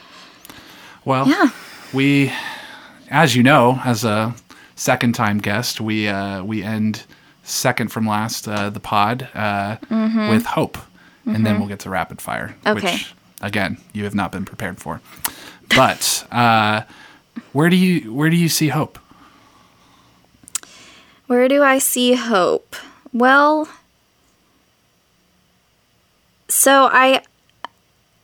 Well, 1.04 1.28
Yeah. 1.28 1.50
we, 1.94 2.32
as 3.10 3.36
you 3.36 3.44
know, 3.44 3.80
as 3.84 4.04
a 4.04 4.36
second 4.76 5.14
time 5.14 5.40
guest, 5.40 5.80
we 5.82 6.08
uh, 6.08 6.44
we 6.44 6.64
end 6.64 7.04
second 7.44 7.92
from 7.92 8.08
last 8.08 8.48
uh, 8.48 8.70
the 8.70 8.80
pod 8.80 9.30
uh, 9.34 9.78
with 9.90 10.46
hope, 10.46 10.78
and 11.26 11.46
then 11.46 11.60
we'll 11.60 11.68
get 11.68 11.80
to 11.80 11.90
rapid 11.90 12.22
fire, 12.22 12.56
Mm-hmm. 12.64 12.78
Okay. 12.78 12.94
which 12.94 13.14
again 13.42 13.78
you 13.94 14.04
have 14.06 14.16
not 14.16 14.32
been 14.32 14.46
prepared 14.46 14.80
for. 14.80 15.02
But 15.76 16.26
uh, 16.32 16.82
where 17.54 17.70
do 17.70 17.76
you 17.76 18.14
where 18.14 18.30
do 18.30 18.36
you 18.36 18.50
see 18.50 18.70
hope? 18.70 19.00
Where 21.28 21.48
do 21.48 21.64
I 21.64 21.80
see 21.80 22.14
hope? 22.14 22.76
Well, 23.12 23.68
so 26.48 26.90
I 26.92 27.22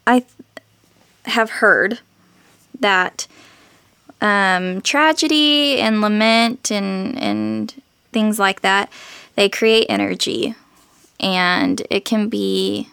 I 0.06 0.24
have 1.26 1.50
heard 1.50 2.00
that 2.80 3.28
um, 4.22 4.82
tragedy 4.82 5.80
and 5.80 6.02
lament 6.02 6.72
and 6.72 7.18
and 7.22 7.82
things 8.12 8.40
like 8.40 8.62
that 8.62 8.92
they 9.36 9.50
create 9.50 9.86
energy, 9.90 10.56
and 11.20 11.82
it 11.90 12.06
can 12.06 12.30
be 12.30 12.90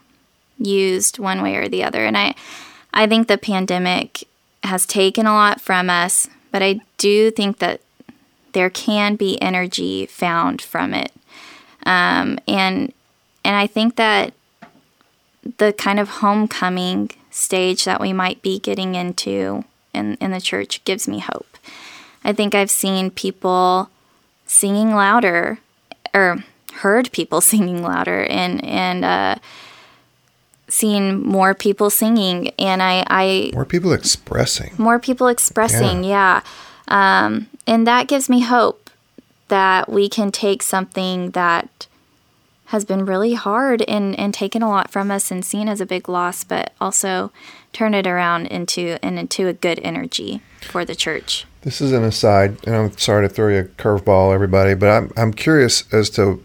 used 0.59 1.19
one 1.19 1.43
way 1.43 1.57
or 1.57 1.69
the 1.69 1.85
other. 1.85 2.05
And 2.05 2.17
I 2.17 2.35
I 2.93 3.07
think 3.07 3.29
the 3.29 3.39
pandemic 3.39 4.25
has 4.65 4.87
taken 4.87 5.27
a 5.27 5.35
lot 5.35 5.61
from 5.61 5.91
us, 5.91 6.29
but 6.51 6.63
I 6.63 6.81
do 6.97 7.31
think 7.31 7.59
that 7.59 7.81
there 8.53 8.71
can 8.71 9.17
be 9.17 9.41
energy 9.43 10.07
found 10.07 10.63
from 10.63 10.95
it. 10.95 11.13
Um, 11.85 12.39
and 12.49 12.93
and 13.45 13.57
I 13.57 13.67
think 13.67 13.97
that 13.97 14.33
the 15.59 15.73
kind 15.73 15.99
of 16.01 16.09
homecoming 16.09 17.11
stage 17.31 17.85
that 17.85 18.01
we 18.01 18.13
might 18.13 18.43
be 18.43 18.59
getting 18.59 18.95
into 18.95 19.65
in, 19.95 20.15
in 20.15 20.31
the 20.31 20.41
church 20.41 20.83
gives 20.85 21.09
me 21.09 21.19
hope. 21.21 21.59
I 22.25 22.33
think 22.33 22.55
I've 22.55 22.71
seen 22.71 23.11
people 23.11 23.91
singing 24.47 24.95
louder 24.95 25.59
or 26.15 26.45
heard 26.75 27.11
people 27.13 27.41
singing 27.53 27.83
louder 27.83 28.25
and 28.25 28.65
and 28.65 29.05
uh, 29.05 29.35
seen 30.69 31.23
more 31.23 31.55
people 31.55 31.91
singing 31.91 32.49
and 32.59 32.83
I, 32.83 33.05
I 33.09 33.51
More 33.55 33.65
people 33.65 33.93
expressing. 33.93 34.75
more 34.79 34.99
people 34.99 35.29
expressing 35.29 36.05
yeah, 36.05 36.43
Um, 36.89 37.47
and 37.67 37.87
that 37.87 38.07
gives 38.09 38.29
me 38.29 38.41
hope 38.41 38.91
that 39.49 39.89
we 39.89 40.09
can 40.11 40.31
take 40.31 40.63
something 40.63 41.31
that 41.31 41.87
has 42.67 42.85
been 42.85 43.07
really 43.07 43.33
hard 43.33 43.81
and, 43.89 44.19
and 44.19 44.35
taken 44.35 44.63
a 44.63 44.69
lot 44.69 44.91
from 44.91 45.11
us 45.11 45.31
and 45.31 45.43
seen 45.43 45.69
as 45.69 45.81
a 45.81 45.87
big 45.87 46.07
loss 46.07 46.45
but 46.45 46.75
also 46.81 47.33
turn 47.73 47.95
it 47.95 48.07
around 48.07 48.47
into 48.47 48.99
and 49.03 49.19
into 49.19 49.49
a 49.49 49.53
good 49.53 49.79
energy 49.83 50.41
for 50.63 50.85
the 50.85 50.95
church 50.95 51.47
This 51.63 51.81
is 51.81 51.93
an 51.93 52.05
aside, 52.05 52.57
and 52.67 52.75
I'm 52.75 52.99
sorry 52.99 53.29
to 53.29 53.35
throw 53.35 53.49
you 53.49 53.61
a 53.61 53.65
curveball, 53.65 54.35
everybody, 54.35 54.75
but 54.75 54.89
I'm 54.89 55.13
I'm 55.17 55.33
curious 55.33 55.85
as 55.93 56.11
to 56.11 56.43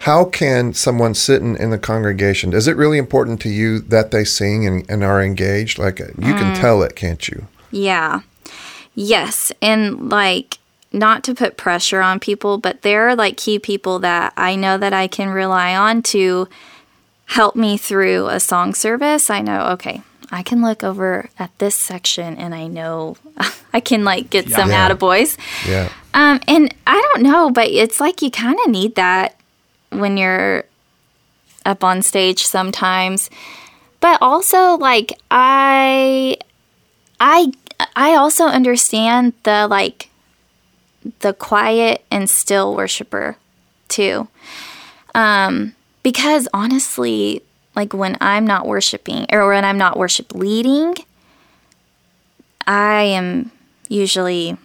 how 0.00 0.24
can 0.24 0.72
someone 0.72 1.14
sitting 1.14 1.56
in 1.56 1.70
the 1.70 1.78
congregation? 1.78 2.54
Is 2.54 2.66
it 2.66 2.76
really 2.76 2.96
important 2.96 3.40
to 3.42 3.50
you 3.50 3.80
that 3.80 4.10
they 4.10 4.24
sing 4.24 4.66
and, 4.66 4.90
and 4.90 5.04
are 5.04 5.22
engaged? 5.22 5.78
Like 5.78 6.00
uh, 6.00 6.06
you 6.16 6.34
can 6.34 6.54
mm. 6.54 6.60
tell 6.60 6.82
it, 6.82 6.96
can't 6.96 7.28
you? 7.28 7.46
Yeah. 7.70 8.20
Yes. 8.94 9.52
And 9.60 10.08
like, 10.08 10.58
not 10.92 11.22
to 11.24 11.34
put 11.34 11.56
pressure 11.58 12.00
on 12.00 12.18
people, 12.18 12.56
but 12.56 12.82
there 12.82 13.08
are 13.08 13.14
like 13.14 13.36
key 13.36 13.58
people 13.58 13.98
that 14.00 14.32
I 14.36 14.56
know 14.56 14.78
that 14.78 14.94
I 14.94 15.06
can 15.06 15.28
rely 15.28 15.76
on 15.76 16.02
to 16.04 16.48
help 17.26 17.54
me 17.54 17.76
through 17.76 18.26
a 18.28 18.40
song 18.40 18.74
service. 18.74 19.28
I 19.28 19.40
know, 19.40 19.66
okay, 19.72 20.02
I 20.30 20.42
can 20.42 20.62
look 20.62 20.84
over 20.84 21.28
at 21.38 21.50
this 21.58 21.74
section 21.74 22.36
and 22.36 22.54
I 22.54 22.66
know 22.68 23.16
I 23.72 23.80
can 23.80 24.04
like 24.04 24.30
get 24.30 24.48
some 24.48 24.70
Yeah. 24.70 24.88
attaboys. 24.88 25.36
Yeah. 25.66 25.88
Um, 26.14 26.40
and 26.48 26.74
I 26.86 27.00
don't 27.12 27.22
know, 27.22 27.50
but 27.50 27.68
it's 27.68 28.00
like 28.00 28.22
you 28.22 28.30
kind 28.30 28.58
of 28.64 28.70
need 28.70 28.94
that 28.96 29.36
when 29.90 30.16
you're 30.16 30.64
up 31.66 31.82
on 31.84 32.02
stage 32.02 32.44
sometimes. 32.46 33.28
But 34.00 34.18
also, 34.22 34.76
like 34.76 35.12
I, 35.30 36.36
I, 37.20 37.52
I 37.96 38.14
also 38.14 38.44
understand 38.44 39.34
the 39.42 39.66
like 39.68 40.08
the 41.20 41.32
quiet 41.34 42.04
and 42.10 42.28
still 42.30 42.74
worshiper 42.74 43.36
too. 43.88 44.28
Um, 45.14 45.74
because 46.02 46.48
honestly, 46.54 47.42
like 47.80 47.94
when 47.94 48.18
I'm 48.20 48.46
not 48.46 48.66
worshiping 48.66 49.24
or 49.32 49.48
when 49.48 49.64
I'm 49.64 49.78
not 49.78 49.96
worship 49.96 50.34
leading, 50.34 50.96
I 52.66 53.04
am 53.04 53.50
usually 53.88 54.58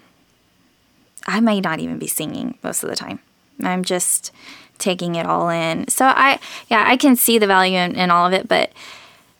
I 1.25 1.39
may 1.39 1.61
not 1.61 1.79
even 1.79 1.97
be 1.97 2.07
singing 2.07 2.57
most 2.61 2.83
of 2.83 2.89
the 2.89 2.95
time. 2.97 3.19
I'm 3.63 3.85
just 3.85 4.33
taking 4.77 5.15
it 5.15 5.25
all 5.25 5.47
in. 5.47 5.87
So 5.87 6.05
I, 6.05 6.39
yeah, 6.69 6.83
I 6.85 6.97
can 6.97 7.15
see 7.15 7.39
the 7.39 7.47
value 7.47 7.77
in, 7.77 7.95
in 7.95 8.11
all 8.11 8.27
of 8.27 8.33
it, 8.33 8.49
but 8.49 8.73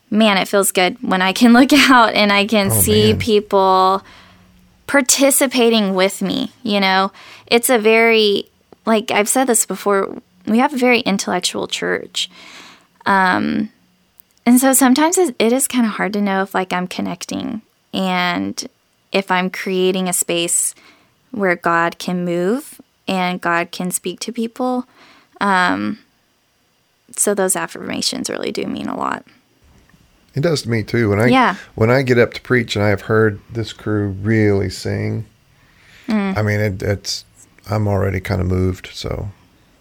man, 0.10 0.38
it 0.38 0.48
feels 0.48 0.72
good 0.72 0.98
when 1.04 1.22
I 1.22 1.34
can 1.34 1.52
look 1.60 1.74
out 1.74 2.14
and 2.14 2.32
I 2.32 2.46
can 2.46 2.72
oh, 2.72 2.82
see 2.82 3.12
man. 3.12 3.20
people 3.20 4.04
participating 4.88 5.94
with 5.94 6.22
me. 6.22 6.54
You 6.64 6.80
know, 6.80 7.12
it's 7.46 7.70
a 7.70 7.78
very, 7.78 8.50
like 8.86 9.12
I've 9.12 9.30
said 9.30 9.46
this 9.46 9.66
before, 9.66 10.22
we 10.48 10.60
have 10.60 10.74
a 10.74 10.78
very 10.78 11.02
intellectual 11.02 11.68
church. 11.68 12.30
Um, 13.06 13.70
and 14.46 14.60
so 14.60 14.74
sometimes 14.74 15.18
it, 15.18 15.36
is 15.40 15.68
kind 15.68 15.86
of 15.86 15.94
hard 15.94 16.14
to 16.14 16.22
know 16.22 16.42
if 16.44 16.54
like 16.54 16.72
I'm 16.74 16.88
connecting 16.88 17.62
and 17.94 18.64
if 19.12 19.32
I'm 19.32 19.50
creating 19.50 20.08
a 20.10 20.14
space 20.14 20.76
where 21.32 21.56
God 21.56 21.98
can 22.00 22.26
move 22.26 22.80
and 23.08 23.40
God 23.42 23.72
can 23.72 23.92
speak 23.92 24.20
to 24.22 24.32
people. 24.32 24.86
Um, 25.42 26.00
so 27.16 27.34
those 27.34 27.56
affirmations 27.56 28.30
really 28.30 28.52
do 28.52 28.66
mean 28.66 28.88
a 28.88 28.96
lot. 28.98 29.26
It 30.34 30.42
does 30.42 30.64
to 30.64 30.70
me 30.70 30.84
too. 30.84 31.10
When 31.10 31.20
I 31.20 31.28
Yeah. 31.28 31.56
when 31.76 31.90
I 31.90 32.02
get 32.02 32.18
up 32.18 32.34
to 32.34 32.42
preach 32.42 32.76
and 32.76 32.84
I 32.84 32.90
have 32.90 33.02
heard 33.02 33.40
this 33.52 33.72
crew 33.74 34.10
really 34.10 34.70
sing, 34.70 35.26
Mm. 36.08 36.38
I 36.38 36.42
mean 36.44 36.60
it, 36.60 36.84
it's 36.84 37.26
I'm 37.70 37.88
already 37.88 38.20
kind 38.20 38.42
of 38.42 38.48
moved. 38.48 38.90
So 38.94 39.30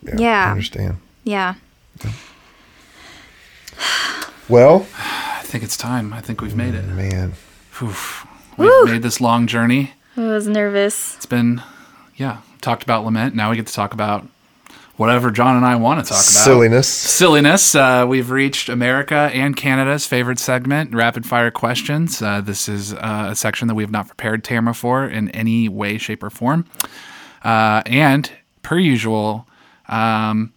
yeah, 0.02 0.14
Yeah. 0.16 0.46
I 0.46 0.50
understand. 0.52 0.96
Yeah. 1.24 1.54
Well, 4.48 4.86
I 4.98 5.40
think 5.44 5.64
it's 5.64 5.76
time. 5.76 6.12
I 6.12 6.20
think 6.20 6.40
we've 6.40 6.54
made 6.56 6.74
it. 6.74 6.84
man, 6.84 7.32
Oof. 7.82 8.26
We've 8.56 8.84
made 8.84 9.02
this 9.02 9.20
long 9.20 9.46
journey. 9.46 9.92
I 10.16 10.20
was 10.20 10.46
nervous. 10.46 11.16
It's 11.16 11.26
been, 11.26 11.62
yeah, 12.16 12.38
talked 12.60 12.82
about 12.82 13.04
lament. 13.04 13.34
Now 13.34 13.50
we 13.50 13.56
get 13.56 13.66
to 13.66 13.72
talk 13.72 13.94
about 13.94 14.26
whatever 14.96 15.30
John 15.32 15.56
and 15.56 15.64
I 15.66 15.74
want 15.76 15.98
to 16.04 16.08
talk 16.08 16.18
about. 16.18 16.24
silliness. 16.24 16.86
Silliness. 16.86 17.74
Uh, 17.74 18.06
we've 18.08 18.30
reached 18.30 18.68
America 18.68 19.30
and 19.34 19.56
Canada's 19.56 20.06
favorite 20.06 20.38
segment, 20.38 20.94
rapid 20.94 21.26
fire 21.26 21.50
questions. 21.50 22.22
Uh, 22.22 22.40
this 22.40 22.68
is 22.68 22.92
uh, 22.94 23.28
a 23.30 23.34
section 23.34 23.66
that 23.68 23.74
we 23.74 23.82
have 23.82 23.90
not 23.90 24.06
prepared 24.06 24.44
Tamara 24.44 24.74
for 24.74 25.04
in 25.04 25.30
any 25.30 25.68
way, 25.68 25.98
shape, 25.98 26.22
or 26.22 26.30
form. 26.30 26.64
Uh, 27.42 27.82
and 27.86 28.30
per 28.62 28.78
usual, 28.78 29.48
um, 29.88 30.52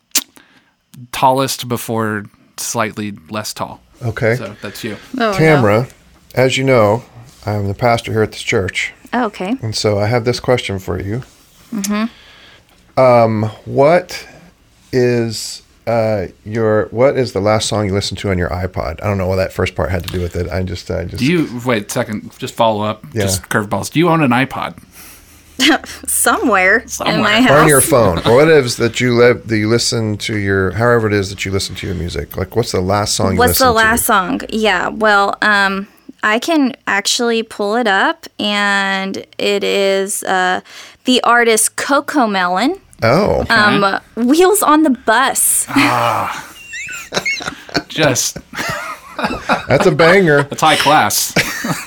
tallest 1.11 1.67
before 1.67 2.25
slightly 2.59 3.13
less 3.29 3.53
tall. 3.53 3.81
Okay. 4.01 4.35
So 4.35 4.55
that's 4.61 4.83
you. 4.83 4.95
Oh, 4.95 5.31
no. 5.31 5.33
Tamara, 5.33 5.87
as 6.35 6.57
you 6.57 6.63
know, 6.63 7.03
I'm 7.45 7.67
the 7.67 7.73
pastor 7.73 8.11
here 8.11 8.23
at 8.23 8.31
this 8.31 8.43
church. 8.43 8.93
Oh, 9.13 9.25
okay. 9.25 9.55
And 9.61 9.75
so 9.75 9.97
I 9.99 10.07
have 10.07 10.25
this 10.25 10.39
question 10.39 10.79
for 10.79 11.01
you. 11.01 11.23
Um, 12.97 13.43
what 13.65 14.27
is 14.91 15.61
uh, 15.85 16.27
your 16.43 16.87
what 16.87 17.17
is 17.17 17.33
the 17.33 17.39
last 17.39 17.67
song 17.67 17.85
you 17.85 17.93
listened 17.93 18.17
to 18.19 18.29
on 18.29 18.37
your 18.37 18.49
iPod? 18.49 19.01
I 19.01 19.07
don't 19.07 19.17
know 19.17 19.27
what 19.27 19.37
that 19.37 19.53
first 19.53 19.75
part 19.75 19.89
had 19.89 20.03
to 20.05 20.11
do 20.11 20.21
with 20.21 20.35
it. 20.35 20.49
I 20.49 20.63
just 20.63 20.89
I 20.91 21.05
just 21.05 21.19
Do 21.19 21.25
you 21.25 21.61
wait 21.65 21.87
a 21.87 21.89
second? 21.89 22.37
Just 22.37 22.53
follow 22.55 22.83
up. 22.83 23.05
Yeah. 23.13 23.23
Just 23.23 23.43
curveballs. 23.43 23.91
Do 23.91 23.99
you 23.99 24.09
own 24.09 24.21
an 24.21 24.31
iPod? 24.31 24.83
Somewhere, 26.07 26.87
Somewhere. 26.87 27.15
in 27.15 27.21
my 27.21 27.41
house. 27.41 27.51
or 27.51 27.57
on 27.59 27.67
your 27.67 27.81
phone 27.81 28.19
or 28.27 28.35
what 28.35 28.47
is 28.49 28.77
that 28.77 28.99
you 28.99 29.15
live 29.15 29.47
that 29.47 29.57
you 29.57 29.67
listen 29.67 30.17
to 30.17 30.37
your 30.37 30.71
however 30.71 31.07
it 31.07 31.13
is 31.13 31.29
that 31.29 31.45
you 31.45 31.51
listen 31.51 31.75
to 31.75 31.87
your 31.87 31.95
music. 31.95 32.37
Like 32.37 32.55
what's 32.55 32.71
the 32.71 32.81
last 32.81 33.15
song 33.15 33.33
you 33.33 33.39
listen 33.39 33.39
to? 33.39 33.47
What's 33.47 33.59
the 33.59 33.71
last 33.71 33.99
to? 34.01 34.05
song? 34.05 34.41
Yeah, 34.49 34.89
well, 34.89 35.37
um, 35.41 35.87
I 36.23 36.39
can 36.39 36.75
actually 36.87 37.43
pull 37.43 37.75
it 37.75 37.87
up, 37.87 38.25
and 38.39 39.17
it 39.37 39.63
is 39.63 40.23
uh, 40.23 40.61
the 41.05 41.21
artist 41.23 41.75
Cocomelon. 41.75 42.79
Oh, 43.03 43.45
Um, 43.49 43.99
Wheels 44.15 44.63
on 44.63 44.81
the 44.83 44.89
Bus. 44.89 45.65
Ah. 45.69 46.53
Just 47.87 48.37
that's 49.67 49.85
a 49.85 49.91
banger. 49.91 50.43
that's 50.43 50.61
high 50.61 50.75
class. 50.77 51.33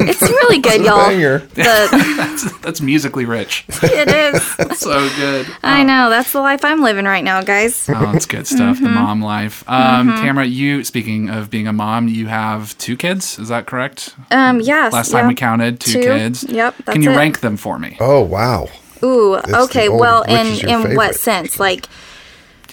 It's 0.01 0.20
really 0.20 0.59
good, 0.59 0.85
y'all. 0.85 1.09
banger. 1.09 1.39
The, 1.39 2.59
that's 2.62 2.81
musically 2.81 3.24
rich. 3.24 3.64
it 3.83 4.09
is. 4.09 4.78
So 4.78 5.09
good. 5.16 5.47
I 5.62 5.83
know. 5.85 6.11
That's 6.11 6.33
the 6.33 6.41
life 6.41 6.64
I'm 6.64 6.83
living 6.83 7.05
right 7.05 7.24
now, 7.24 7.43
guys. 7.43 7.89
Oh, 7.89 8.12
it's 8.14 8.26
good 8.26 8.47
stuff. 8.47 8.76
Mm-hmm. 8.76 8.85
The 8.85 8.91
mom 8.91 9.22
life. 9.22 9.64
Um, 9.68 10.09
Tamara, 10.16 10.45
you 10.47 10.85
speaking 10.85 11.31
of 11.31 11.51
being 11.51 11.66
a 11.66 11.72
mom, 11.72 12.09
you 12.09 12.26
have 12.26 12.76
two 12.78 12.97
kids. 12.97 13.39
Is 13.39 13.49
that 13.49 13.66
correct? 13.66 14.14
Um, 14.31 14.61
yes. 14.61 14.93
Last 14.93 15.11
time 15.12 15.24
yeah. 15.24 15.28
we 15.28 15.35
counted, 15.35 15.81
two, 15.81 15.93
Two. 15.95 16.03
kids. 16.03 16.45
Yep, 16.45 16.76
that's 16.85 16.93
Can 16.93 17.03
you 17.03 17.11
it. 17.12 17.16
rank 17.16 17.41
them 17.41 17.57
for 17.57 17.78
me? 17.78 17.97
Oh 18.01 18.22
wow. 18.22 18.68
Ooh. 19.03 19.41
the 19.47 19.61
okay. 19.64 19.89
old- 19.89 20.01
well, 20.01 20.20
which 20.22 20.31
in 20.31 20.47
is 20.47 20.62
in 20.64 20.95
what 20.97 21.14
sense? 21.14 21.59
Like, 21.59 21.87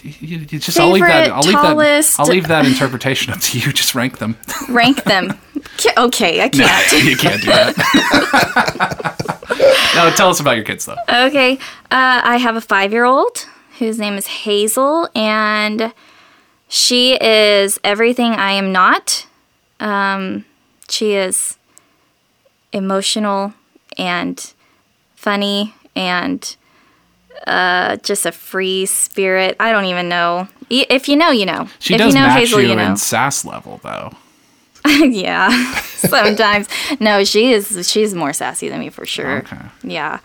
You, 0.02 0.38
you 0.38 0.58
just 0.58 0.78
I'll 0.78 0.90
leave 0.90 1.02
that. 1.04 1.30
I'll 1.30 1.42
leave 1.42 1.54
that. 1.54 2.14
I'll 2.18 2.26
leave 2.26 2.48
that 2.48 2.66
interpretation 2.66 3.32
up 3.32 3.40
to 3.40 3.58
you. 3.58 3.72
Just 3.72 3.94
rank 3.94 4.18
them. 4.18 4.36
rank 4.68 5.04
them. 5.04 5.38
Okay, 5.96 6.42
I 6.42 6.48
can't. 6.48 6.92
No, 6.92 6.98
you 6.98 7.16
can't 7.16 7.40
do 7.40 7.48
that. 7.48 7.74
no, 9.94 10.10
tell 10.10 10.30
us 10.30 10.40
about 10.40 10.56
your 10.56 10.64
kids 10.64 10.84
though. 10.86 10.96
Okay. 11.08 11.54
Uh, 11.90 12.20
I 12.24 12.36
have 12.38 12.56
a 12.56 12.60
five 12.60 12.92
year 12.92 13.04
old 13.04 13.46
whose 13.78 13.98
name 13.98 14.14
is 14.14 14.26
Hazel, 14.26 15.08
and 15.14 15.92
she 16.68 17.14
is 17.20 17.78
everything 17.84 18.32
I 18.32 18.52
am 18.52 18.72
not. 18.72 19.26
Um, 19.80 20.44
she 20.88 21.14
is 21.14 21.58
emotional 22.72 23.54
and 23.96 24.52
funny 25.14 25.74
and 25.94 26.56
uh, 27.48 27.96
just 27.98 28.26
a 28.26 28.32
free 28.32 28.86
spirit. 28.86 29.56
I 29.58 29.72
don't 29.72 29.86
even 29.86 30.08
know. 30.08 30.48
If 30.70 31.08
you 31.08 31.16
know, 31.16 31.30
you 31.30 31.46
know. 31.46 31.68
She 31.78 31.94
if 31.94 31.98
does 31.98 32.14
you 32.14 32.20
know 32.20 32.26
match 32.26 32.38
Hazel, 32.40 32.60
you 32.60 32.68
you 32.70 32.76
know. 32.76 32.90
in 32.90 32.96
sass 33.10 33.44
level 33.44 33.80
though. 33.82 34.12
yeah, 34.86 35.74
sometimes. 35.82 36.68
No, 37.00 37.24
she 37.24 37.52
is. 37.52 37.90
She's 37.90 38.14
more 38.14 38.32
sassy 38.32 38.68
than 38.68 38.80
me 38.80 38.90
for 38.90 39.04
sure. 39.06 39.38
Okay. 39.38 39.58
Yeah. 39.82 40.20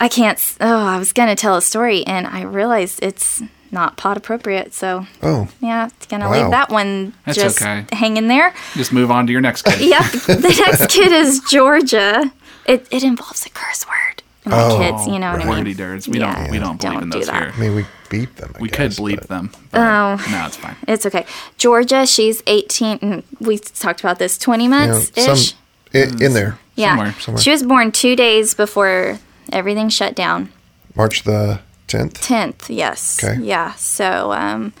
I 0.00 0.08
can't. 0.08 0.38
Oh, 0.60 0.86
I 0.86 0.98
was 0.98 1.12
gonna 1.12 1.34
tell 1.36 1.56
a 1.56 1.62
story, 1.62 2.06
and 2.06 2.26
I 2.26 2.42
realized 2.42 3.00
it's 3.02 3.42
not 3.70 3.96
pot 3.96 4.16
appropriate. 4.16 4.72
So 4.72 5.06
Oh, 5.22 5.48
yeah, 5.60 5.88
gonna 6.08 6.28
Wow. 6.30 6.40
leave 6.42 6.50
that 6.52 6.70
one 6.70 7.14
That's 7.26 7.36
just 7.36 7.60
okay. 7.60 7.84
hanging 7.92 8.28
there. 8.28 8.54
Just 8.74 8.92
move 8.92 9.10
on 9.10 9.26
to 9.26 9.32
your 9.32 9.40
next 9.42 9.62
kid. 9.62 9.80
Yeah, 9.80 10.08
the 10.08 10.64
next 10.66 10.88
kid 10.90 11.10
is 11.12 11.40
Georgia. 11.50 12.32
It 12.66 12.86
it 12.90 13.02
involves 13.02 13.44
a 13.44 13.50
curse 13.50 13.86
word. 13.86 14.22
And 14.50 14.56
my 14.56 14.62
Oh, 14.64 14.78
kids, 14.78 15.06
you 15.06 15.18
know 15.18 15.32
what 15.32 15.42
I 15.42 15.44
mean. 15.44 15.58
Wordy 15.58 15.74
dirts. 15.74 16.08
We 16.08 16.18
Yeah, 16.20 16.34
don't. 16.34 16.50
We 16.50 16.58
don't 16.58 16.80
believe 16.80 16.92
don't 16.94 17.02
in 17.04 17.10
those 17.10 17.26
that. 17.26 17.42
here. 17.42 17.52
I 17.54 17.60
mean 17.60 17.74
we 17.76 17.84
beat 18.08 18.36
them. 18.36 18.52
I 18.56 18.60
We 18.60 18.68
guess, 18.68 18.76
could 18.96 19.04
bleep 19.04 19.16
but- 19.20 19.28
them. 19.28 19.50
But 19.70 19.80
Oh. 19.80 20.16
No, 20.30 20.46
it's 20.46 20.56
fine. 20.56 20.76
It's 20.86 21.04
okay. 21.06 21.26
Georgia, 21.58 22.06
she's 22.06 22.42
18. 22.46 22.98
mm, 22.98 23.22
We 23.40 23.58
talked 23.58 24.00
about 24.00 24.18
this, 24.18 24.38
20 24.38 24.64
You 24.64 24.70
know, 24.70 24.78
months 24.88 25.12
ish. 25.16 25.50
some 25.50 25.58
in, 25.92 26.22
in 26.22 26.32
there. 26.34 26.58
Yeah. 26.76 26.90
Somewhere, 26.96 27.14
somewhere. 27.20 27.42
She 27.42 27.50
was 27.50 27.62
born 27.62 27.92
two 27.92 28.16
days 28.16 28.54
before 28.54 29.18
everything 29.52 29.88
shut 29.90 30.14
down. 30.14 30.50
March 30.94 31.24
the 31.24 31.60
tenth. 31.86 32.20
10th, 32.20 32.66
yes. 32.68 33.22
Okay. 33.22 33.40
Yeah. 33.42 33.72
So 33.74 34.32
um, 34.32 34.72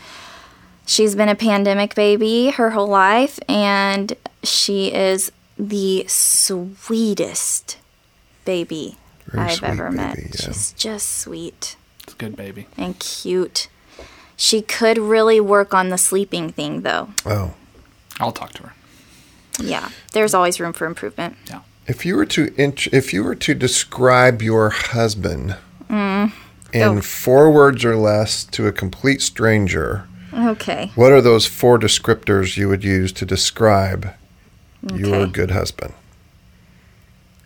she's 0.86 1.14
been 1.14 1.28
a 1.28 1.34
pandemic 1.34 1.94
baby 1.94 2.50
her 2.50 2.70
whole 2.70 2.86
life, 2.88 3.38
and 3.48 4.12
she 4.42 4.92
is 4.94 5.30
the 5.58 6.04
sweetest 6.08 7.76
baby 8.44 8.96
Very 9.28 9.44
I've 9.46 9.52
sweet 9.56 9.68
ever 9.68 9.90
met. 9.90 10.18
yeah. 10.18 10.24
She's 10.36 10.72
just 10.72 11.18
sweet 11.20 11.76
It's 12.04 12.14
a 12.14 12.16
good, 12.16 12.36
baby. 12.36 12.66
and 12.76 12.98
cute. 12.98 13.68
She 14.36 14.62
could 14.62 14.98
really 14.98 15.40
work 15.40 15.74
on 15.74 15.88
the 15.90 15.98
sleeping 15.98 16.50
thing, 16.50 16.82
though. 16.82 17.10
Oh, 17.26 17.54
I'll 18.20 18.32
talk 18.32 18.52
to 18.54 18.62
her. 18.64 18.72
Yeah. 19.60 19.90
There's 20.12 20.32
always 20.34 20.60
room 20.60 20.72
for 20.72 20.86
improvement. 20.86 21.36
Yeah. 21.48 21.60
if 21.86 22.04
you 22.06 22.14
were 22.16 22.26
to 22.26 22.52
int- 22.56 22.92
if 22.92 23.12
you 23.12 23.24
were 23.24 23.34
to 23.34 23.54
describe 23.54 24.40
your 24.42 24.70
husband 24.70 25.56
mm. 25.90 26.32
in 26.72 26.82
Oh. 26.98 27.00
four 27.00 27.50
words 27.50 27.84
or 27.84 27.96
less 27.96 28.44
to 28.44 28.66
a 28.66 28.72
complete 28.72 29.20
stranger, 29.22 30.06
Okay. 30.32 30.92
what 30.94 31.12
are 31.12 31.20
those 31.22 31.46
four 31.46 31.78
descriptors 31.78 32.56
you 32.56 32.68
would 32.68 32.84
use 32.84 33.10
to 33.12 33.24
describe 33.26 34.12
your 34.94 35.26
good 35.26 35.50
husband? 35.50 35.94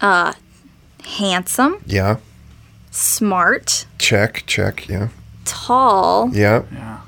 Uh, 0.00 0.32
Handsome, 1.04 1.82
Yeah. 1.86 2.16
smart, 2.90 3.86
Check. 3.98 4.44
Check. 4.46 4.88
Yeah. 4.88 5.08
tall, 5.44 6.30
Yeah. 6.32 6.62
Yeah. 6.72 6.98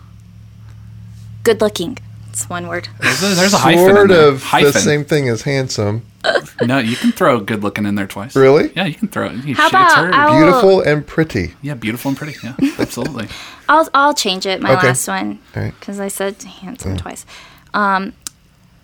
good 1.43 1.61
looking. 1.61 1.99
It's 2.31 2.49
one 2.51 2.67
word. 2.67 2.89
There's 3.01 3.23
a, 3.23 3.27
there's 3.37 3.55
a 3.55 3.59
hyphen. 3.59 3.91
in 3.91 3.95
Sort 3.95 4.11
of 4.11 4.43
hyphen. 4.43 4.73
the 4.73 4.79
same 4.81 5.05
thing 5.05 5.29
as 5.29 5.43
handsome. 5.43 6.03
No, 6.65 6.79
you 6.79 6.97
can 6.97 7.13
throw 7.13 7.39
good 7.41 7.63
looking 7.63 7.85
in 7.85 7.97
there 7.97 8.07
twice. 8.07 8.35
Really? 8.35 8.73
Yeah, 8.75 8.87
you 8.87 8.95
can 8.95 9.09
throw 9.09 9.27
it. 9.27 9.45
You 9.45 9.55
How 9.55 9.69
about 9.69 9.93
her. 10.07 10.15
I'll- 10.15 10.41
Beautiful 10.41 10.81
and 10.81 11.07
pretty. 11.07 11.55
Yeah, 11.61 11.75
beautiful 11.75 12.09
and 12.11 12.17
pretty. 12.19 12.37
Yeah, 12.43 12.55
absolutely. 12.79 13.29
I'll 13.69 13.89
I'll 13.93 14.15
change 14.15 14.47
it. 14.47 14.63
My 14.63 14.75
Okay. 14.79 14.87
last 14.89 15.07
one 15.07 15.39
All 15.55 15.63
right. 15.63 15.75
because 15.79 16.01
I 16.01 16.09
said 16.09 16.43
handsome 16.43 16.97
twice. 16.97 17.27
Um, 17.75 18.15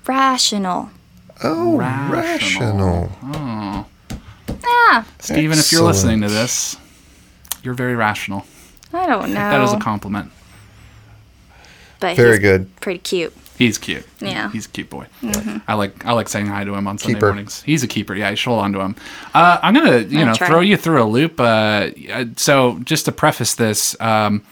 rational. 0.06 0.90
Oh, 1.42 1.78
Rational. 1.78 3.10
rational. 3.22 3.86
Yeah, 4.62 5.04
Steven, 5.18 5.58
if 5.58 5.72
you're 5.72 5.82
listening 5.82 6.20
to 6.22 6.28
this, 6.28 6.76
you're 7.62 7.74
very 7.74 7.94
rational. 7.94 8.44
I 8.92 9.06
don't 9.06 9.28
know. 9.30 9.34
That 9.34 9.60
is 9.62 9.72
a 9.72 9.78
compliment. 9.78 10.32
but 12.00 12.16
Very 12.16 12.32
he's 12.32 12.38
good. 12.40 12.76
Pretty 12.80 12.98
cute. 12.98 13.32
He's 13.56 13.76
cute. 13.76 14.06
Yeah. 14.20 14.44
Mm-hmm. 14.44 14.52
He's 14.52 14.66
a 14.66 14.68
cute 14.70 14.88
boy. 14.90 15.06
I 15.68 15.74
like 15.74 16.04
I 16.06 16.12
like 16.12 16.28
saying 16.30 16.46
hi 16.46 16.64
to 16.64 16.74
him 16.74 16.88
on 16.88 16.96
Sunday 16.96 17.14
Keeper. 17.14 17.26
mornings. 17.26 17.62
He's 17.62 17.82
a 17.84 17.86
keeper. 17.86 18.14
Yeah, 18.14 18.30
you 18.30 18.36
should 18.36 18.48
hold 18.50 18.62
on 18.64 18.72
to 18.72 18.80
him. 18.80 18.96
Uh, 19.34 19.58
I'm 19.62 19.74
gonna 19.74 19.98
you 19.98 20.20
I'll 20.20 20.26
know 20.26 20.34
try. 20.34 20.46
throw 20.46 20.60
you 20.60 20.76
through 20.78 21.02
a 21.02 21.04
loop. 21.04 21.38
Uh, 21.38 21.90
uh, 22.10 22.24
so 22.36 22.78
just 22.84 23.04
to 23.04 23.12
preface 23.12 23.54
this, 23.56 24.00
um, 24.00 24.42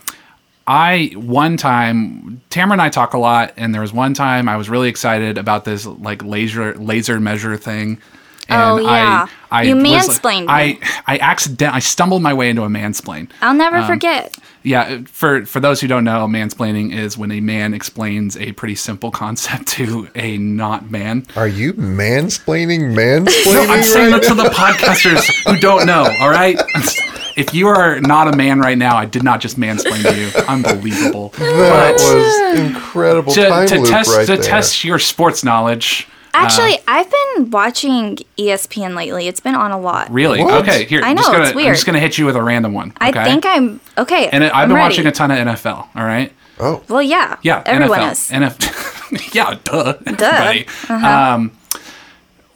I 0.66 1.12
one 1.16 1.56
time 1.56 2.42
Tamara 2.50 2.74
and 2.74 2.82
I 2.82 2.90
talk 2.90 3.14
a 3.14 3.18
lot, 3.18 3.54
and 3.56 3.72
there 3.74 3.80
was 3.80 3.94
one 3.94 4.12
time 4.12 4.46
I 4.46 4.58
was 4.58 4.68
really 4.68 4.90
excited 4.90 5.38
about 5.38 5.64
this 5.64 5.86
like 5.86 6.22
laser 6.22 6.74
laser 6.74 7.18
measure 7.18 7.56
thing. 7.56 8.02
Oh, 8.50 8.78
yeah. 8.78 9.26
I, 9.50 9.60
I 9.60 9.62
You 9.64 9.76
was- 9.76 9.84
mansplained 9.84 10.46
I. 10.48 10.78
I 11.06 11.16
accident 11.18 11.74
I 11.74 11.78
stumbled 11.80 12.22
my 12.22 12.32
way 12.34 12.48
into 12.50 12.62
a 12.62 12.68
mansplain. 12.68 13.28
I'll 13.42 13.54
never 13.54 13.76
Um, 13.78 13.86
forget. 13.86 14.34
Yeah, 14.62 15.00
for 15.06 15.46
for 15.46 15.60
those 15.60 15.80
who 15.80 15.86
don't 15.86 16.04
know, 16.04 16.26
mansplaining 16.26 16.92
is 16.94 17.16
when 17.16 17.30
a 17.30 17.40
man 17.40 17.72
explains 17.74 18.36
a 18.36 18.52
pretty 18.52 18.74
simple 18.74 19.10
concept 19.10 19.68
to 19.68 20.08
a 20.14 20.36
not 20.38 20.90
man. 20.90 21.24
Are 21.36 21.48
you 21.48 21.72
mansplaining 21.74 22.94
mansplaining 22.94 23.68
I'm 23.70 23.82
saying 23.82 24.12
right 24.12 24.20
that 24.22 24.28
to 24.28 24.34
the 24.34 24.48
podcasters 24.50 25.24
who 25.50 25.58
don't 25.60 25.86
know. 25.86 26.04
All 26.20 26.28
right, 26.30 26.60
if 27.36 27.54
you 27.54 27.68
are 27.68 28.00
not 28.00 28.32
a 28.32 28.36
man 28.36 28.58
right 28.60 28.76
now, 28.76 28.96
I 28.96 29.04
did 29.06 29.22
not 29.22 29.40
just 29.40 29.58
mansplain 29.58 30.02
to 30.02 30.18
you. 30.18 30.28
Unbelievable. 30.48 31.30
That 31.38 31.92
was 31.94 32.58
incredible 32.58 33.32
to, 33.32 33.48
time 33.48 33.68
to 33.68 33.76
loop 33.80 33.88
test 33.88 34.10
right 34.16 34.26
to 34.26 34.34
there. 34.36 34.42
test 34.42 34.84
your 34.84 34.98
sports 34.98 35.44
knowledge. 35.44 36.08
Actually, 36.44 36.78
I've 36.86 37.10
been 37.10 37.50
watching 37.50 38.18
ESPN 38.38 38.94
lately. 38.96 39.28
It's 39.28 39.40
been 39.40 39.54
on 39.54 39.70
a 39.70 39.78
lot. 39.78 40.10
Really? 40.10 40.42
What? 40.42 40.62
Okay, 40.62 40.84
here. 40.84 41.02
I 41.02 41.10
I'm 41.10 41.16
know, 41.16 41.22
just 41.22 41.32
gonna, 41.32 41.44
it's 41.48 41.56
I'm 41.56 41.64
just 41.74 41.86
gonna 41.86 41.98
hit 42.00 42.18
you 42.18 42.26
with 42.26 42.36
a 42.36 42.42
random 42.42 42.72
one. 42.72 42.92
I 43.00 43.12
think 43.24 43.44
I'm 43.46 43.80
okay. 43.96 44.28
And 44.28 44.44
I've 44.44 44.52
I'm 44.54 44.68
been 44.68 44.76
ready. 44.76 44.84
watching 44.92 45.06
a 45.06 45.12
ton 45.12 45.30
of 45.30 45.38
NFL. 45.38 45.88
All 45.94 46.04
right. 46.04 46.32
oh, 46.60 46.82
Well, 46.88 47.02
yeah. 47.02 47.36
Yeah. 47.42 47.62
Everyone 47.66 47.98
NFL. 48.00 48.12
is. 48.12 48.30
NFL. 48.30 49.34
yeah. 49.34 49.58
Duh. 49.64 49.94
Everybody. 50.06 50.66
Uh-huh. 50.88 51.06
Um, 51.34 51.52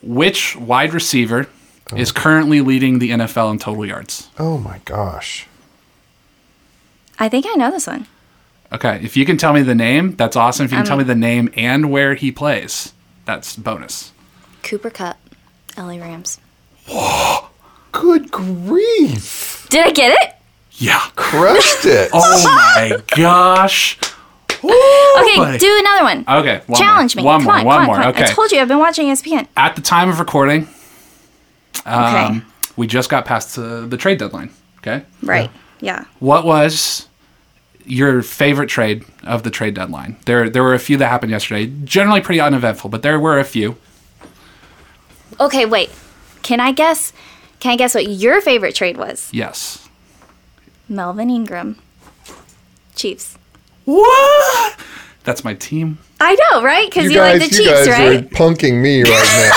which 0.03 0.57
wide 0.57 0.93
receiver 0.95 1.49
is 1.97 2.11
currently 2.13 2.61
leading 2.61 2.99
the 2.99 3.11
NFL 3.11 3.51
in 3.53 3.59
total 3.59 3.85
yards? 3.87 4.29
oh 4.39 4.59
my 4.59 4.81
gosh. 4.85 5.47
I 7.19 7.29
think 7.29 7.47
I 7.49 7.55
know 7.55 7.71
this 7.71 7.87
one. 7.87 8.07
Okay. 8.73 8.99
If 9.03 9.17
you 9.17 9.27
can 9.27 9.37
tell 9.37 9.53
me 9.53 9.63
the 9.63 9.75
name, 9.75 10.17
that's 10.17 10.35
awesome. 10.35 10.65
If 10.65 10.73
you 10.73 10.77
can 10.77 10.83
Um, 10.83 10.87
tell 10.89 10.97
me 10.97 11.05
the 11.05 11.15
name 11.15 11.51
and 11.57 11.91
where 11.91 12.15
he 12.15 12.33
plays, 12.33 12.93
that's 13.25 13.57
bonus. 13.57 14.13
Cooper 14.63 14.91
Kupp, 14.91 15.19
LA 15.77 15.97
Rams. 15.99 16.39
Whoa, 16.89 17.49
Good 17.93 18.31
grief. 18.31 19.67
Did 19.71 19.87
I 19.87 19.91
get 19.93 20.13
it? 20.23 20.35
Yeah. 20.73 21.01
Crushed 21.17 21.85
it. 21.87 22.11
Oh 22.15 22.43
my 22.45 22.99
gosh. 23.17 23.99
Okay, 24.65 25.37
buddy. 25.37 25.59
do 25.59 25.77
another 25.81 26.05
one. 26.05 26.25
Okay. 26.29 26.63
One 26.67 26.79
Challenge 26.81 27.17
more. 27.17 27.23
me. 27.23 27.27
One 27.27 27.39
come 27.41 27.45
more. 27.47 27.55
on, 27.57 27.65
one 27.67 27.77
come 27.79 27.87
more. 27.87 27.97
on, 27.97 28.03
come 28.03 28.09
on. 28.09 28.15
Okay. 28.15 28.25
I 28.25 28.35
told 28.35 28.53
you 28.53 28.61
I've 28.61 28.69
been 28.69 28.79
watching 28.79 29.07
ESPN. 29.09 29.49
At 29.57 29.75
the 29.77 29.83
time 29.83 30.09
of 30.09 30.21
recording, 30.21 30.69
Okay. 31.81 31.91
um, 31.91 32.47
we 32.77 32.87
just 32.87 33.11
got 33.11 33.25
past 33.25 33.57
the, 33.57 33.87
the 33.89 33.97
trade 33.97 34.19
deadline. 34.19 34.51
Okay. 34.79 35.05
right. 35.23 35.51
Yeah. 35.81 36.05
What 36.21 36.45
was 36.45 37.09
your 37.87 38.23
favorite 38.23 38.69
trade 38.69 39.05
of 39.25 39.43
the 39.43 39.51
trade 39.51 39.75
deadline? 39.75 40.17
There, 40.27 40.49
there 40.49 40.63
were 40.63 40.75
a 40.75 40.79
few 40.79 40.97
that 40.99 41.09
happened 41.09 41.31
yesterday. 41.33 41.73
Generally 41.85 42.23
pretty 42.23 42.41
uneventful, 42.41 42.91
but 42.91 43.03
there 43.03 43.19
were 43.21 43.39
a 43.39 43.45
few. 43.45 43.77
Okay, 45.41 45.65
wait. 45.67 45.91
Can 46.43 46.61
I 46.61 46.73
guess? 46.73 47.13
Can 47.61 47.73
I 47.73 47.77
guess 47.77 47.95
what 47.95 48.07
your 48.09 48.41
favorite 48.41 48.75
trade 48.75 48.97
was? 48.97 49.31
Yes. 49.33 49.89
Melvin 50.89 51.31
Ingram. 51.31 51.79
Chiefs. 52.95 53.39
What? 53.85 54.77
That's 55.25 55.45
my 55.45 55.55
team. 55.55 55.99
I 56.21 56.37
know, 56.51 56.63
right? 56.63 56.89
Because 56.91 57.05
You 57.05 57.11
you, 57.13 57.17
guys, 57.19 57.41
like 57.41 57.51
the 57.51 57.57
you 57.57 57.63
Chiefs, 57.65 57.87
guys 57.87 57.89
right? 57.89 58.25
are 58.25 58.29
punking 58.29 58.81
me 58.83 59.03
right 59.03 59.51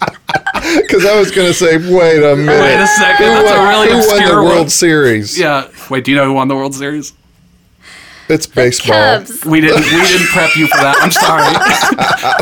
now. 0.00 0.12
Because 0.86 1.04
I 1.04 1.18
was 1.18 1.30
going 1.30 1.48
to 1.48 1.54
say, 1.54 1.76
wait 1.76 2.22
a 2.22 2.36
minute. 2.36 2.60
Wait 2.60 2.80
a 2.80 2.86
second. 2.86 3.26
Who 3.26 3.32
That's 3.32 3.50
won, 3.50 3.66
a 3.66 3.68
really 3.68 3.88
who 3.88 3.94
won 3.98 4.04
obscure 4.08 4.28
the 4.36 4.42
World 4.42 4.58
one. 4.58 4.68
Series? 4.68 5.38
Yeah. 5.38 5.68
Wait, 5.90 6.04
do 6.04 6.10
you 6.10 6.16
know 6.16 6.24
who 6.24 6.32
won 6.34 6.48
the 6.48 6.54
World 6.56 6.74
Series? 6.74 7.12
It's 8.28 8.46
baseball. 8.46 9.18
Cubs. 9.18 9.44
We 9.44 9.60
didn't. 9.60 9.84
We 9.84 10.02
didn't 10.02 10.26
prep 10.28 10.56
you 10.56 10.66
for 10.66 10.78
that. 10.78 10.96
I'm 10.98 11.12
sorry. 11.12 11.44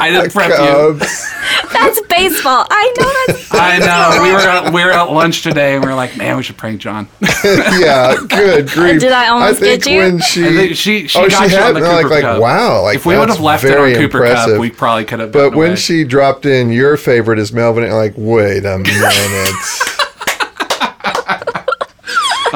I 0.01 0.11
didn't 0.11 0.33
prep 0.33 0.51
you. 0.51 0.57
Cubs. 0.57 1.33
That's 1.73 2.01
baseball. 2.09 2.67
I 2.71 2.95
know 2.99 3.35
that's. 3.35 3.55
I 3.55 3.79
know. 3.79 4.23
We 4.23 4.33
were 4.33 4.39
at, 4.39 4.73
we 4.73 4.85
were 4.85 4.93
at 4.93 5.13
lunch 5.13 5.43
today, 5.43 5.75
and 5.75 5.85
we 5.85 5.91
were 5.91 5.97
like, 5.97 6.17
"Man, 6.17 6.37
we 6.37 6.43
should 6.43 6.57
prank 6.57 6.81
John." 6.81 7.07
yeah, 7.45 8.17
good 8.29 8.69
grief. 8.69 9.01
Did 9.01 9.13
I 9.13 9.29
almost 9.29 9.61
think 9.61 9.85
get 9.85 9.93
you? 9.93 9.99
when 9.99 10.21
she, 10.21 10.45
I 10.45 10.49
think 10.53 10.77
she- 10.77 11.07
she 11.07 11.19
oh, 11.19 11.29
got 11.29 11.49
she 11.49 11.55
you 11.55 11.61
on 11.61 11.75
had 11.75 11.77
the 11.77 11.81
like, 11.81 12.03
Cooper 12.03 12.15
like 12.15 12.23
Cup. 12.23 12.41
wow, 12.41 12.83
like 12.83 12.97
if 12.97 13.07
we 13.07 13.19
would 13.19 13.29
have 13.29 13.41
left 13.41 13.65
it 13.65 13.77
on 13.77 13.93
Cooper 13.95 14.25
impressive. 14.25 14.55
Cup, 14.55 14.61
we 14.61 14.71
probably 14.71 15.05
could 15.05 15.21
have. 15.21 15.33
But 15.33 15.55
when 15.55 15.71
away. 15.71 15.77
she 15.77 16.05
dropped 16.05 16.47
in, 16.47 16.71
your 16.71 16.97
favorite 16.97 17.39
is 17.39 17.53
Melvin. 17.53 17.91
Like, 17.91 18.15
wait 18.17 18.65
a 18.65 18.79
minute, 18.79 18.85
that 18.87 19.94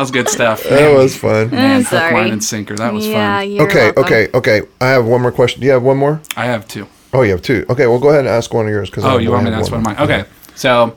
was 0.00 0.10
good 0.10 0.28
stuff. 0.28 0.62
that 0.64 0.94
was 0.96 1.16
fun. 1.16 1.50
Man, 1.50 1.76
I'm 1.78 1.84
hook, 1.84 2.12
line, 2.12 2.32
and 2.32 2.42
sinker. 2.44 2.76
That 2.76 2.92
was 2.92 3.06
yeah, 3.06 3.38
fun. 3.40 3.50
you're 3.50 3.66
Okay, 3.68 3.84
welcome. 3.86 4.04
okay, 4.04 4.28
okay. 4.34 4.62
I 4.80 4.88
have 4.88 5.06
one 5.06 5.22
more 5.22 5.32
question. 5.32 5.60
Do 5.60 5.66
you 5.66 5.72
have 5.72 5.82
one 5.82 5.96
more? 5.96 6.20
I 6.36 6.46
have 6.46 6.66
two. 6.68 6.86
Oh, 7.12 7.22
you 7.22 7.30
have 7.32 7.42
two. 7.42 7.64
Okay, 7.70 7.86
well, 7.86 7.98
go 7.98 8.08
ahead 8.08 8.20
and 8.20 8.28
ask 8.28 8.52
one 8.52 8.66
of 8.66 8.70
yours. 8.70 8.90
Cause 8.90 9.04
Oh, 9.04 9.16
I 9.16 9.20
you 9.20 9.30
want 9.30 9.44
me 9.44 9.50
to 9.50 9.56
ask 9.56 9.70
one 9.72 9.80
of 9.80 9.86
mine? 9.86 9.96
Okay. 9.98 10.24
So 10.54 10.96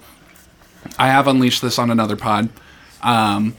I 0.97 1.07
have 1.07 1.27
unleashed 1.27 1.61
this 1.61 1.79
on 1.79 1.89
another 1.89 2.15
pod. 2.17 2.49
Um, 3.01 3.55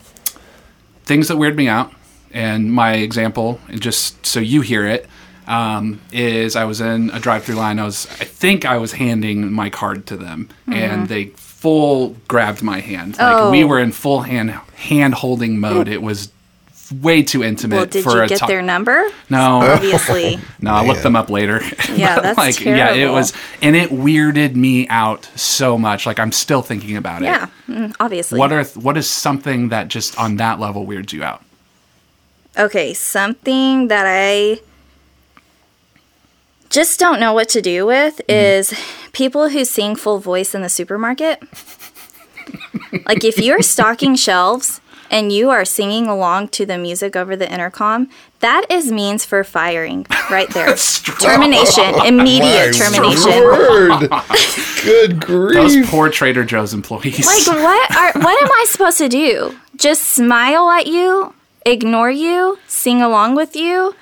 things 1.05 1.28
that 1.28 1.36
weird 1.36 1.57
me 1.57 1.68
out, 1.68 1.93
and 2.32 2.72
my 2.72 2.95
example, 2.95 3.59
and 3.68 3.80
just 3.80 4.24
so 4.26 4.38
you 4.40 4.61
hear 4.61 4.86
it, 4.86 5.09
um, 5.47 6.01
is 6.12 6.55
I 6.57 6.64
was 6.64 6.80
in 6.80 7.11
a 7.11 7.18
drive-through 7.18 7.57
line. 7.57 7.78
I 7.78 7.84
was, 7.84 8.07
I 8.20 8.24
think, 8.24 8.64
I 8.64 8.76
was 8.78 8.93
handing 8.93 9.53
my 9.53 9.70
card 9.70 10.07
to 10.07 10.16
them, 10.16 10.49
and 10.68 11.09
they 11.09 11.32
full 11.62 12.16
grabbed 12.26 12.60
my 12.62 12.80
hand. 12.80 13.16
Like 13.18 13.52
we 13.52 13.62
Oh. 13.62 13.66
were 13.68 13.78
in 13.78 13.92
full 13.92 14.22
hand 14.22 14.50
hand 14.76 15.14
holding 15.14 15.60
mode. 15.60 15.86
It 15.88 16.02
was 16.02 16.28
way 17.00 17.22
too 17.22 17.42
intimate 17.42 17.76
Well, 17.76 17.86
did 17.86 18.04
for 18.04 18.22
you 18.22 18.28
get 18.28 18.40
to- 18.40 18.46
their 18.46 18.60
number? 18.60 19.02
No, 19.30 19.62
Obviously. 19.62 20.38
no, 20.60 20.72
I 20.74 20.84
looked 20.84 21.02
them 21.04 21.14
up 21.16 21.30
later. 21.30 21.62
Yeah, 21.94 22.18
that's 22.20 22.36
like 22.38 22.60
yeah, 22.64 22.92
it 22.92 23.10
was, 23.10 23.32
and 23.62 23.76
it 23.76 23.90
weirded 23.90 24.56
me 24.56 24.88
out 24.88 25.28
so 25.36 25.78
much. 25.78 26.04
Like 26.04 26.18
I'm 26.18 26.32
still 26.32 26.62
thinking 26.62 26.96
about 26.96 27.22
it. 27.22 27.26
yeah, 27.26 27.46
mm, 27.68 27.94
obviously. 28.00 28.38
What 28.40 28.50
are 28.52 28.64
what 28.86 28.96
is 28.96 29.08
something 29.08 29.68
that 29.68 29.86
just 29.88 30.18
on 30.18 30.36
that 30.38 30.58
level 30.58 30.84
weirds 30.84 31.12
you 31.12 31.22
out? 31.22 31.42
Okay, 32.58 32.92
something 32.92 33.88
that 33.88 34.04
I 34.06 34.60
just 36.73 36.99
don't 36.99 37.20
know 37.20 37.33
what 37.33 37.49
to 37.51 37.62
do 37.62 37.87
with 37.87 38.16
Mm-hmm. 38.29 38.31
is 38.31 38.75
people 39.12 39.49
who 39.51 39.64
sing 39.64 39.95
full 39.97 40.18
voice 40.18 40.55
in 40.55 40.62
the 40.62 40.68
supermarket. 40.68 41.43
like 43.07 43.25
if 43.25 43.39
you're 43.39 43.62
stocking 43.62 44.14
shelves 44.16 44.81
and 45.11 45.31
you 45.31 45.51
are 45.51 45.64
singing 45.64 46.07
along 46.07 46.49
to 46.49 46.64
the 46.66 46.79
music 46.79 47.14
over 47.16 47.37
the 47.37 47.51
intercom, 47.53 48.09
that 48.41 48.64
is 48.70 48.91
means 48.91 49.25
for 49.25 49.45
firing 49.45 50.07
right 50.31 50.49
there. 50.51 50.75
termination, 51.20 51.95
immediate 52.07 52.73
My 52.73 52.87
termination. 52.87 53.31
Word. 53.45 54.11
Good 54.83 55.20
Those 55.55 55.75
grief. 55.77 55.89
poor 55.91 56.11
Trader 56.11 56.45
Joe's 56.45 56.75
employees. 56.75 57.27
Like 57.27 57.47
what 57.62 57.97
are 57.97 58.12
what 58.20 58.43
am 58.43 58.51
I 58.51 58.64
supposed 58.68 58.99
to 58.99 59.09
do? 59.09 59.57
Just 59.77 60.03
smile 60.03 60.70
at 60.70 60.87
you, 60.87 61.35
ignore 61.64 62.11
you, 62.11 62.59
sing 62.66 63.01
along 63.03 63.35
with 63.37 63.55
you? 63.55 63.95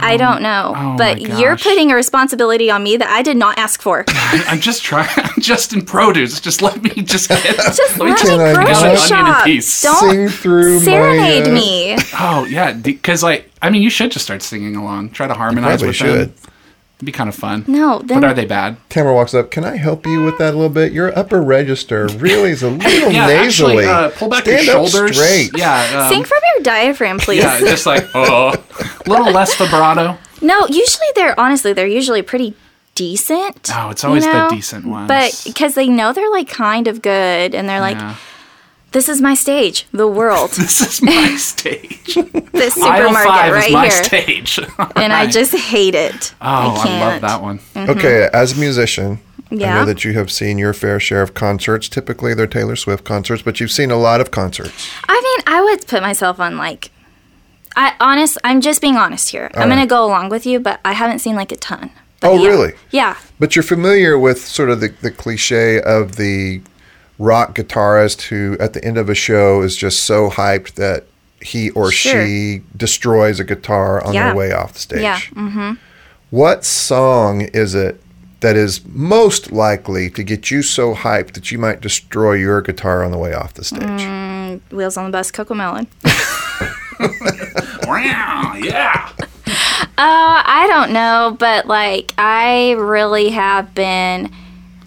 I 0.00 0.16
don't 0.16 0.42
know. 0.42 0.72
oh 0.76 0.96
but 0.96 1.20
you're 1.20 1.56
putting 1.56 1.90
a 1.90 1.94
responsibility 1.94 2.70
on 2.70 2.82
me 2.82 2.96
that 2.96 3.08
I 3.08 3.22
did 3.22 3.36
not 3.36 3.58
ask 3.58 3.80
for. 3.82 4.04
I'm 4.08 4.60
just 4.60 4.82
trying. 4.82 5.08
I'm 5.16 5.40
just 5.40 5.72
in 5.72 5.84
produce. 5.84 6.40
Just 6.40 6.62
let 6.62 6.82
me 6.82 6.90
just 7.02 7.28
get. 7.28 7.42
Just 7.56 7.98
let 7.98 8.06
me 8.06 8.10
let 8.12 8.18
Can 8.20 8.38
me 8.38 8.44
I 8.44 8.54
grocery 8.54 8.72
not- 8.72 8.82
Onion 8.82 8.90
in 8.92 8.98
shop. 9.08 9.44
peace. 9.44 9.82
Don't 9.82 10.10
Sing 10.10 10.28
through 10.28 10.80
serenade 10.80 11.44
my, 11.44 11.50
uh, 11.50 11.54
me. 11.54 11.96
Oh 12.18 12.44
yeah, 12.48 12.72
because 12.72 13.22
like 13.22 13.50
I 13.62 13.70
mean, 13.70 13.82
you 13.82 13.90
should 13.90 14.10
just 14.10 14.24
start 14.24 14.42
singing 14.42 14.76
along. 14.76 15.10
Try 15.10 15.26
to 15.26 15.34
harmonize 15.34 15.80
probably 15.82 15.86
with 15.88 15.96
should. 15.96 16.28
them. 16.36 16.52
It'd 16.98 17.06
be 17.06 17.12
kind 17.12 17.28
of 17.28 17.34
fun. 17.36 17.64
No, 17.68 18.00
then 18.00 18.20
but 18.20 18.26
are 18.30 18.34
they 18.34 18.44
bad? 18.44 18.76
Tamara 18.88 19.14
walks 19.14 19.32
up. 19.32 19.52
Can 19.52 19.64
I 19.64 19.76
help 19.76 20.04
you 20.04 20.24
with 20.24 20.36
that 20.38 20.52
a 20.52 20.56
little 20.56 20.68
bit? 20.68 20.92
Your 20.92 21.16
upper 21.16 21.40
register 21.40 22.08
really 22.16 22.50
is 22.50 22.62
a 22.64 22.70
little 22.70 23.12
Yeah, 23.12 23.26
nasally. 23.28 23.84
actually, 23.84 23.86
uh, 23.86 24.10
pull 24.18 24.28
back 24.28 24.42
Stand 24.44 24.66
your 24.66 24.76
up 24.78 24.88
shoulders. 24.90 25.16
straight. 25.16 25.50
Yeah, 25.56 26.00
um, 26.02 26.12
sing 26.12 26.24
from 26.24 26.40
your 26.56 26.64
diaphragm, 26.64 27.18
please. 27.20 27.44
yeah, 27.44 27.60
just 27.60 27.86
like 27.86 28.04
oh, 28.16 28.52
a 29.06 29.08
little 29.08 29.30
less 29.30 29.54
vibrato. 29.54 30.18
No, 30.42 30.66
usually 30.66 31.06
they're 31.14 31.38
honestly 31.38 31.72
they're 31.72 31.86
usually 31.86 32.22
pretty 32.22 32.54
decent. 32.96 33.70
Oh, 33.72 33.90
it's 33.90 34.02
you 34.02 34.08
always 34.08 34.24
the 34.24 34.48
decent 34.50 34.84
ones. 34.84 35.06
But 35.06 35.40
because 35.46 35.74
they 35.74 35.88
know 35.88 36.12
they're 36.12 36.30
like 36.30 36.48
kind 36.48 36.88
of 36.88 37.00
good, 37.00 37.54
and 37.54 37.68
they're 37.68 37.80
like, 37.80 37.96
Yeah. 37.96 38.16
"This 38.92 39.08
is 39.08 39.20
my 39.20 39.34
stage, 39.34 39.86
the 39.92 40.08
world, 40.08 40.50
this 40.56 40.80
is 40.80 41.02
my 41.02 41.36
stage. 41.38 42.14
this 42.52 42.74
supermarket 42.74 43.28
five 43.28 43.52
right 43.52 43.66
is 43.68 43.72
my 43.72 43.88
here," 43.88 44.04
stage. 44.04 44.58
and 44.96 45.12
I 45.12 45.26
just 45.26 45.54
hate 45.54 45.94
it. 45.94 46.34
oh, 46.40 46.46
I, 46.46 46.64
love 46.66 46.82
can't. 46.82 47.22
that 47.22 47.42
one. 47.42 47.58
Mm-hmm. 47.58 47.90
Okay, 47.90 48.28
as 48.32 48.56
a 48.56 48.60
musician, 48.60 49.20
I 49.50 49.54
know 49.54 49.84
that 49.86 50.04
you 50.04 50.12
have 50.14 50.30
seen 50.30 50.58
your 50.58 50.72
fair 50.74 51.00
share 51.00 51.22
of 51.22 51.34
concerts. 51.34 51.88
Typically, 51.88 52.34
they're 52.34 52.46
Taylor 52.46 52.76
Swift 52.76 53.04
concerts, 53.04 53.42
but 53.42 53.60
you've 53.60 53.70
seen 53.72 53.90
a 53.90 53.96
lot 53.96 54.20
of 54.20 54.30
concerts. 54.30 54.90
I 55.08 55.14
mean, 55.20 55.54
I 55.54 55.62
would 55.62 55.86
put 55.86 56.02
myself 56.02 56.38
on 56.40 56.56
like, 56.58 56.90
I 57.76 57.94
honest. 58.00 58.38
I'm 58.44 58.60
just 58.60 58.80
being 58.80 58.96
honest 58.96 59.30
here. 59.30 59.50
I'm 59.54 59.68
right. 59.68 59.76
gonna 59.76 59.86
go 59.86 60.04
along 60.04 60.28
with 60.30 60.44
you, 60.46 60.60
but 60.60 60.80
I 60.84 60.92
haven't 60.92 61.20
seen 61.20 61.34
like 61.36 61.52
a 61.52 61.56
ton. 61.56 61.90
But 62.20 62.30
Oh, 62.32 62.42
yeah. 62.42 62.48
really? 62.48 62.72
Yeah. 62.90 63.16
But 63.38 63.54
you're 63.54 63.62
familiar 63.62 64.18
with 64.18 64.44
sort 64.44 64.70
of 64.70 64.80
the, 64.80 64.88
the 65.02 65.10
cliche 65.12 65.80
of 65.80 66.16
the 66.16 66.60
rock 67.18 67.54
guitarist 67.56 68.22
who, 68.22 68.56
at 68.60 68.72
the 68.72 68.84
end 68.84 68.96
of 68.98 69.08
a 69.08 69.14
show, 69.14 69.62
is 69.62 69.76
just 69.76 70.04
so 70.04 70.30
hyped 70.30 70.74
that 70.74 71.04
he 71.40 71.70
or 71.70 71.90
Sure. 71.90 72.24
she 72.26 72.62
destroys 72.76 73.38
a 73.40 73.44
guitar 73.44 74.04
on 74.04 74.12
Yeah. 74.14 74.26
their 74.28 74.34
way 74.36 74.52
off 74.52 74.72
the 74.74 74.78
stage. 74.80 75.02
Yeah. 75.02 75.18
Mm-hmm. 75.34 75.72
What 76.30 76.64
song 76.64 77.42
is 77.42 77.74
it 77.74 78.00
that 78.40 78.54
is 78.56 78.80
most 78.86 79.50
likely 79.50 80.10
to 80.10 80.22
get 80.22 80.50
you 80.50 80.62
so 80.62 80.94
hyped 80.94 81.32
that 81.32 81.50
you 81.50 81.58
might 81.58 81.80
destroy 81.80 82.34
your 82.34 82.60
guitar 82.60 83.02
on 83.02 83.10
the 83.10 83.18
way 83.18 83.34
off 83.34 83.54
the 83.54 83.64
stage? 83.64 83.80
Mm. 83.82 84.60
Wheels 84.70 84.96
on 84.96 85.04
the 85.06 85.10
bus, 85.10 85.30
Cocomelon. 85.30 85.86
Wow, 87.86 88.54
yeah. 88.58 89.10
Uh, 89.16 89.22
I 89.96 90.66
don't 90.68 90.92
know, 90.92 91.36
but 91.38 91.66
like 91.66 92.12
I 92.18 92.72
really 92.72 93.30
have 93.30 93.74
been 93.74 94.30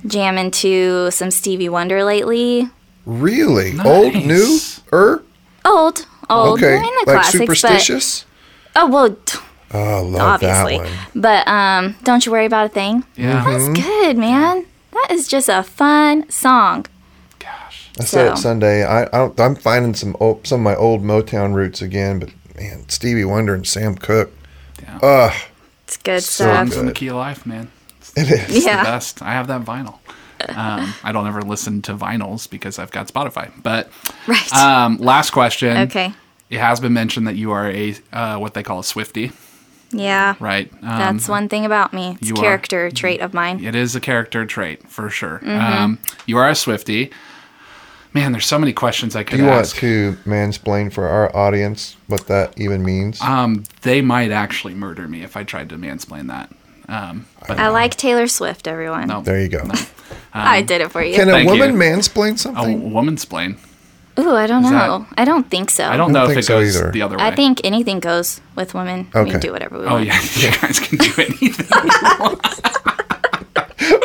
jamming 0.06 0.46
into 0.46 1.10
some 1.12 1.32
Stevie 1.32 1.70
Wonder 1.70 2.04
lately. 2.04 2.70
Really? 3.06 3.74
Old, 3.84 4.14
new, 4.14 4.60
er? 4.94 5.24
Old, 5.66 6.06
old. 6.30 6.58
Okay. 6.60 6.76
I 6.78 6.82
mean 6.82 6.94
the 7.06 7.12
like 7.12 7.16
classics, 7.22 7.38
superstitious? 7.40 8.26
but 8.74 8.82
oh 8.84 8.88
well, 8.90 9.16
t- 9.26 9.40
Oh, 9.74 10.04
love 10.04 10.22
obviously. 10.44 10.78
that 10.80 10.84
one. 10.84 11.22
But 11.22 11.48
um, 11.48 11.96
don't 12.04 12.26
you 12.26 12.32
worry 12.32 12.46
about 12.46 12.66
a 12.66 12.70
thing. 12.70 13.06
Yeah. 13.16 13.44
That's 13.46 13.64
Mm-hmm. 13.64 13.74
good, 13.74 14.18
man. 14.18 14.66
That 14.92 15.08
is 15.12 15.28
just 15.30 15.48
a 15.48 15.64
fun 15.64 16.30
song. 16.30 16.86
Gosh. 17.40 17.90
I 17.98 18.04
said 18.04 18.28
So- 18.28 18.34
it 18.34 18.38
Sunday. 18.38 18.84
I, 18.84 19.04
I 19.04 19.08
don't, 19.12 19.40
I'm 19.40 19.56
finding 19.56 19.94
some 19.94 20.18
old, 20.20 20.46
some 20.46 20.60
of 20.60 20.64
my 20.66 20.76
old 20.76 21.02
Motown 21.04 21.54
roots 21.54 21.82
again, 21.82 22.20
but 22.20 22.30
man, 22.58 22.84
Stevie 22.90 23.24
Wonder 23.24 23.54
and 23.56 23.66
Sam 23.66 23.96
Cooke. 23.96 24.32
Yeah. 24.82 25.00
Ugh, 25.02 25.34
It's 25.86 25.96
good 25.98 26.22
So 26.22 26.44
stuff. 26.46 26.56
Songs 26.58 26.78
in 26.78 26.86
the 26.88 26.92
key 26.94 27.08
of 27.08 27.16
life, 27.16 27.46
man. 27.46 27.72
It 28.16 28.30
is. 28.50 28.66
Yeah. 28.66 28.78
the 28.78 28.84
best. 28.84 29.22
I 29.22 29.32
have 29.34 29.48
that 29.48 29.64
vinyl. 29.64 30.00
Um, 30.50 30.94
I 31.04 31.12
don't 31.12 31.28
ever 31.28 31.42
listen 31.44 31.82
to 31.84 31.94
vinyls 31.96 32.50
because 32.50 32.80
I've 32.80 32.90
got 32.92 33.08
Spotify. 33.08 33.52
But 33.62 33.92
Right. 34.28 34.54
um, 34.54 34.98
last 34.98 35.30
question. 35.32 35.78
okay. 35.78 36.14
It 36.50 36.60
has 36.60 36.80
been 36.80 36.94
mentioned 36.94 37.28
that 37.28 37.36
you 37.36 37.52
are 37.52 37.70
a 37.70 37.96
uh, 38.12 38.38
what 38.38 38.54
they 38.56 38.64
call 38.64 38.80
a 38.80 38.84
Swifty, 38.84 39.32
Yeah. 39.92 40.36
right? 40.40 40.70
Um, 40.74 40.80
That's 40.82 41.30
one 41.30 41.48
thing 41.48 41.64
about 41.64 41.94
me. 41.94 42.18
It's 42.20 42.28
you 42.30 42.36
a 42.36 42.40
are- 42.40 42.42
character 42.42 42.90
trait 42.92 43.22
of 43.22 43.34
mine. 43.34 43.64
It 43.64 43.76
is 43.76 43.96
a 43.96 44.00
character 44.02 44.46
trait 44.46 44.90
for 44.90 45.10
sure. 45.10 45.40
Mm-hmm. 45.44 45.84
Um, 45.84 46.00
you 46.26 46.38
are 46.38 46.50
a 46.50 46.56
Swifty. 46.56 47.12
Man, 48.14 48.34
there's 48.34 48.46
so 48.46 48.60
many 48.60 48.74
questions 48.74 49.16
I 49.16 49.24
could 49.24 49.38
Do 49.38 49.44
you 49.44 49.50
want 49.50 49.68
to 49.68 50.18
mansplain 50.26 50.92
for 50.92 51.08
our 51.08 51.34
audience 51.34 51.96
what 52.08 52.28
that 52.28 52.60
even 52.60 52.84
means? 52.84 53.22
Um, 53.22 53.64
they 53.84 54.02
might 54.02 54.32
actually 54.32 54.74
murder 54.74 55.08
me 55.08 55.22
if 55.22 55.38
I 55.38 55.44
tried 55.46 55.70
to 55.70 55.78
mansplain 55.78 56.28
that. 56.28 56.52
Um, 56.92 57.26
but 57.48 57.58
I 57.60 57.70
like 57.70 57.96
Taylor 57.96 58.28
Swift, 58.28 58.68
everyone. 58.68 59.08
no, 59.08 59.22
there 59.22 59.42
you 59.42 59.48
go. 59.48 59.64
I 60.34 60.62
did 60.62 60.82
it 60.82 60.92
for 60.92 61.02
you. 61.04 61.16
Can 61.16 61.30
a 61.30 61.32
Thank 61.32 61.50
woman 61.50 61.74
you. 61.74 61.78
mansplain 61.80 62.34
a 62.34 62.38
something? 62.38 62.92
woman's 62.94 63.26
plain. 63.26 63.58
Ooh, 64.20 64.36
I 64.36 64.46
don't 64.46 64.66
Is 64.66 64.72
that- 64.72 64.88
know. 64.88 65.08
I 65.18 65.24
don't 65.24 65.50
think 65.50 65.70
so. 65.72 65.86
I 65.86 65.96
don't 65.96 66.10
I 66.10 66.14
know 66.14 66.20
don't 66.28 66.32
if 66.32 66.36
think 66.36 66.40
it 66.40 66.46
so 66.48 66.60
goes 66.60 66.76
either. 66.78 66.92
the 66.92 67.02
other 67.02 67.18
way. 67.18 67.24
I 67.24 67.34
think 67.34 67.62
anything 67.64 68.02
goes 68.02 68.42
with 68.56 68.74
women. 68.74 69.08
We 69.16 69.32
can 69.32 69.40
do 69.40 69.54
whatever 69.54 69.80
we 69.80 69.86
want. 69.86 69.92
Oh 69.92 69.96
want. 69.96 70.08
yeah, 70.08 70.22
you 70.52 70.58
guys 70.60 70.80
can 70.80 70.98
do 70.98 71.12
anything. 71.18 71.68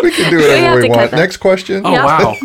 we 0.02 0.10
can 0.12 0.30
do 0.30 0.36
whatever 0.38 0.80
to 0.80 0.88
we 0.88 0.90
want. 0.94 1.12
Next 1.12 1.36
question. 1.38 1.82
Oh 1.84 1.92
Yeah. 1.92 2.04
wow. 2.04 2.36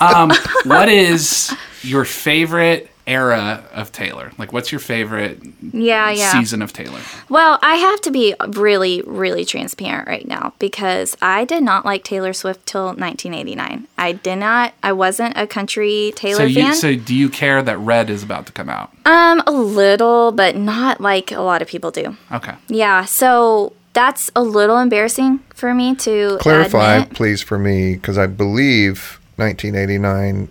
um, 0.00 0.32
what 0.64 0.88
is 0.88 1.54
your 1.82 2.04
favorite 2.04 2.90
era 3.06 3.64
of 3.72 3.92
Taylor? 3.92 4.32
Like, 4.38 4.52
what's 4.52 4.72
your 4.72 4.78
favorite 4.80 5.38
Yeah, 5.72 6.10
yeah. 6.10 6.32
season 6.32 6.60
of 6.62 6.72
Taylor? 6.72 7.00
Well, 7.28 7.58
I 7.62 7.76
have 7.76 8.00
to 8.02 8.10
be 8.10 8.34
really, 8.48 9.02
really 9.06 9.44
transparent 9.44 10.08
right 10.08 10.26
now 10.26 10.52
because 10.58 11.16
I 11.22 11.44
did 11.44 11.62
not 11.62 11.84
like 11.84 12.02
Taylor 12.04 12.32
Swift 12.32 12.66
till 12.66 12.86
1989. 12.86 13.86
I 13.96 14.12
did 14.12 14.36
not. 14.36 14.74
I 14.82 14.92
wasn't 14.92 15.36
a 15.36 15.46
country 15.46 16.12
Taylor 16.16 16.38
So, 16.38 16.44
you, 16.44 16.62
fan. 16.62 16.74
so 16.74 16.96
do 16.96 17.14
you 17.14 17.28
care 17.28 17.62
that 17.62 17.78
Red 17.78 18.10
is 18.10 18.22
about 18.22 18.46
to 18.46 18.52
come 18.52 18.68
out? 18.68 18.90
um, 19.06 19.42
a 19.46 19.52
little, 19.52 20.32
but 20.32 20.56
not 20.56 21.00
like 21.00 21.30
a 21.32 21.40
lot 21.42 21.62
of 21.62 21.68
people 21.68 21.90
do. 21.90 22.16
Okay. 22.32 22.54
Yeah, 22.68 23.04
so 23.04 23.72
that's 23.92 24.30
a 24.36 24.42
little 24.42 24.78
embarrassing 24.78 25.38
for 25.54 25.72
me 25.72 25.94
to 25.94 26.36
Clarify, 26.40 26.96
admit. 26.96 27.14
please, 27.16 27.40
for 27.40 27.58
me, 27.58 27.94
because 27.94 28.18
I 28.18 28.26
believe 28.26 29.20
1989 29.36 30.48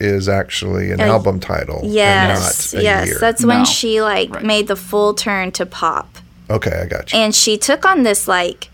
is 0.00 0.28
actually 0.28 0.90
an 0.90 1.00
Uh, 1.00 1.04
album 1.04 1.38
title. 1.40 1.80
Yes, 1.84 2.72
and 2.72 2.78
not 2.78 2.80
a 2.80 2.84
yes, 2.84 3.08
year. 3.08 3.18
that's 3.20 3.44
when 3.44 3.58
No. 3.60 3.64
she 3.64 4.00
like 4.02 4.30
Right. 4.34 4.44
made 4.44 4.66
the 4.68 4.76
full 4.76 5.14
turn 5.14 5.52
to 5.52 5.66
pop. 5.66 6.08
okay. 6.48 6.80
I 6.82 6.86
got 6.86 7.12
you. 7.12 7.18
and 7.20 7.34
she 7.34 7.56
took 7.58 7.84
on 7.84 8.02
this 8.02 8.26
like 8.26 8.68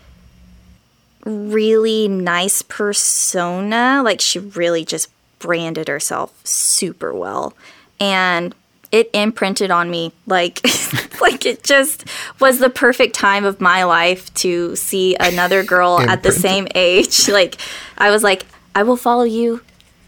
really 1.25 2.07
nice 2.07 2.61
persona 2.61 4.01
like 4.03 4.21
she 4.21 4.39
really 4.39 4.85
just 4.85 5.09
branded 5.39 5.87
herself 5.87 6.31
super 6.45 7.13
well 7.13 7.53
and 7.99 8.55
it 8.93 9.09
imprinted 9.13 9.69
on 9.69 9.91
me 9.91 10.13
like 10.25 10.61
like 11.21 11.45
it 11.45 11.63
just 11.63 12.05
was 12.39 12.59
the 12.59 12.69
perfect 12.69 13.13
time 13.13 13.43
of 13.43 13.59
my 13.59 13.83
life 13.83 14.33
to 14.35 14.73
see 14.77 15.15
another 15.19 15.63
girl 15.63 15.99
at 15.99 16.23
the 16.23 16.31
same 16.31 16.65
age 16.75 17.27
like 17.27 17.57
i 17.97 18.09
was 18.09 18.23
like 18.23 18.45
i 18.73 18.81
will 18.81 18.95
follow 18.97 19.23
you 19.25 19.59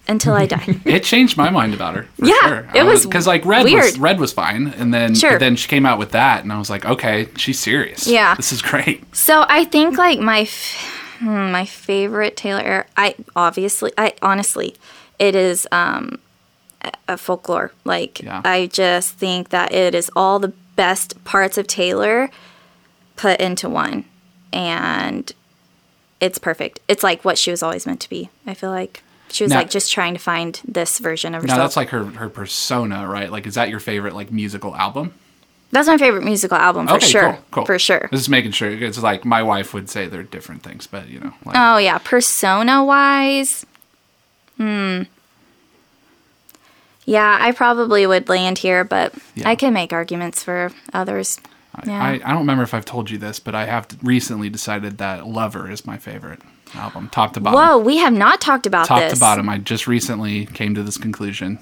until 0.10 0.34
i 0.34 0.46
die 0.46 0.66
It 0.86 1.04
changed 1.04 1.38
my 1.38 1.50
mind 1.50 1.74
about 1.74 1.96
her. 1.96 2.06
Yeah, 2.18 2.34
sure. 2.48 2.70
it 2.76 2.84
was 2.84 3.06
because 3.06 3.26
like 3.28 3.46
Red 3.46 3.64
was. 3.66 3.98
Red 3.98 4.20
was 4.20 4.34
fine, 4.34 4.68
and 4.80 4.94
then 4.94 5.16
Sure. 5.16 5.40
then 5.40 5.56
she 5.56 5.68
came 5.70 5.86
out 5.86 5.98
with 6.00 6.12
that, 6.12 6.44
and 6.44 6.52
I 6.52 6.58
was 6.58 6.70
like, 6.70 6.84
okay, 6.86 7.28
she's 7.38 7.60
serious. 7.60 8.08
Yeah. 8.08 8.36
this 8.36 8.52
is 8.52 8.62
great. 8.62 9.04
So 9.16 9.46
I 9.48 9.64
think 9.66 9.98
like 9.98 10.20
my 10.20 10.42
f- 10.42 11.18
hmm, 11.20 11.52
my 11.52 11.66
favorite 11.66 12.36
Taylor 12.36 12.86
I 12.98 13.16
obviously 13.36 13.92
I 13.98 14.14
honestly 14.22 14.76
it 15.20 15.36
is 15.36 15.68
um 15.72 16.20
a- 16.82 16.92
a 17.10 17.18
folklore. 17.18 17.72
Like 17.86 18.22
Yeah. 18.22 18.42
I 18.44 18.68
just 18.68 19.16
think 19.16 19.50
that 19.50 19.72
it 19.74 19.94
is 19.96 20.10
all 20.16 20.40
the 20.40 20.54
best 20.76 21.24
parts 21.26 21.58
of 21.58 21.68
Taylor 21.68 22.30
put 23.16 23.40
into 23.42 23.68
one 23.70 24.06
and 24.54 25.32
it's 26.22 26.40
perfect. 26.40 26.80
It's 26.88 27.04
like 27.04 27.24
what 27.26 27.38
she 27.38 27.52
was 27.52 27.62
always 27.62 27.86
meant 27.86 28.00
to 28.02 28.10
be. 28.10 28.30
I 28.48 28.54
feel 28.54 28.72
like 28.72 29.04
she 29.32 29.44
was 29.44 29.52
Now- 29.52 29.58
like 29.60 29.70
just 29.70 29.92
trying 29.92 30.14
to 30.14 30.20
find 30.20 30.60
this 30.68 31.00
version 31.00 31.36
of 31.36 31.44
Now 31.44 31.54
herself. 31.54 31.60
that's 31.70 31.78
like 31.78 31.90
her 31.90 32.04
her 32.06 32.30
persona, 32.30 33.08
right? 33.08 33.32
Like, 33.32 33.46
is 33.48 33.56
that 33.56 33.70
your 33.70 33.80
favorite 33.80 34.16
like 34.16 34.32
musical 34.32 34.76
album? 34.76 35.14
That's 35.72 35.88
my 35.88 35.98
favorite 35.98 36.24
musical 36.24 36.58
album 36.58 36.88
for 36.88 36.96
okay, 36.96 37.06
sure. 37.06 37.32
cool, 37.34 37.44
cool. 37.52 37.66
For 37.68 37.78
sure. 37.78 38.10
Just 38.12 38.28
making 38.30 38.52
sure. 38.54 38.72
It's 38.72 39.02
like 39.04 39.24
my 39.24 39.44
wife 39.44 39.72
would 39.74 39.88
say 39.90 40.08
they're 40.08 40.24
different 40.24 40.64
things, 40.64 40.88
but 40.88 41.08
you 41.10 41.20
know, 41.20 41.34
like, 41.46 41.56
Oh 41.58 41.78
yeah, 41.78 42.00
persona 42.00 42.84
wise, 42.84 43.66
hmm. 44.58 45.04
Yeah, 47.06 47.38
I 47.40 47.52
probably 47.52 48.06
would 48.06 48.30
land 48.30 48.60
here, 48.60 48.84
but 48.84 49.14
Yeah. 49.36 49.50
I 49.50 49.56
can 49.56 49.74
make 49.74 49.94
arguments 49.94 50.44
for 50.44 50.72
others. 50.94 51.40
Yeah. 51.86 52.02
I, 52.02 52.10
I 52.14 52.30
don't 52.32 52.40
remember 52.40 52.64
if 52.64 52.74
I've 52.74 52.86
told 52.86 53.10
you 53.10 53.18
this, 53.18 53.40
but 53.40 53.56
I 53.56 53.66
have 53.66 53.88
recently 54.04 54.50
decided 54.50 54.98
that 54.98 55.28
Lover 55.28 55.70
is 55.70 55.86
my 55.86 55.98
favorite 55.98 56.42
album, 56.76 57.10
top 57.10 57.34
to 57.34 57.40
bottom. 57.40 57.60
Whoa, 57.60 57.78
we 57.78 57.98
have 57.98 58.14
not 58.14 58.42
talked 58.42 58.66
about 58.66 58.88
top 58.88 59.00
this. 59.00 59.14
to 59.14 59.20
bottom. 59.20 59.50
I 59.50 59.58
just 59.58 59.88
recently 59.88 60.46
came 60.48 60.76
to 60.76 60.84
this 60.84 60.98
conclusion. 60.98 61.60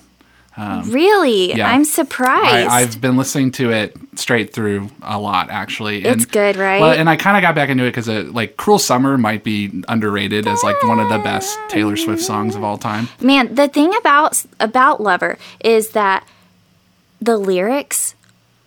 Um, 0.57 0.89
really? 0.89 1.53
yeah. 1.53 1.69
I'm 1.69 1.85
surprised. 1.85 2.67
I, 2.67 2.81
I've 2.81 2.99
been 2.99 3.15
listening 3.15 3.51
to 3.53 3.71
it 3.71 3.95
straight 4.15 4.53
through 4.53 4.89
a 5.03 5.19
lot, 5.19 5.51
actually. 5.51 6.03
It's 6.03 6.25
good, 6.25 6.55
right? 6.55 6.81
Well, 6.81 6.91
and 6.91 7.07
I 7.07 7.15
kind 7.15 7.37
of 7.37 7.43
got 7.43 7.53
back 7.53 7.69
into 7.69 7.83
it 7.83 7.89
because, 7.89 8.09
uh, 8.09 8.25
like, 8.31 8.57
"Cruel 8.57 8.79
Summer" 8.79 9.19
might 9.19 9.43
be 9.43 9.83
underrated 9.87 10.47
as 10.47 10.63
like 10.63 10.81
one 10.83 10.99
of 10.99 11.09
the 11.09 11.19
best 11.19 11.59
Taylor 11.69 11.95
Swift 11.95 12.23
songs 12.23 12.55
of 12.55 12.63
all 12.63 12.79
time. 12.79 13.07
Man, 13.21 13.53
the 13.53 13.67
thing 13.67 13.95
about 13.97 14.43
about 14.59 14.99
Lover 14.99 15.37
is 15.63 15.91
that 15.91 16.27
the 17.21 17.37
lyrics 17.37 18.15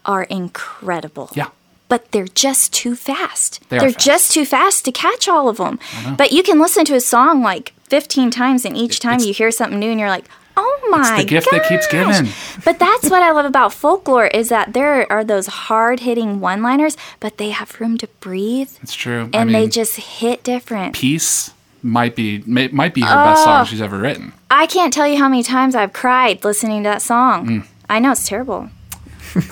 are 0.04 0.22
incredible. 0.22 1.30
Yeah, 1.34 1.48
but 1.90 2.10
they're 2.12 2.34
just 2.46 2.72
too 2.72 2.94
fast. 2.96 3.60
They 3.68 3.76
are 3.78 3.90
fast. 3.92 4.06
just 4.10 4.32
too 4.32 4.46
fast 4.46 4.84
to 4.86 4.92
catch 4.92 5.28
all 5.28 5.48
of 5.50 5.58
them. 5.58 5.78
But 6.16 6.32
you 6.32 6.42
can 6.42 6.58
listen 6.58 6.84
to 6.86 6.94
a 6.94 7.00
song 7.00 7.42
like 7.42 7.74
15 7.88 8.30
times, 8.30 8.64
and 8.64 8.74
each 8.76 8.98
time 9.00 9.16
it's- 9.16 9.26
you 9.26 9.34
hear 9.34 9.50
something 9.50 9.78
new, 9.78 9.90
and 9.90 10.00
you're 10.00 10.08
like, 10.08 10.24
"Oh 10.56 10.78
my!" 10.90 11.00
It's 11.00 11.22
the 11.22 11.24
gift 11.36 11.48
that 11.50 11.68
keeps 11.68 11.86
giving. 11.88 12.28
But 12.64 12.78
that's 12.78 13.10
what 13.10 13.22
I 13.22 13.30
love 13.32 13.44
about 13.44 13.72
folklore 13.72 14.28
is 14.28 14.48
that 14.48 14.72
there 14.72 15.06
are 15.12 15.24
those 15.24 15.46
hard 15.68 16.00
hitting 16.00 16.40
one 16.40 16.62
liners, 16.62 16.96
but 17.18 17.36
they 17.38 17.50
have 17.50 17.78
room 17.80 17.98
to 17.98 18.06
breathe, 18.20 18.70
it's 18.82 18.94
true. 18.94 19.22
and 19.32 19.36
I 19.36 19.44
mean, 19.44 19.52
they 19.52 19.66
just 19.68 19.96
hit 19.96 20.42
different. 20.44 20.94
"Peace" 20.94 21.50
might 21.82 22.14
be 22.14 22.42
may, 22.46 22.68
might 22.68 22.94
be 22.94 23.00
her 23.00 23.14
best 23.28 23.42
song 23.44 23.62
Oh. 23.62 23.64
she's 23.64 23.80
ever 23.82 23.98
written. 23.98 24.32
I 24.50 24.66
can't 24.66 24.92
tell 24.92 25.08
you 25.08 25.18
how 25.18 25.28
many 25.28 25.42
times 25.42 25.74
I've 25.74 25.92
cried 25.92 26.44
listening 26.44 26.82
to 26.84 26.88
that 26.90 27.02
song. 27.02 27.46
Mm. 27.48 27.62
I 27.88 27.98
know 27.98 28.12
it's 28.12 28.28
terrible. 28.28 28.68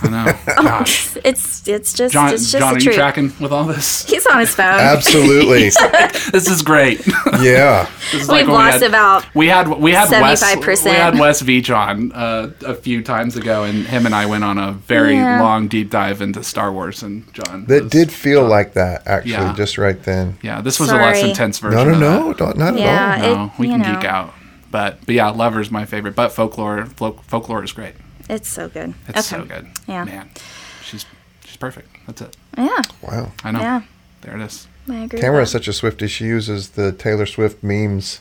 I 0.03 0.09
know. 0.09 0.39
Gosh, 0.63 1.17
It's 1.25 1.67
it's 1.69 1.93
just 1.93 2.13
John, 2.13 2.33
it's 2.33 2.51
just 2.51 2.59
John, 2.59 2.75
the 2.75 2.81
are 2.81 2.83
you 2.83 2.93
tracking 2.93 3.33
with 3.41 3.53
all 3.53 3.65
this? 3.65 4.05
He's 4.07 4.27
on 4.27 4.41
his 4.41 4.55
phone. 4.55 4.67
Absolutely. 4.81 5.71
This 6.33 6.49
is 6.49 6.63
great. 6.63 7.07
yeah. 7.41 7.89
Is 8.13 8.29
We've 8.29 8.29
when 8.29 8.47
we 8.49 8.53
lost 8.53 8.81
had- 8.81 8.83
about 8.89 9.35
We 9.35 9.47
had 9.49 9.69
we 9.69 9.93
had 9.93 10.09
75%. 10.09 10.85
we 10.85 10.91
had 10.91 11.19
Wes 11.19 11.43
Veach 11.43 11.75
on 11.75 12.13
uh, 12.13 12.51
a 12.67 12.75
few 12.75 13.03
times 13.03 13.37
ago, 13.37 13.65
and 13.65 13.87
him 13.87 14.05
and 14.05 14.15
I 14.15 14.27
went 14.27 14.45
on 14.45 14.59
a 14.59 14.73
very 14.73 15.15
Yeah. 15.15 15.41
long 15.41 15.69
deep 15.69 15.91
dive 15.91 16.21
into 16.21 16.43
Star 16.45 16.71
Wars. 16.73 17.03
And 17.03 17.33
John, 17.33 17.65
That 17.67 17.85
was- 17.85 17.93
did 17.93 18.13
feel 18.13 18.45
like 18.47 18.75
that, 18.75 19.07
actually, 19.07 19.33
Yeah. 19.33 19.55
just 19.55 19.79
right 19.79 20.03
then. 20.03 20.37
yeah, 20.43 20.61
this 20.61 20.79
was 20.79 20.91
a 20.91 20.97
less 20.97 21.19
Sorry. 21.21 21.31
intense 21.31 21.63
No, 21.63 21.71
version. 21.71 21.89
no, 21.89 21.93
of 21.95 22.01
no. 22.01 22.29
that. 22.29 22.37
Don't, 22.39 22.59
not 22.59 22.79
Yeah, 22.79 23.17
at 23.19 23.25
all. 23.25 23.37
No, 23.37 23.45
It- 23.47 23.51
we 23.59 23.69
can 23.69 23.81
know. 23.81 23.95
geek 23.95 24.05
out, 24.05 24.35
but 24.71 24.99
but 25.07 25.15
yeah, 25.15 25.29
Lover's 25.31 25.71
my 25.71 25.85
favorite. 25.87 26.15
But 26.15 26.31
folklore, 26.33 26.85
Fol- 26.97 27.21
folklore 27.27 27.65
is 27.65 27.73
great. 27.73 27.95
It's 28.29 28.49
so 28.49 28.69
good. 28.69 28.95
It's 29.09 29.33
okay. 29.33 29.43
so 29.43 29.45
good. 29.49 29.67
Yeah. 29.87 30.05
man, 30.05 30.31
she's 30.83 31.07
she's 31.45 31.57
perfect. 31.57 31.89
That's 32.07 32.21
it. 32.23 32.37
Yeah, 32.57 32.83
Wow. 33.03 33.33
I 33.45 33.51
know. 33.53 33.61
yeah, 33.61 33.83
There 34.23 34.37
it 34.37 34.43
is. 34.43 34.67
I 34.91 35.05
agree. 35.05 35.21
Tamara 35.21 35.43
is 35.43 35.51
such 35.51 35.69
a 35.69 35.73
Swiftie. 35.73 36.09
She 36.09 36.25
uses 36.25 36.71
the 36.71 36.93
Taylor 36.93 37.27
Swift 37.27 37.63
memes 37.63 38.21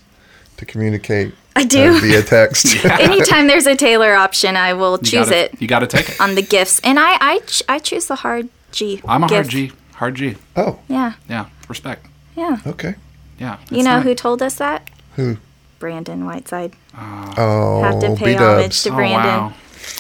to 0.58 0.66
communicate 0.66 1.34
I 1.56 1.62
uh, 1.62 1.66
do. 1.66 2.00
via 2.02 2.22
text. 2.22 2.84
Anytime 2.86 3.48
there's 3.48 3.66
a 3.68 3.76
Taylor 3.76 4.14
option, 4.16 4.56
I 4.58 4.74
will 4.74 4.98
You 5.02 5.04
choose 5.12 5.26
gotta, 5.30 5.46
it 5.54 5.62
You 5.62 5.68
got 5.68 5.80
to 5.80 5.88
take 5.88 6.10
it. 6.10 6.20
on 6.22 6.36
the 6.36 6.42
GIFs, 6.42 6.80
and 6.82 7.00
I 7.00 7.18
I, 7.22 7.40
ch- 7.46 7.64
I 7.70 7.80
choose 7.80 8.08
the 8.08 8.16
hard 8.16 8.50
G. 8.72 9.02
I'm 9.08 9.24
a 9.24 9.28
hard. 9.28 9.48
G. 9.50 9.72
Hard 9.94 10.16
G. 10.16 10.36
oh, 10.56 10.80
Yeah, 10.88 11.14
Yeah. 11.30 11.46
Respect. 11.70 12.06
yeah. 12.36 12.58
okay. 12.68 12.96
Yeah. 13.40 13.58
You 13.72 13.78
know 13.84 13.96
not- 13.98 14.04
who 14.04 14.14
told 14.16 14.42
us 14.42 14.56
that? 14.56 14.90
Who? 15.16 15.38
Brandon 15.80 16.26
Whiteside. 16.26 16.74
Oh, 16.98 17.82
Have 17.84 18.00
to 18.02 18.16
pay 18.16 18.34
B-dubs. 18.34 18.42
homage 18.42 18.84
to 18.84 18.90
Oh, 18.92 18.96
Brandon. 18.96 19.24
wow. 19.42 19.54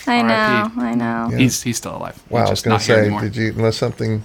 I 0.07 0.21
know, 0.21 0.71
I 0.81 0.95
know. 0.95 1.29
He's 1.35 1.61
he's 1.61 1.77
still 1.77 1.95
alive. 1.97 2.15
He's 2.15 2.31
Wow, 2.31 2.39
I 2.39 2.41
was 2.43 2.49
just 2.51 2.65
going 2.65 2.79
to 2.79 2.83
here 2.85 3.09
say, 3.11 3.19
did 3.21 3.35
you, 3.35 3.49
unless 3.55 3.77
something, 3.77 4.23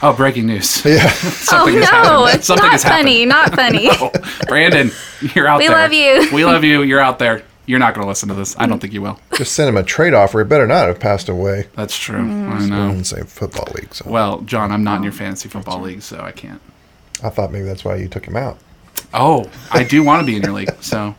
Oh, 0.00 0.12
breaking 0.14 0.46
news. 0.46 0.84
yeah. 0.84 1.02
Oh 1.04 1.08
Something 1.10 1.74
has 1.76 1.82
no, 1.82 1.86
happened. 1.90 2.34
it's 2.38 2.46
Something 2.46 2.64
not 2.66 2.72
has 2.72 2.82
happened. 2.82 3.08
funny, 3.08 3.26
not 3.26 3.54
funny. 3.54 3.88
Oh, 3.90 4.10
Brandon, 4.46 4.90
you're 5.34 5.46
out 5.48 5.58
We 5.58 5.66
there. 5.68 5.76
We 5.76 5.82
love 5.82 5.92
you. 5.92 6.34
We 6.36 6.44
love 6.44 6.64
you. 6.64 6.82
You're 6.82 7.00
out 7.00 7.18
there. 7.18 7.42
You're 7.66 7.78
not 7.80 7.94
going 7.94 8.04
to 8.04 8.08
listen 8.08 8.28
to 8.30 8.34
this. 8.34 8.56
I 8.58 8.66
don't 8.66 8.78
think 8.78 8.94
you 8.94 9.02
will. 9.02 9.18
Just 9.34 9.52
send 9.52 9.68
him 9.68 9.76
a 9.76 9.82
trade 9.82 10.14
offer. 10.14 10.38
He 10.38 10.44
better 10.48 10.66
not 10.66 10.86
have 10.88 10.98
passed 11.00 11.28
away. 11.28 11.66
That's 11.74 11.98
true. 11.98 12.20
Mm. 12.20 12.50
I 12.50 12.56
I 12.56 12.66
know. 12.66 12.86
wouldn't 12.88 13.06
say 13.06 13.22
football 13.24 13.66
league. 13.74 13.94
So 13.94 14.08
Well, 14.08 14.40
John, 14.42 14.72
I'm 14.72 14.82
not 14.84 14.98
in 14.98 15.02
your 15.02 15.12
fantasy 15.12 15.48
football 15.50 15.80
league, 15.82 16.00
so 16.00 16.20
I 16.20 16.32
can't. 16.32 16.62
I 17.22 17.28
thought 17.28 17.52
maybe 17.52 17.64
that's 17.66 17.84
why 17.84 17.96
you 17.96 18.08
took 18.08 18.24
him 18.26 18.36
out. 18.36 18.56
Oh, 19.12 19.50
I 19.70 19.84
do 19.84 20.02
want 20.02 20.20
to 20.22 20.26
be 20.26 20.36
in 20.36 20.42
your 20.42 20.52
league. 20.52 20.70
So, 20.80 21.14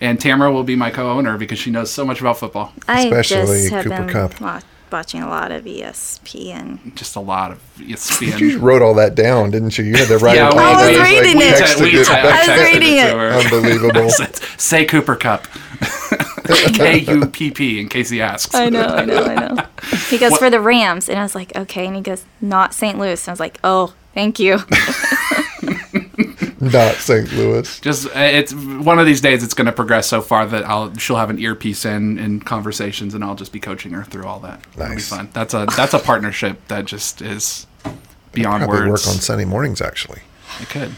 and 0.00 0.20
Tamara 0.20 0.52
will 0.52 0.64
be 0.64 0.76
my 0.76 0.90
co-owner 0.90 1.38
because 1.38 1.58
she 1.58 1.70
knows 1.70 1.90
so 1.90 2.04
much 2.04 2.20
about 2.20 2.38
football. 2.38 2.72
I 2.86 3.06
Especially 3.06 3.60
just 3.62 3.70
have 3.72 3.84
Cooper 3.84 3.96
been 3.98 4.08
Kupp. 4.08 4.40
wa- 4.40 4.60
watching 4.90 5.22
a 5.22 5.28
lot 5.28 5.52
of 5.52 5.64
ESPN. 5.64 6.94
Just 6.94 7.16
a 7.16 7.20
lot 7.20 7.50
of 7.52 7.60
E 7.80 7.94
You 8.38 8.58
wrote 8.58 8.80
all 8.82 8.94
that 8.94 9.14
down, 9.14 9.50
didn't 9.50 9.76
you? 9.78 9.84
You 9.84 9.96
had 9.96 10.08
to 10.08 10.18
write 10.18 10.36
Yeah, 10.36 10.48
it 10.48 10.54
we- 10.54 10.60
I 10.60 10.72
down. 10.72 10.76
was 10.76 10.88
It's 10.88 11.10
reading 11.10 11.36
we 11.38 11.44
it. 11.44 11.54
texted 11.54 11.80
We 11.82 12.00
it. 12.00 12.08
I 12.08 12.56
was 12.56 12.72
reading 12.72 12.96
it. 12.98 13.10
Unbelievable. 13.54 14.10
Say 14.58 14.84
Cooper 14.86 15.16
Kupp. 15.16 15.46
K 16.72 16.98
U 17.00 17.26
P 17.26 17.50
P 17.50 17.78
in 17.80 17.88
case 17.90 18.08
he 18.08 18.22
asks. 18.22 18.54
I 18.54 18.70
know, 18.70 18.82
I 18.82 19.04
know, 19.04 19.22
I 19.22 19.34
know. 19.34 19.62
He 20.08 20.16
goes 20.16 20.38
for 20.38 20.48
the 20.48 20.60
Rams, 20.60 21.08
and 21.10 21.18
I 21.18 21.22
was 21.22 21.34
like, 21.34 21.54
okay. 21.54 21.86
And 21.86 21.94
he 21.94 22.00
goes, 22.00 22.24
not 22.40 22.72
St. 22.72 22.98
Louis. 22.98 23.22
And 23.22 23.28
I 23.28 23.32
was 23.32 23.40
like, 23.40 23.58
oh, 23.62 23.92
thank 24.14 24.38
you. 24.38 24.58
Not 26.72 26.94
St. 26.96 27.32
Louis. 27.32 27.80
Just 27.80 28.06
uh, 28.06 28.10
it's 28.18 28.52
one 28.54 28.98
of 28.98 29.06
these 29.06 29.20
days. 29.20 29.42
It's 29.42 29.54
going 29.54 29.66
to 29.66 29.72
progress 29.72 30.08
so 30.08 30.20
far 30.20 30.46
that 30.46 30.64
I'll 30.64 30.94
she'll 30.96 31.16
have 31.16 31.30
an 31.30 31.38
earpiece 31.38 31.84
in 31.84 32.18
in 32.18 32.40
conversations, 32.40 33.14
and 33.14 33.22
I'll 33.24 33.34
just 33.34 33.52
be 33.52 33.60
coaching 33.60 33.92
her 33.92 34.04
through 34.04 34.24
all 34.26 34.40
that. 34.40 34.60
Nice. 34.76 35.08
fun. 35.08 35.28
That's 35.32 35.54
a 35.54 35.66
that's 35.76 35.94
a 35.94 35.98
partnership 35.98 36.66
that 36.68 36.84
just 36.84 37.22
is 37.22 37.66
beyond 38.32 38.64
Probably 38.64 38.88
words. 38.90 39.06
work 39.06 39.14
on 39.14 39.20
Sunday 39.20 39.44
mornings, 39.44 39.80
actually. 39.80 40.20
it 40.60 40.68
could. 40.68 40.94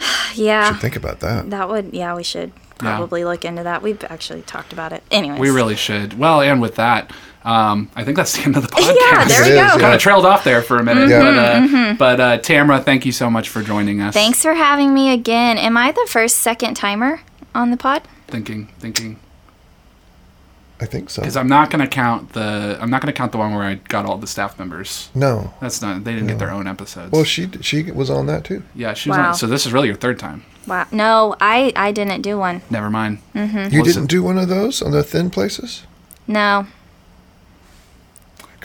yeah, 0.34 0.72
Should 0.72 0.80
think 0.80 0.96
about 0.96 1.20
that. 1.20 1.50
that 1.50 1.68
would. 1.68 1.92
Yeah, 1.92 2.14
we 2.14 2.22
should 2.22 2.52
probably 2.78 3.24
look 3.24 3.44
into 3.44 3.64
that. 3.64 3.82
We've 3.82 4.02
actually 4.04 4.42
talked 4.42 4.72
about 4.72 4.92
it. 4.92 5.02
Anyways, 5.10 5.40
We 5.40 5.50
really 5.50 5.74
should. 5.76 6.16
Well, 6.18 6.40
and 6.40 6.60
with 6.60 6.76
that, 6.76 7.12
um, 7.44 7.90
I 7.96 8.04
think 8.04 8.16
that's 8.16 8.36
the 8.36 8.44
end 8.44 8.56
of 8.56 8.62
the 8.62 8.68
podcast. 8.74 8.94
Yeah, 9.00 9.24
there 9.24 9.42
we 9.42 9.48
It 9.48 9.52
is, 9.52 9.54
go. 9.54 9.54
yeah. 9.54 9.78
kind 9.78 9.94
of 9.94 10.00
trailed 10.00 10.24
off 10.24 10.44
there 10.44 10.62
for 10.62 10.76
a 10.76 10.84
minute. 10.84 11.08
Yeah. 11.08 11.20
But, 11.20 11.38
uh, 11.38 11.54
Mm-hmm, 11.58 11.96
but 11.96 12.20
uh, 12.20 12.38
Tamara, 12.38 12.80
thank 12.80 13.04
you 13.04 13.10
so 13.12 13.28
much 13.28 13.48
for 13.48 13.62
joining 13.62 14.00
us. 14.00 14.14
Thanks 14.14 14.42
for 14.42 14.54
having 14.54 14.94
me 14.94 15.12
again. 15.12 15.58
Am 15.58 15.76
I 15.76 15.90
the 15.92 16.06
first 16.08 16.36
second 16.38 16.74
timer 16.74 17.20
on 17.54 17.70
the 17.72 17.76
pod? 17.76 18.02
Thinking, 18.28 18.68
thinking, 18.78 19.18
I 20.80 20.86
think 20.86 21.10
so. 21.10 21.22
because 21.22 21.36
I'm 21.36 21.48
not 21.48 21.70
going 21.70 21.80
to 21.80 21.88
count 21.88 22.32
the. 22.34 22.78
I'm 22.80 22.88
not 22.90 23.02
going 23.02 23.12
to 23.12 23.16
count 23.16 23.32
the 23.32 23.38
one 23.38 23.52
where 23.52 23.64
I 23.64 23.74
got 23.88 24.06
all 24.06 24.16
the 24.16 24.26
staff 24.28 24.58
members. 24.58 25.10
No. 25.14 25.52
That's 25.60 25.82
not. 25.82 26.04
They 26.04 26.12
didn't 26.12 26.28
get 26.28 26.38
their 26.38 26.50
own 26.52 26.66
episodes. 26.68 27.10
Well, 27.10 27.24
she 27.24 27.48
she 27.60 27.90
was 27.90 28.10
on 28.10 28.26
that 28.26 28.44
too. 28.44 28.62
yeah, 28.74 28.94
she 28.94 29.10
was 29.10 29.18
Wow. 29.18 29.28
on. 29.28 29.34
So 29.34 29.46
this 29.48 29.66
is 29.66 29.72
really 29.72 29.88
your 29.88 29.96
third 29.96 30.18
time. 30.18 30.44
Wow. 30.68 30.86
No, 30.92 31.34
I 31.40 31.72
I 31.74 31.90
didn't 31.92 32.22
do 32.22 32.38
one. 32.38 32.62
Never 32.70 32.90
mind. 32.90 33.18
Mm-hmm. 33.34 33.74
You 33.74 33.82
Was 33.82 33.94
didn't 33.94 34.08
do 34.08 34.22
one 34.22 34.38
of 34.38 34.48
those 34.48 34.80
on 34.80 34.92
the 34.92 35.02
thin 35.02 35.30
places? 35.30 35.82
No, 36.28 36.66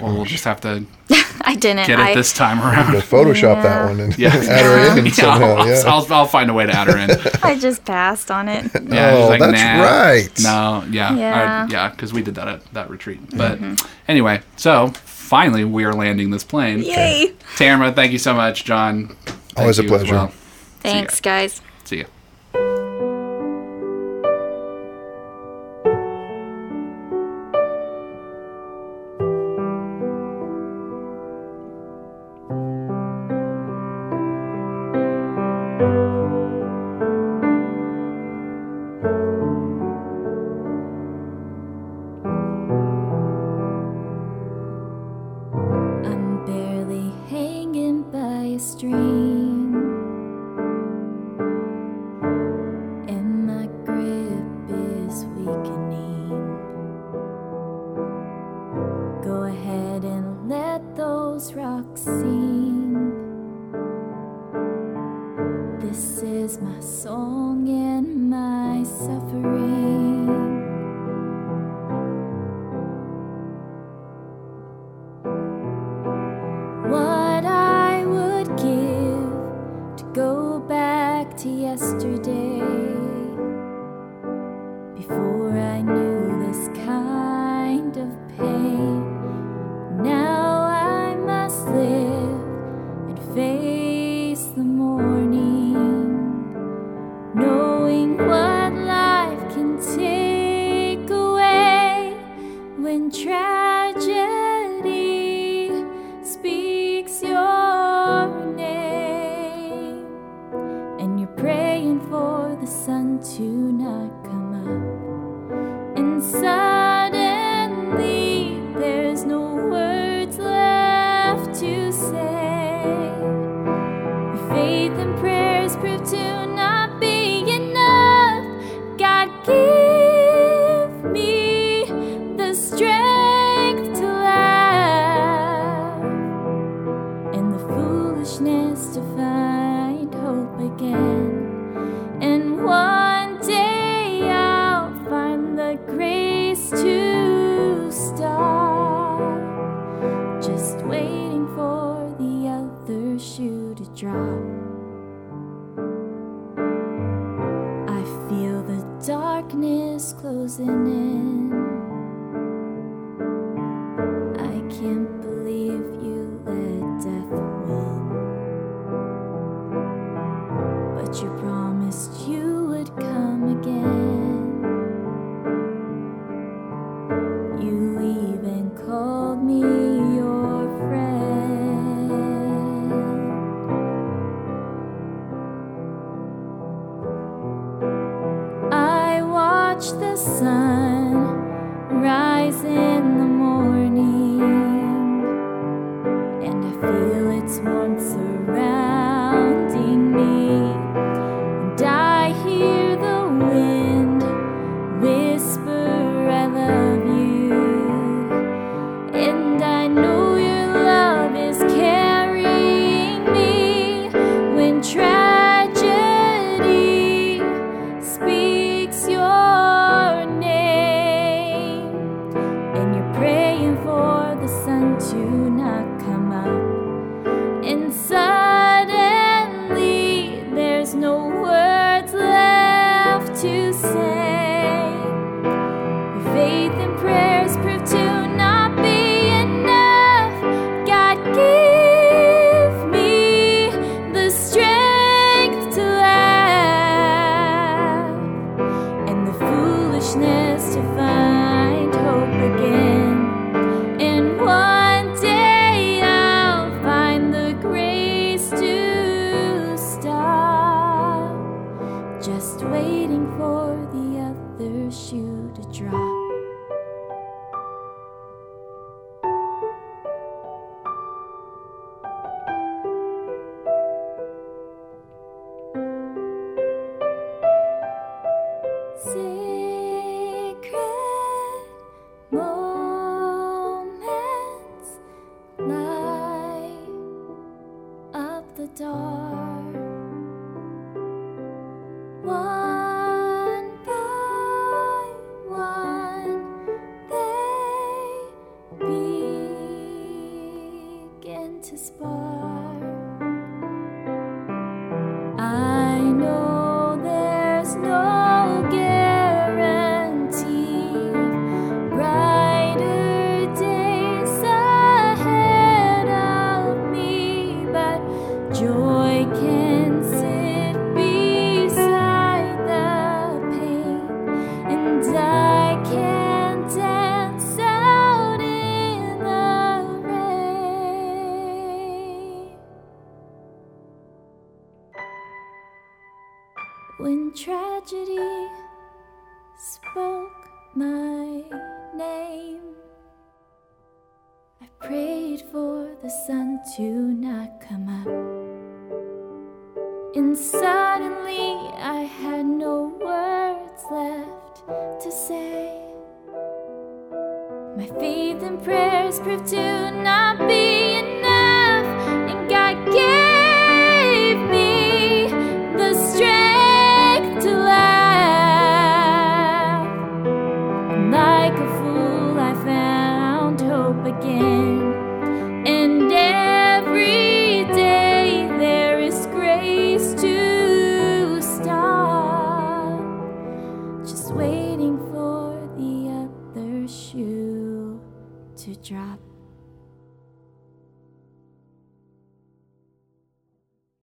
Well, 0.01 0.13
we'll 0.15 0.25
just 0.25 0.43
have 0.45 0.59
to 0.61 0.85
I 1.45 1.55
didn't. 1.55 1.85
get 1.87 1.99
I, 1.99 2.11
it 2.11 2.15
this 2.15 2.33
time 2.33 2.57
To 2.59 2.63
around. 2.67 2.93
Photoshop 3.03 3.61
that 3.63 3.85
one 3.85 3.99
and 3.99 4.17
Yeah. 4.17 4.29
add 4.33 4.65
her 4.65 4.97
in 4.99 5.05
Yeah, 5.07 5.11
somehow. 5.11 5.55
I'll, 5.55 5.67
yeah. 5.67 5.81
I'll, 5.85 6.13
I'll 6.13 6.25
find 6.25 6.49
a 6.49 6.53
way 6.53 6.65
to 6.65 6.71
add 6.71 6.87
her 6.87 6.97
in. 6.97 7.11
I 7.43 7.57
just 7.59 7.85
passed 7.85 8.31
on 8.31 8.49
it. 8.49 8.71
Yeah, 8.87 9.11
Oh, 9.15 9.27
like, 9.29 9.39
that's 9.39 9.61
nah. 9.61 9.83
right. 9.83 10.29
No, 10.41 10.87
yeah, 10.89 11.15
Yeah. 11.15 11.65
I- 11.67 11.71
yeah, 11.71 11.89
because 11.89 12.11
we 12.13 12.21
did 12.23 12.35
that 12.35 12.47
at 12.47 12.65
that 12.73 12.89
retreat. 12.89 13.21
Mm-hmm. 13.27 13.37
But 13.75 13.87
anyway, 14.07 14.41
so 14.55 14.87
finally 15.05 15.63
we 15.65 15.83
are 15.83 15.93
landing 15.93 16.31
this 16.31 16.43
plane. 16.43 16.79
Yay! 16.79 17.33
Tamara, 17.57 17.91
thank 17.91 18.11
you 18.13 18.19
so 18.19 18.33
much, 18.33 18.63
John. 18.65 19.15
Always 19.57 19.79
a 19.79 19.83
pleasure. 19.83 20.13
well. 20.15 20.27
Thanks, 20.79 21.21
guys. 21.21 21.61
See 21.83 21.97
ya. 21.99 22.05